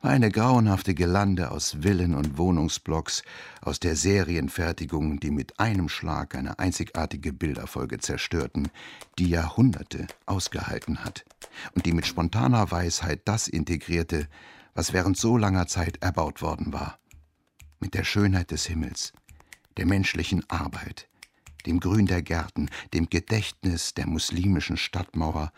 war 0.00 0.10
eine 0.10 0.32
grauenhafte 0.32 0.94
Gelande 0.94 1.52
aus 1.52 1.76
Villen 1.82 2.16
und 2.16 2.38
Wohnungsblocks, 2.38 3.22
aus 3.60 3.78
der 3.78 3.94
Serienfertigung, 3.94 5.20
die 5.20 5.30
mit 5.30 5.60
einem 5.60 5.88
Schlag 5.88 6.34
eine 6.34 6.58
einzigartige 6.58 7.32
Bilderfolge 7.32 7.98
zerstörten, 7.98 8.66
die 9.16 9.28
Jahrhunderte 9.28 10.08
ausgehalten 10.26 11.04
hat 11.04 11.24
und 11.76 11.86
die 11.86 11.92
mit 11.92 12.06
spontaner 12.06 12.72
Weisheit 12.72 13.20
das 13.26 13.46
integrierte, 13.46 14.26
was 14.74 14.92
während 14.92 15.16
so 15.16 15.36
langer 15.36 15.68
Zeit 15.68 16.02
erbaut 16.02 16.42
worden 16.42 16.72
war. 16.72 16.99
Mit 17.82 17.94
der 17.94 18.04
Schönheit 18.04 18.50
des 18.50 18.66
Himmels, 18.66 19.14
der 19.78 19.86
menschlichen 19.86 20.44
Arbeit, 20.50 21.08
dem 21.64 21.80
Grün 21.80 22.04
der 22.04 22.20
Gärten, 22.20 22.68
dem 22.92 23.08
Gedächtnis 23.08 23.94
der 23.94 24.06
muslimischen 24.06 24.76
Stadtmauer 24.76 25.50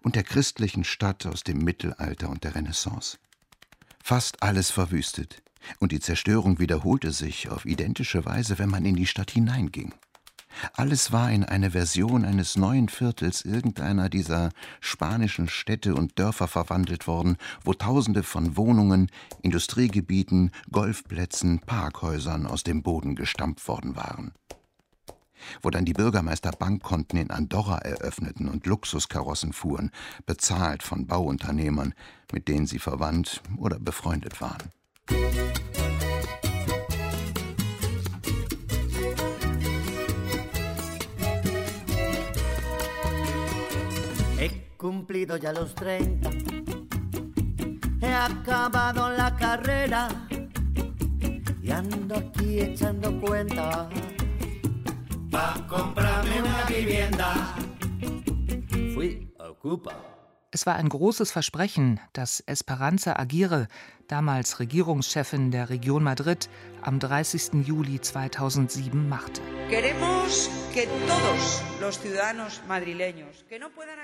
und 0.00 0.14
der 0.14 0.22
christlichen 0.22 0.84
Stadt 0.84 1.26
aus 1.26 1.42
dem 1.42 1.58
Mittelalter 1.58 2.28
und 2.28 2.44
der 2.44 2.54
Renaissance. 2.54 3.18
Fast 4.04 4.40
alles 4.40 4.70
verwüstet, 4.70 5.42
und 5.80 5.90
die 5.90 5.98
Zerstörung 5.98 6.60
wiederholte 6.60 7.10
sich 7.10 7.48
auf 7.48 7.64
identische 7.64 8.24
Weise, 8.24 8.58
wenn 8.60 8.70
man 8.70 8.84
in 8.84 8.94
die 8.94 9.06
Stadt 9.06 9.32
hineinging. 9.32 9.94
Alles 10.72 11.12
war 11.12 11.30
in 11.30 11.44
eine 11.44 11.72
Version 11.72 12.24
eines 12.24 12.56
neuen 12.56 12.88
Viertels 12.88 13.44
irgendeiner 13.44 14.08
dieser 14.08 14.50
spanischen 14.80 15.48
Städte 15.48 15.94
und 15.94 16.18
Dörfer 16.18 16.48
verwandelt 16.48 17.06
worden, 17.06 17.36
wo 17.62 17.74
Tausende 17.74 18.22
von 18.22 18.56
Wohnungen, 18.56 19.10
Industriegebieten, 19.42 20.50
Golfplätzen, 20.70 21.60
Parkhäusern 21.60 22.46
aus 22.46 22.62
dem 22.62 22.82
Boden 22.82 23.16
gestampft 23.16 23.66
worden 23.68 23.96
waren. 23.96 24.32
Wo 25.60 25.70
dann 25.70 25.84
die 25.84 25.92
Bürgermeister 25.92 26.52
Bankkonten 26.52 27.18
in 27.18 27.30
Andorra 27.30 27.78
eröffneten 27.78 28.48
und 28.48 28.66
Luxuskarossen 28.66 29.52
fuhren, 29.52 29.90
bezahlt 30.24 30.82
von 30.82 31.06
Bauunternehmern, 31.06 31.92
mit 32.32 32.48
denen 32.48 32.66
sie 32.66 32.78
verwandt 32.78 33.42
oder 33.58 33.78
befreundet 33.78 34.40
waren. 34.40 34.72
Cumplido 44.84 45.38
ya 45.38 45.50
los 45.50 45.74
30. 45.74 46.28
He 48.02 48.12
acabado 48.12 49.08
la 49.08 49.34
carrera 49.34 50.08
y 51.62 51.70
ando 51.70 52.16
aquí 52.16 52.60
echando 52.60 53.18
cuenta. 53.18 53.88
Pa' 55.30 55.66
comprarme 55.70 56.42
una 56.42 56.64
vivienda. 56.64 57.54
Fui 58.94 59.32
a 59.38 59.48
Ocupa. 59.48 60.13
Es 60.54 60.66
war 60.66 60.76
ein 60.76 60.88
großes 60.88 61.32
Versprechen, 61.32 61.98
das 62.12 62.38
Esperanza 62.38 63.16
Aguirre, 63.16 63.66
damals 64.06 64.60
Regierungschefin 64.60 65.50
der 65.50 65.68
Region 65.68 66.04
Madrid, 66.04 66.48
am 66.80 67.00
30. 67.00 67.66
Juli 67.66 68.00
2007 68.00 69.08
machte. 69.08 69.40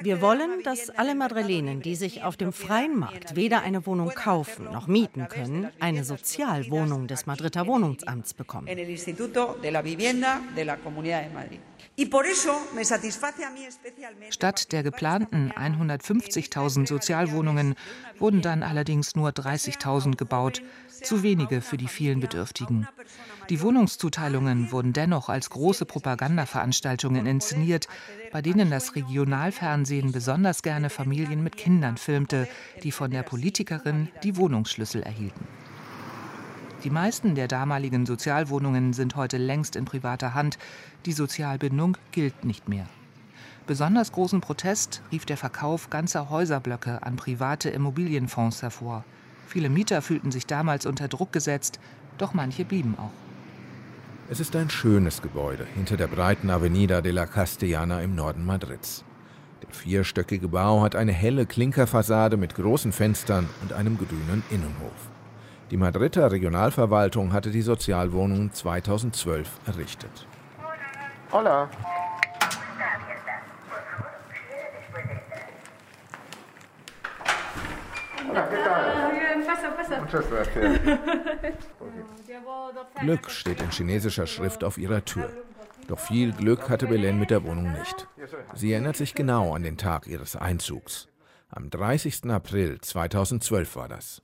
Wir 0.00 0.20
wollen, 0.20 0.62
dass 0.64 0.90
alle 0.90 1.14
Madrilenen, 1.14 1.82
die 1.82 1.94
sich 1.94 2.24
auf 2.24 2.36
dem 2.36 2.52
freien 2.52 2.98
Markt 2.98 3.36
weder 3.36 3.62
eine 3.62 3.86
Wohnung 3.86 4.10
kaufen 4.10 4.64
noch 4.64 4.88
mieten 4.88 5.28
können, 5.28 5.68
eine 5.78 6.02
Sozialwohnung 6.02 7.06
des 7.06 7.26
Madrider 7.26 7.68
Wohnungsamts 7.68 8.34
bekommen. 8.34 8.66
Statt 14.30 14.72
der 14.72 14.82
geplanten 14.82 15.52
150.000 15.52 16.86
Sozialwohnungen 16.86 17.74
wurden 18.18 18.42
dann 18.42 18.62
allerdings 18.62 19.14
nur 19.16 19.30
30.000 19.30 20.16
gebaut, 20.16 20.62
zu 21.02 21.22
wenige 21.22 21.60
für 21.60 21.76
die 21.76 21.88
vielen 21.88 22.20
Bedürftigen. 22.20 22.88
Die 23.50 23.60
Wohnungszuteilungen 23.60 24.70
wurden 24.72 24.92
dennoch 24.92 25.28
als 25.28 25.50
große 25.50 25.84
Propagandaveranstaltungen 25.84 27.26
inszeniert, 27.26 27.88
bei 28.32 28.40
denen 28.40 28.70
das 28.70 28.94
Regionalfernsehen 28.94 30.12
besonders 30.12 30.62
gerne 30.62 30.88
Familien 30.88 31.42
mit 31.42 31.56
Kindern 31.56 31.96
filmte, 31.96 32.48
die 32.82 32.92
von 32.92 33.10
der 33.10 33.24
Politikerin 33.24 34.08
die 34.22 34.36
Wohnungsschlüssel 34.36 35.02
erhielten. 35.02 35.46
Die 36.84 36.90
meisten 36.90 37.34
der 37.34 37.46
damaligen 37.46 38.06
Sozialwohnungen 38.06 38.94
sind 38.94 39.14
heute 39.14 39.36
längst 39.36 39.76
in 39.76 39.84
privater 39.84 40.32
Hand. 40.32 40.56
Die 41.04 41.12
Sozialbindung 41.12 41.98
gilt 42.10 42.44
nicht 42.46 42.70
mehr. 42.70 42.86
Besonders 43.66 44.12
großen 44.12 44.40
Protest 44.40 45.02
rief 45.12 45.26
der 45.26 45.36
Verkauf 45.36 45.90
ganzer 45.90 46.30
Häuserblöcke 46.30 47.02
an 47.02 47.16
private 47.16 47.68
Immobilienfonds 47.68 48.62
hervor. 48.62 49.04
Viele 49.46 49.68
Mieter 49.68 50.00
fühlten 50.00 50.32
sich 50.32 50.46
damals 50.46 50.86
unter 50.86 51.08
Druck 51.08 51.32
gesetzt, 51.32 51.80
doch 52.16 52.32
manche 52.32 52.64
blieben 52.64 52.96
auch. 52.98 53.10
Es 54.30 54.40
ist 54.40 54.56
ein 54.56 54.70
schönes 54.70 55.20
Gebäude 55.20 55.66
hinter 55.74 55.98
der 55.98 56.06
breiten 56.06 56.48
Avenida 56.48 57.02
de 57.02 57.12
la 57.12 57.26
Castellana 57.26 58.00
im 58.00 58.14
Norden 58.14 58.46
Madrids. 58.46 59.04
Der 59.62 59.74
vierstöckige 59.74 60.48
Bau 60.48 60.80
hat 60.80 60.96
eine 60.96 61.12
helle 61.12 61.44
Klinkerfassade 61.44 62.38
mit 62.38 62.54
großen 62.54 62.92
Fenstern 62.92 63.50
und 63.60 63.74
einem 63.74 63.98
grünen 63.98 64.42
Innenhof. 64.50 65.09
Die 65.70 65.76
Madrider 65.76 66.32
Regionalverwaltung 66.32 67.32
hatte 67.32 67.50
die 67.50 67.62
Sozialwohnungen 67.62 68.52
2012 68.52 69.48
errichtet. 69.66 70.26
Hola. 71.30 71.70
Glück 83.00 83.30
steht 83.30 83.60
in 83.60 83.70
chinesischer 83.70 84.26
Schrift 84.26 84.64
auf 84.64 84.76
ihrer 84.76 85.04
Tür. 85.04 85.30
Doch 85.86 86.00
viel 86.00 86.32
Glück 86.32 86.68
hatte 86.68 86.88
Belen 86.88 87.20
mit 87.20 87.30
der 87.30 87.44
Wohnung 87.44 87.72
nicht. 87.72 88.08
Sie 88.54 88.72
erinnert 88.72 88.96
sich 88.96 89.14
genau 89.14 89.54
an 89.54 89.62
den 89.62 89.76
Tag 89.76 90.08
ihres 90.08 90.34
Einzugs. 90.34 91.09
Am 91.52 91.68
30. 91.68 92.30
April 92.30 92.80
2012 92.80 93.76
war 93.76 93.88
das. 93.88 94.20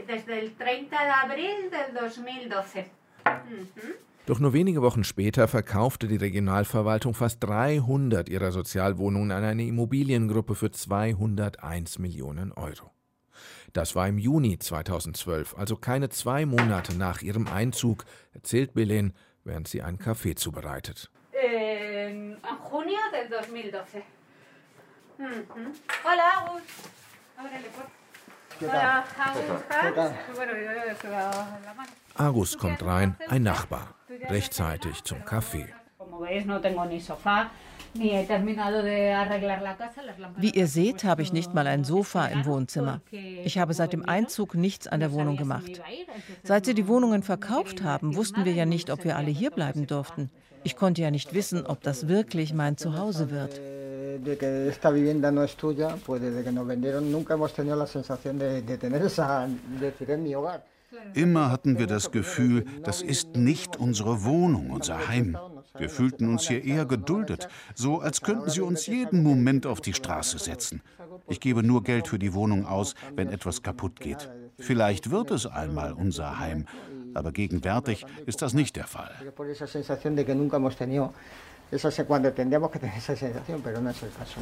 Doch 4.26 4.38
nur 4.38 4.52
wenige 4.52 4.82
Wochen 4.82 5.02
später 5.02 5.48
verkaufte 5.48 6.06
die 6.06 6.16
Regionalverwaltung 6.16 7.14
fast 7.14 7.42
300 7.42 8.28
ihrer 8.28 8.52
Sozialwohnungen 8.52 9.32
an 9.32 9.42
eine 9.42 9.64
Immobiliengruppe 9.64 10.54
für 10.54 10.70
201 10.70 11.98
Millionen 11.98 12.52
Euro. 12.52 12.92
Das 13.72 13.96
war 13.96 14.08
im 14.08 14.18
Juni 14.18 14.58
2012, 14.58 15.56
also 15.58 15.76
keine 15.76 16.08
zwei 16.08 16.46
Monate 16.46 16.96
nach 16.96 17.22
ihrem 17.22 17.48
Einzug, 17.48 18.04
erzählt 18.32 18.74
Belen, 18.74 19.14
während 19.44 19.68
sie 19.68 19.82
einen 19.82 19.98
Kaffee 19.98 20.34
zubereitet. 20.34 21.10
En 21.32 22.36
junio 22.70 22.98
del 23.12 23.28
2012. 23.28 24.04
Hola, 26.04 26.46
Agus. 26.46 26.62
Agus 32.14 32.56
kommt 32.56 32.84
rein, 32.84 33.16
ein 33.28 33.42
Nachbar, 33.42 33.94
rechtzeitig 34.28 35.04
zum 35.04 35.24
Kaffee. 35.24 35.66
Wie 40.36 40.50
ihr 40.50 40.66
seht, 40.66 41.04
habe 41.04 41.22
ich 41.22 41.32
nicht 41.32 41.54
mal 41.54 41.66
ein 41.66 41.84
Sofa 41.84 42.26
im 42.26 42.44
Wohnzimmer. 42.46 43.00
Ich 43.10 43.58
habe 43.58 43.74
seit 43.74 43.92
dem 43.92 44.08
Einzug 44.08 44.54
nichts 44.54 44.86
an 44.86 45.00
der 45.00 45.12
Wohnung 45.12 45.36
gemacht. 45.36 45.82
Seit 46.42 46.64
sie 46.64 46.74
die 46.74 46.88
Wohnungen 46.88 47.22
verkauft 47.22 47.82
haben, 47.82 48.16
wussten 48.16 48.44
wir 48.44 48.52
ja 48.52 48.64
nicht, 48.64 48.90
ob 48.90 49.04
wir 49.04 49.16
alle 49.16 49.30
hier 49.30 49.50
bleiben 49.50 49.86
durften. 49.86 50.30
Ich 50.64 50.76
konnte 50.76 51.02
ja 51.02 51.10
nicht 51.10 51.34
wissen, 51.34 51.66
ob 51.66 51.82
das 51.82 52.08
wirklich 52.08 52.54
mein 52.54 52.76
Zuhause 52.76 53.30
wird 53.30 53.60
de 54.26 54.36
que 54.36 54.68
esta 54.68 54.90
vivienda 54.90 55.30
no 55.30 55.42
es 55.42 55.56
tuya, 55.56 55.96
pues 56.04 56.20
desde 56.20 56.42
que 56.44 56.52
nos 56.52 56.66
vendieron 56.66 57.10
nunca 57.10 57.34
hemos 57.34 57.52
tenido 57.54 57.76
la 57.76 57.86
sensación 57.86 58.38
de, 58.38 58.62
de 58.62 58.76
tener 58.76 59.02
esa, 59.02 59.46
de 59.46 59.86
decir, 59.86 60.10
es 60.10 60.18
mi 60.18 60.34
hogar. 60.34 60.64
Immer 61.14 61.50
hatten 61.50 61.78
wir 61.78 61.86
das 61.86 62.10
Gefühl, 62.10 62.64
das 62.82 63.02
ist 63.02 63.36
nicht 63.36 63.76
unsere 63.76 64.24
Wohnung, 64.24 64.70
unser 64.70 65.08
Heim. 65.08 65.36
Wir 65.78 65.90
fühlten 65.90 66.28
uns 66.28 66.48
hier 66.48 66.64
eher 66.64 66.86
geduldet, 66.86 67.48
so 67.74 68.00
als 68.00 68.22
könnten 68.22 68.50
sie 68.50 68.62
uns 68.62 68.86
jeden 68.86 69.22
Moment 69.22 69.66
auf 69.66 69.80
die 69.80 69.92
Straße 69.92 70.38
setzen. 70.38 70.82
Ich 71.28 71.40
gebe 71.40 71.62
nur 71.62 71.82
Geld 71.82 72.08
für 72.08 72.18
die 72.18 72.34
Wohnung 72.34 72.66
aus, 72.66 72.94
wenn 73.14 73.28
etwas 73.28 73.62
kaputt 73.62 74.00
geht. 74.00 74.30
Vielleicht 74.58 75.10
wird 75.10 75.30
es 75.32 75.46
einmal 75.46 75.92
unser 75.92 76.38
Heim, 76.38 76.66
aber 77.14 77.32
gegenwärtig 77.32 78.06
ist 78.24 78.40
das 78.42 78.54
nicht 78.54 78.76
der 78.76 78.86
Fall. 78.86 79.12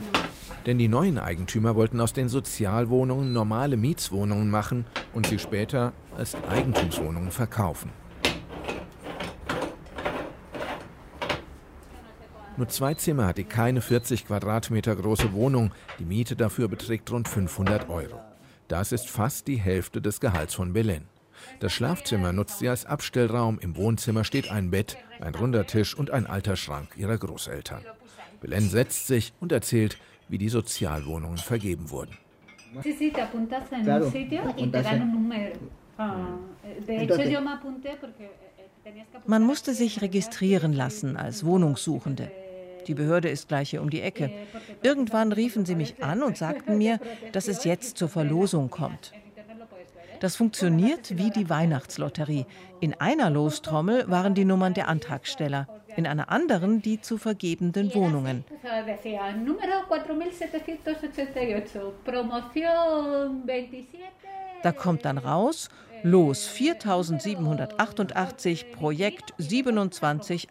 Denn 0.67 0.79
die 0.79 0.89
neuen 0.89 1.19
Eigentümer 1.19 1.75
wollten 1.75 2.01
aus 2.01 2.13
den 2.13 2.29
Sozialwohnungen 2.29 3.33
normale 3.33 3.79
Mietswohnungen 3.79 4.51
machen 4.51 4.85
und 5.15 5.27
sie 5.27 5.39
später 5.39 5.93
als 6.17 6.37
Eigentumswohnungen 6.51 7.31
verkaufen. 7.31 7.91
Nur 12.57 12.69
zwei 12.69 12.95
Zimmer 12.95 13.27
hat 13.27 13.39
die 13.39 13.45
keine 13.45 13.81
40 13.81 14.27
Quadratmeter 14.27 14.95
große 14.95 15.33
Wohnung. 15.33 15.73
Die 15.99 16.05
Miete 16.05 16.37
dafür 16.37 16.69
beträgt 16.69 17.11
rund 17.11 17.27
500 17.27 17.89
Euro. 17.89 18.21
Das 18.69 18.93
ist 18.93 19.09
fast 19.09 19.49
die 19.49 19.57
Hälfte 19.57 20.01
des 20.01 20.21
Gehalts 20.21 20.55
von 20.55 20.73
Belen. 20.73 21.09
Das 21.61 21.73
Schlafzimmer 21.73 22.33
nutzt 22.33 22.61
sie 22.61 22.69
als 22.69 22.87
Abstellraum. 22.87 23.59
Im 23.59 23.77
Wohnzimmer 23.77 24.25
steht 24.25 24.51
ein 24.51 24.71
Bett, 24.71 24.97
ein 25.25 25.35
runder 25.35 25.67
Tisch 25.67 25.95
und 25.95 26.11
ein 26.11 26.27
alter 26.27 26.57
Schrank 26.57 26.97
ihrer 26.97 27.19
Großeltern. 27.19 27.83
Belen 28.41 28.69
setzt 28.69 29.07
sich 29.07 29.33
und 29.41 29.53
erzählt, 29.53 29.99
wie 30.29 30.39
die 30.39 30.49
Sozialwohnungen 30.49 31.39
vergeben 31.39 31.91
wurden. 31.91 32.17
Man 39.27 39.43
musste 39.43 39.75
sich 39.75 40.03
registrieren 40.03 40.73
lassen 40.73 41.17
als 41.17 41.45
Wohnungssuchende. 41.45 42.31
Die 42.87 42.95
Behörde 42.95 43.31
ist 43.31 43.49
gleich 43.49 43.71
hier 43.71 43.81
um 43.81 43.89
die 43.89 44.03
Ecke. 44.03 44.31
Irgendwann 44.83 45.33
riefen 45.33 45.65
sie 45.65 45.75
mich 45.75 46.03
an 46.03 46.23
und 46.23 46.37
sagten 46.37 46.77
mir, 46.77 47.01
dass 47.33 47.49
es 47.49 47.65
jetzt 47.65 47.97
zur 47.97 48.09
Verlosung 48.09 48.69
kommt. 48.69 49.13
Das 50.21 50.37
funktioniert 50.37 51.19
wie 51.19 51.31
die 51.31 51.51
Weihnachtslotterie. 51.51 52.47
In 52.81 52.95
einer 52.95 53.31
Lostrommel 53.31 54.11
waren 54.11 54.35
die 54.35 54.45
Nummern 54.45 54.75
der 54.75 54.89
Antragsteller, 54.89 55.69
in 55.97 56.07
einer 56.07 56.31
anderen 56.31 56.83
die 56.83 57.01
zu 57.01 57.19
vergebenden 57.19 57.95
Wohnungen. 57.95 58.45
Da 64.63 64.73
kommt 64.73 65.05
dann 65.05 65.19
raus, 65.19 65.69
Los 66.07 66.47
4788, 66.47 68.73
Projekt 68.73 69.33
278. 69.39 70.51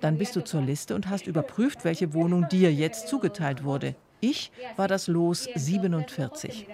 Dann 0.00 0.18
bist 0.18 0.34
du 0.34 0.42
zur 0.42 0.62
Liste 0.62 0.96
und 0.96 1.08
hast 1.08 1.28
überprüft, 1.28 1.84
welche 1.84 2.12
Wohnung 2.14 2.48
dir 2.48 2.72
jetzt 2.72 3.06
zugeteilt 3.06 3.62
wurde. 3.62 3.94
Ich 4.20 4.50
war 4.76 4.88
das 4.88 5.06
Los 5.06 5.48
47. 5.54 6.66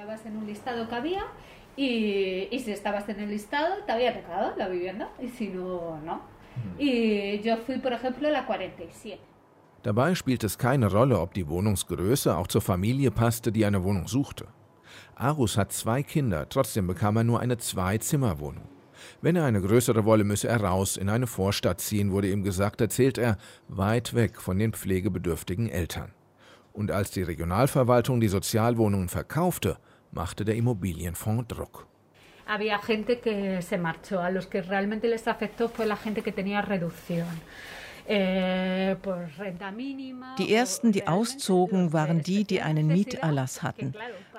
y, 1.76 2.48
y, 2.50 2.58
si 2.60 2.70
estabas 2.70 3.08
en 3.08 3.20
el 3.20 3.30
listado 3.30 3.76
te 3.86 3.92
había 3.92 4.12
tocado 4.20 4.54
la 4.56 4.68
vivienda 4.68 5.10
y 5.20 5.28
si 5.28 5.48
no, 5.48 5.98
no. 6.00 6.20
Y 6.78 7.40
yo 7.40 7.56
fui, 7.58 7.78
por 7.78 7.92
ejemplo, 7.92 8.28
la 8.30 8.46
47. 8.46 9.18
Dabei 9.82 10.14
spielt 10.14 10.44
es 10.44 10.58
keine 10.58 10.90
Rolle, 10.92 11.18
ob 11.18 11.34
die 11.34 11.48
Wohnungsgröße 11.48 12.36
auch 12.36 12.46
zur 12.46 12.60
Familie 12.60 13.10
passte, 13.10 13.50
die 13.50 13.64
eine 13.64 13.82
Wohnung 13.82 14.06
suchte. 14.06 14.46
Arus 15.16 15.56
hat 15.56 15.72
zwei 15.72 16.02
Kinder, 16.02 16.48
trotzdem 16.48 16.86
bekam 16.86 17.16
er 17.16 17.24
nur 17.24 17.40
eine 17.40 17.58
Zwei-Zimmer-Wohnung. 17.58 18.68
Wenn 19.20 19.34
er 19.34 19.44
eine 19.44 19.60
größere 19.60 20.04
wolle, 20.04 20.22
müsse 20.22 20.48
er 20.48 20.62
raus 20.62 20.96
in 20.96 21.08
eine 21.08 21.26
Vorstadt 21.26 21.80
ziehen, 21.80 22.12
wurde 22.12 22.30
ihm 22.30 22.44
gesagt, 22.44 22.80
erzählt 22.80 23.18
er, 23.18 23.38
weit 23.68 24.14
weg 24.14 24.40
von 24.40 24.58
den 24.58 24.72
pflegebedürftigen 24.72 25.68
Eltern. 25.68 26.12
Und 26.72 26.90
als 26.90 27.10
die 27.10 27.22
Regionalverwaltung 27.22 28.20
die 28.20 28.28
Sozialwohnungen 28.28 29.08
verkaufte, 29.08 29.78
machte 30.12 30.44
der 30.44 30.54
Immobilienfonds 30.54 31.48
Druck. 31.48 31.86
Había 32.46 32.78
gente 32.78 33.20
que 33.20 33.62
se 33.62 33.78
marchó. 33.78 34.20
A 34.20 34.30
los 34.30 34.46
que 34.46 34.62
realmente 34.62 35.08
les 35.08 35.26
afectó 35.26 35.68
fue 35.68 35.86
la 35.86 35.96
gente 35.96 36.22
que 36.22 36.32
tenía 36.32 36.60
reducción. 36.60 37.28
Eh, 38.06 38.96
die 40.38 40.54
ersten, 40.54 40.92
die 40.92 41.06
auszogen, 41.06 41.92
waren 41.92 42.22
die, 42.22 42.44
die 42.44 42.60
einen 42.60 42.88
Mieterlass 42.88 43.62
hatten, 43.62 43.94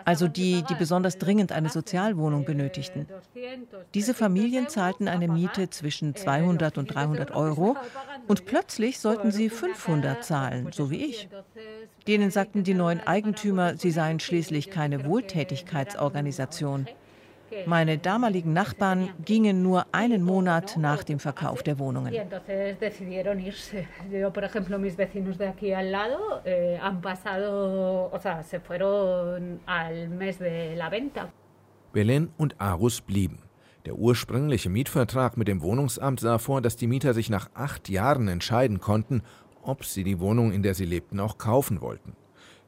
also 0.05 0.28
die, 0.28 0.64
die 0.64 0.76
besonders 0.76 1.18
dringend 1.18 1.51
eine 1.51 1.70
Sozialwohnung 1.70 2.43
benötigten. 2.45 3.07
Diese 3.93 4.14
Familien 4.14 4.68
zahlten 4.68 5.07
eine 5.07 5.28
Miete 5.28 5.70
zwischen 5.70 6.16
200 6.16 6.78
und 6.78 6.93
300 6.93 7.32
Euro 7.32 7.78
und 8.28 8.45
plötzlich 8.45 8.99
sollten 8.99 9.32
sie 9.32 9.49
500 9.49 10.24
zahlen, 10.24 10.70
so 10.72 10.91
wie 10.91 11.05
ich. 11.05 11.30
Denen 12.07 12.32
sagten 12.32 12.64
die 12.64 12.74
neuen 12.74 12.99
Eigentümer, 12.99 13.78
sie 13.78 13.91
seien 13.91 14.20
schließlich 14.20 14.70
keine 14.72 15.05
Wohltätigkeitsorganisation. 15.05 16.88
Meine 17.66 17.97
damaligen 17.97 18.54
Nachbarn 18.54 19.10
gingen 19.24 19.62
nur 19.64 19.86
einen 19.91 20.24
Monat 20.24 20.78
nach 20.78 21.04
dem 21.04 21.20
Verkauf 21.20 21.64
der 21.64 21.80
Wohnungen. 21.80 22.14
Belen 31.91 32.32
und 32.38 32.60
Arus 32.60 33.01
blieben. 33.01 33.39
Der 33.86 33.95
ursprüngliche 33.95 34.70
Mietvertrag 34.70 35.36
mit 35.36 35.47
dem 35.47 35.62
Wohnungsamt 35.62 36.20
sah 36.20 36.38
vor, 36.38 36.62
dass 36.62 36.78
die 36.78 36.88
Mieter 36.88 37.14
sich 37.14 37.30
nach 37.30 37.49
acht 37.54 37.89
Jahren 37.89 38.28
entscheiden 38.30 38.80
konnten, 38.80 39.22
ob 39.62 39.84
sie 39.86 40.04
die 40.04 40.20
Wohnung, 40.20 40.51
in 40.51 40.64
der 40.64 40.74
sie 40.74 40.86
lebten, 40.86 41.20
auch 41.20 41.38
kaufen 41.38 41.82
wollten. 41.82 42.16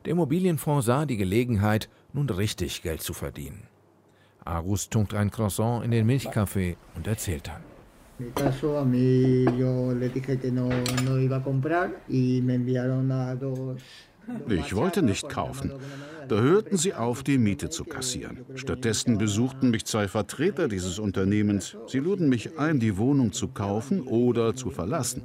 Der 0.03 0.11
Immobilienfonds 0.11 0.85
sah 0.85 1.05
die 1.05 1.17
Gelegenheit, 1.17 1.89
nun 2.13 2.29
richtig 2.29 2.81
Geld 2.81 3.01
zu 3.01 3.13
verdienen. 3.13 3.67
Arus 4.45 4.89
tunkt 4.89 5.13
ein 5.13 5.31
Croissant 5.31 5.83
in 5.83 5.91
den 5.91 6.05
Milchkaffee 6.05 6.77
und 6.95 7.07
erzählt 7.07 7.47
dann. 7.47 7.61
Ich 14.49 14.75
wollte 14.75 15.01
nicht 15.01 15.29
kaufen. 15.29 15.73
Da 16.27 16.39
hörten 16.39 16.75
sie 16.77 16.95
auf, 16.95 17.21
die 17.21 17.37
Miete 17.37 17.69
zu 17.69 17.85
kassieren. 17.85 18.39
Stattdessen 18.55 19.19
besuchten 19.19 19.69
mich 19.69 19.85
zwei 19.85 20.07
Vertreter 20.07 20.67
dieses 20.67 20.97
Unternehmens. 20.97 21.77
Sie 21.87 21.99
luden 21.99 22.29
mich 22.29 22.57
ein, 22.57 22.79
die 22.79 22.97
Wohnung 22.97 23.31
zu 23.31 23.49
kaufen 23.49 24.01
oder 24.01 24.55
zu 24.55 24.71
verlassen. 24.71 25.21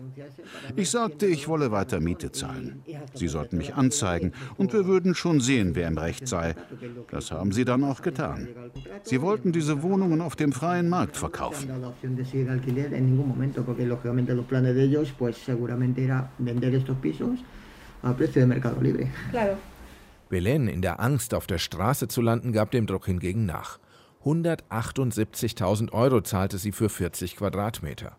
Ich 0.77 0.91
sagte, 0.91 1.27
ich 1.27 1.49
wolle 1.49 1.71
weiter 1.71 2.01
Miete 2.01 2.33
zahlen. 2.33 2.83
Sie 3.15 3.29
sollten 3.29 3.57
mich 3.57 3.75
anzeigen 3.75 4.33
und 4.59 4.73
wir 4.75 4.87
würden 4.87 5.15
schon 5.15 5.41
sehen, 5.41 5.75
wer 5.75 5.89
im 5.89 5.97
Recht 5.97 6.29
sei. 6.29 6.55
Das 7.11 7.31
haben 7.31 7.53
sie 7.53 7.65
dann 7.65 7.85
auch 7.85 8.03
getan. 8.03 8.49
Sie 9.03 9.23
wollten 9.23 9.53
diese 9.53 9.83
Wohnungen 9.83 10.21
auf 10.21 10.37
dem 10.37 10.53
freien 10.53 10.89
Markt 10.89 11.17
verkaufen 11.17 11.71
a 18.03 18.13
precio 18.13 18.41
de 18.41 18.47
Mercado 18.47 18.81
Libre. 18.81 19.09
Claro. 19.31 19.57
Belen, 20.29 20.69
in 20.69 20.81
der 20.81 21.01
Angst, 21.01 21.35
auf 21.35 21.47
der 21.47 21.59
Straße 21.59 22.09
zu 22.09 22.23
landen, 22.23 22.53
gab 22.53 22.71
dem 22.71 22.87
Druck 22.87 23.07
hingegen 23.07 23.47
nach. 23.47 23.79
178.000 24.25 25.93
Euro 25.93 26.21
zahlte 26.21 26.59
sie 26.59 26.73
für 26.73 26.89
40 26.89 27.37
Quadratmeter. 27.37 28.17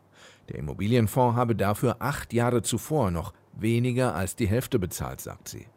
Der 0.49 0.57
Immobilienfonds 0.59 1.37
habe 1.37 1.55
dafür 1.55 1.97
acht 1.99 2.33
Jahre 2.33 2.63
zuvor 2.63 3.11
noch 3.11 3.33
weniger 3.53 4.15
als 4.15 4.35
die 4.35 4.47
Hälfte 4.47 4.79
bezahlt, 4.79 5.21
sagt 5.21 5.47
sie. 5.47 5.67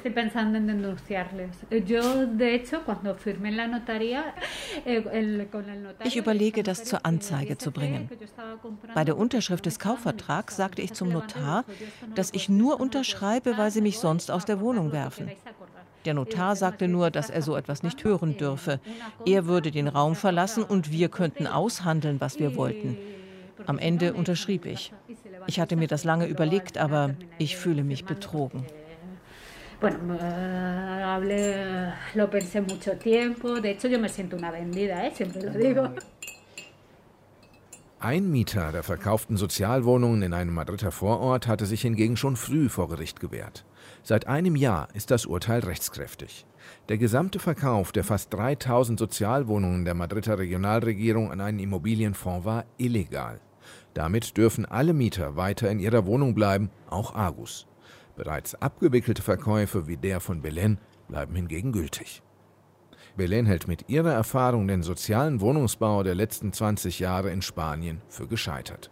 Estoy 0.00 0.12
pensando 0.12 0.56
en 0.56 0.66
denunciarles. 0.66 1.50
Yo, 1.86 2.24
de 2.24 2.54
hecho, 2.54 2.80
cuando 2.86 3.14
firmé 3.14 3.52
la 3.52 3.66
notaría, 3.66 4.34
eh. 4.86 5.46
Ich 6.04 6.16
überlege, 6.16 6.62
das 6.62 6.84
zur 6.84 7.04
Anzeige 7.04 7.58
zu 7.58 7.70
bringen. 7.70 8.08
Bei 8.94 9.04
der 9.04 9.18
Unterschrift 9.18 9.66
des 9.66 9.78
Kaufvertrags 9.78 10.56
sagte 10.56 10.80
ich 10.80 10.94
zum 10.94 11.10
Notar, 11.10 11.66
dass 12.14 12.30
ich 12.32 12.48
nur 12.48 12.80
unterschreibe, 12.80 13.58
weil 13.58 13.70
sie 13.70 13.82
mich 13.82 13.98
sonst 13.98 14.30
aus 14.30 14.46
der 14.46 14.60
Wohnung 14.60 14.90
werfen. 14.90 15.30
Der 16.06 16.14
Notar 16.14 16.56
sagte 16.56 16.88
nur, 16.88 17.10
dass 17.10 17.28
er 17.28 17.42
so 17.42 17.54
etwas 17.54 17.82
nicht 17.82 18.02
hören 18.02 18.38
dürfe. 18.38 18.80
Er 19.26 19.44
würde 19.44 19.70
den 19.70 19.86
Raum 19.86 20.14
verlassen 20.14 20.62
und 20.62 20.90
wir 20.90 21.10
könnten 21.10 21.46
aushandeln, 21.46 22.22
was 22.22 22.38
wir 22.38 22.56
wollten. 22.56 22.96
Am 23.66 23.78
Ende 23.78 24.14
unterschrieb 24.14 24.64
ich. 24.64 24.94
Ich 25.46 25.60
hatte 25.60 25.76
mir 25.76 25.88
das 25.88 26.04
lange 26.04 26.26
überlegt, 26.26 26.78
aber 26.78 27.16
ich 27.36 27.58
fühle 27.58 27.84
mich 27.84 28.06
betrogen. 28.06 28.64
Bueno, 29.80 30.18
hablé, 30.20 31.92
lo 32.14 32.28
pensé 32.28 32.60
mucho 32.60 32.98
tiempo. 32.98 33.60
De 33.60 33.70
hecho, 33.70 33.88
yo 33.88 33.98
me 33.98 34.08
siento 34.10 34.36
una 34.36 34.50
vendida, 34.50 35.06
¿eh? 35.06 35.12
siempre 35.14 35.42
lo 35.42 35.52
digo. 35.52 35.88
Ein 37.98 38.30
Mieter 38.30 38.72
der 38.72 38.82
verkauften 38.82 39.36
Sozialwohnungen 39.36 40.22
in 40.22 40.32
einem 40.32 40.54
Madrider 40.54 40.90
Vorort 40.90 41.46
hatte 41.46 41.66
sich 41.66 41.82
hingegen 41.82 42.16
schon 42.16 42.36
früh 42.36 42.68
vor 42.68 42.88
Gericht 42.88 43.20
gewehrt. 43.20 43.64
Seit 44.02 44.26
einem 44.26 44.56
Jahr 44.56 44.88
ist 44.94 45.10
das 45.10 45.26
Urteil 45.26 45.60
rechtskräftig. 45.60 46.46
Der 46.88 46.96
gesamte 46.96 47.38
Verkauf 47.38 47.92
der 47.92 48.04
fast 48.04 48.32
3000 48.32 48.98
Sozialwohnungen 48.98 49.84
der 49.84 49.94
Madrider 49.94 50.38
Regionalregierung 50.38 51.30
an 51.30 51.40
einen 51.40 51.58
Immobilienfonds 51.58 52.46
war 52.46 52.64
illegal. 52.78 53.40
Damit 53.92 54.36
dürfen 54.36 54.64
alle 54.64 54.94
Mieter 54.94 55.36
weiter 55.36 55.70
in 55.70 55.78
ihrer 55.78 56.06
Wohnung 56.06 56.34
bleiben, 56.34 56.70
auch 56.88 57.14
Argus. 57.14 57.66
Bereits 58.16 58.54
abgewickelte 58.54 59.22
Verkäufe 59.22 59.86
wie 59.86 59.96
der 59.96 60.20
von 60.20 60.42
Belen 60.42 60.78
bleiben 61.08 61.34
hingegen 61.34 61.72
gültig. 61.72 62.22
Belen 63.16 63.46
hält 63.46 63.68
mit 63.68 63.88
ihrer 63.88 64.12
Erfahrung 64.12 64.68
den 64.68 64.82
sozialen 64.82 65.40
Wohnungsbau 65.40 66.02
der 66.02 66.14
letzten 66.14 66.52
20 66.52 67.00
Jahre 67.00 67.30
in 67.30 67.42
Spanien 67.42 68.00
für 68.08 68.26
gescheitert. 68.26 68.90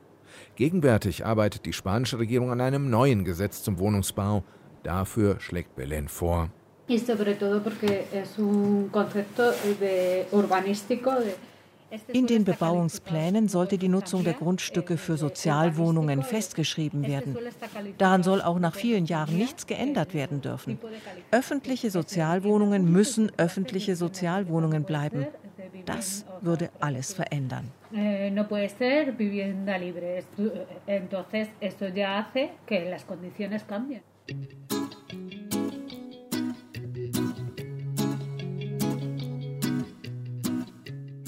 Gegenwärtig 0.57 1.25
arbeitet 1.25 1.67
die 1.67 1.73
spanische 1.73 2.19
Regierung 2.19 2.51
an 2.51 2.61
einem 2.61 2.91
neuen 2.91 3.25
Gesetz 3.25 3.63
zum 3.63 3.79
Wohnungsbau. 3.79 4.45
Dafür 4.83 5.41
schlägt 5.41 5.77
Belen 5.77 6.09
vor. 6.09 6.51
Y 6.89 6.99
sobre 6.99 7.35
todo 7.35 7.63
porque 7.63 8.07
es 8.13 8.39
un 8.39 8.89
concepto 8.91 9.53
de 9.79 10.27
urbanístico 10.33 11.11
de 11.11 11.35
in 12.13 12.27
den 12.27 12.45
Bebauungsplänen 12.45 13.49
sollte 13.49 13.79
die 13.79 13.89
Nutzung 13.89 14.25
der 14.25 14.35
Grundstücke 14.35 14.97
für 14.97 15.17
Sozialwohnungen 15.17 16.23
festgeschrieben 16.23 17.07
werden. 17.07 17.37
Daran 17.97 18.23
soll 18.23 18.43
auch 18.43 18.59
nach 18.59 18.75
vielen 18.75 19.07
Jahren 19.07 19.37
nichts 19.37 19.67
geändert 19.67 20.15
werden 20.15 20.41
dürfen. 20.41 20.79
Öffentliche 21.31 21.91
Sozialwohnungen 21.91 22.91
müssen 22.91 23.33
öffentliche 23.39 23.97
Sozialwohnungen 23.97 24.85
bleiben. 24.85 25.27
Das 25.87 26.27
würde 26.43 26.71
alles 26.81 27.15
verändern. 27.15 27.71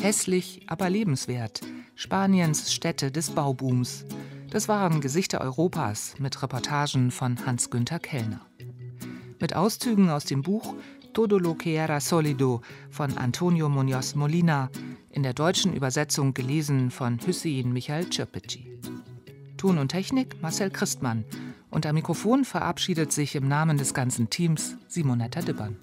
Hässlich, 0.01 0.63
aber 0.67 0.89
lebenswert. 0.89 1.61
Spaniens 1.95 2.73
Städte 2.73 3.11
des 3.11 3.31
Baubooms. 3.31 4.07
Das 4.51 4.69
waren 4.69 5.01
Gesichter 5.01 5.41
Europas 5.41 6.15
mit 6.19 6.43
Reportagen 6.43 7.11
von 7.11 7.45
Hans-Günther 7.45 7.99
Kellner. 7.99 8.41
Mit 9.39 9.55
Auszügen 9.55 10.09
aus 10.11 10.25
dem 10.25 10.43
Buch 10.43 10.75
Todo 11.13 11.39
lo 11.39 11.55
que 11.55 11.75
era 11.75 12.01
solido 12.01 12.63
von 12.89 13.19
Antonio 13.19 13.69
Muñoz 13.69 14.17
Molina, 14.17 14.71
in 15.11 15.25
der 15.25 15.35
deutschen 15.35 15.75
Übersetzung 15.75 16.35
gelesen 16.35 16.91
von 16.91 17.19
Hüseyin 17.19 17.73
Michael 17.73 18.09
Çöpeci. 18.09 18.81
Ton 19.57 19.79
und 19.79 19.89
Technik 19.89 20.41
Marcel 20.41 20.71
Christmann 20.71 21.25
am 21.71 21.95
Mikrofon 21.95 22.45
verabschiedet 22.45 23.13
sich 23.13 23.35
im 23.35 23.49
Namen 23.49 23.77
des 23.79 23.95
ganzen 23.95 24.31
Teams 24.31 24.77
Simonetta 24.89 25.41
Dibbern. 25.41 25.77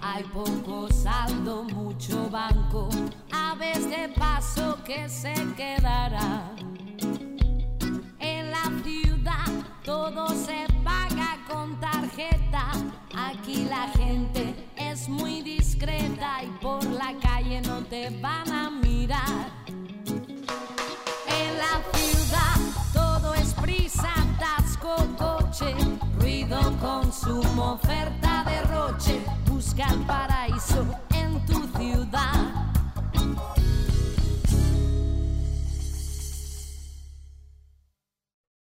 Hay 0.00 0.24
poco 0.24 0.92
saldo, 0.92 1.64
mucho 1.64 2.28
banco, 2.28 2.90
aves 3.32 3.88
de 3.88 4.10
paso 4.10 4.78
que 4.84 5.08
se 5.08 5.32
quedará. 5.56 6.50
En 8.18 8.50
la 8.50 8.70
ciudad 8.84 9.46
todo 9.84 10.28
se 10.28 10.66
paga 10.84 11.38
con 11.50 11.80
tarjeta. 11.80 12.72
Aquí 13.16 13.64
la 13.64 13.88
gente 13.96 14.54
es 14.76 15.08
muy 15.08 15.40
discreta 15.40 16.44
y 16.44 16.50
por 16.62 16.84
la 16.84 17.14
calle 17.22 17.62
no 17.62 17.82
te 17.84 18.10
van 18.20 18.52
a 18.52 18.68
mirar. 18.68 19.48
En 21.26 21.56
la 21.56 21.98
ciudad 21.98 22.58
todo 22.92 23.32
es 23.32 23.54
prisa, 23.54 24.12
tasco, 24.38 24.94
coche, 25.16 25.74
ruido, 26.48 26.76
consumo, 26.80 27.74
oferta, 27.74 28.44
derroche, 28.44 29.20
busca 29.46 29.86
el 29.92 30.00
paraíso 30.00 30.84
en 31.10 31.44
tu 31.46 31.66
ciudad. 31.78 32.57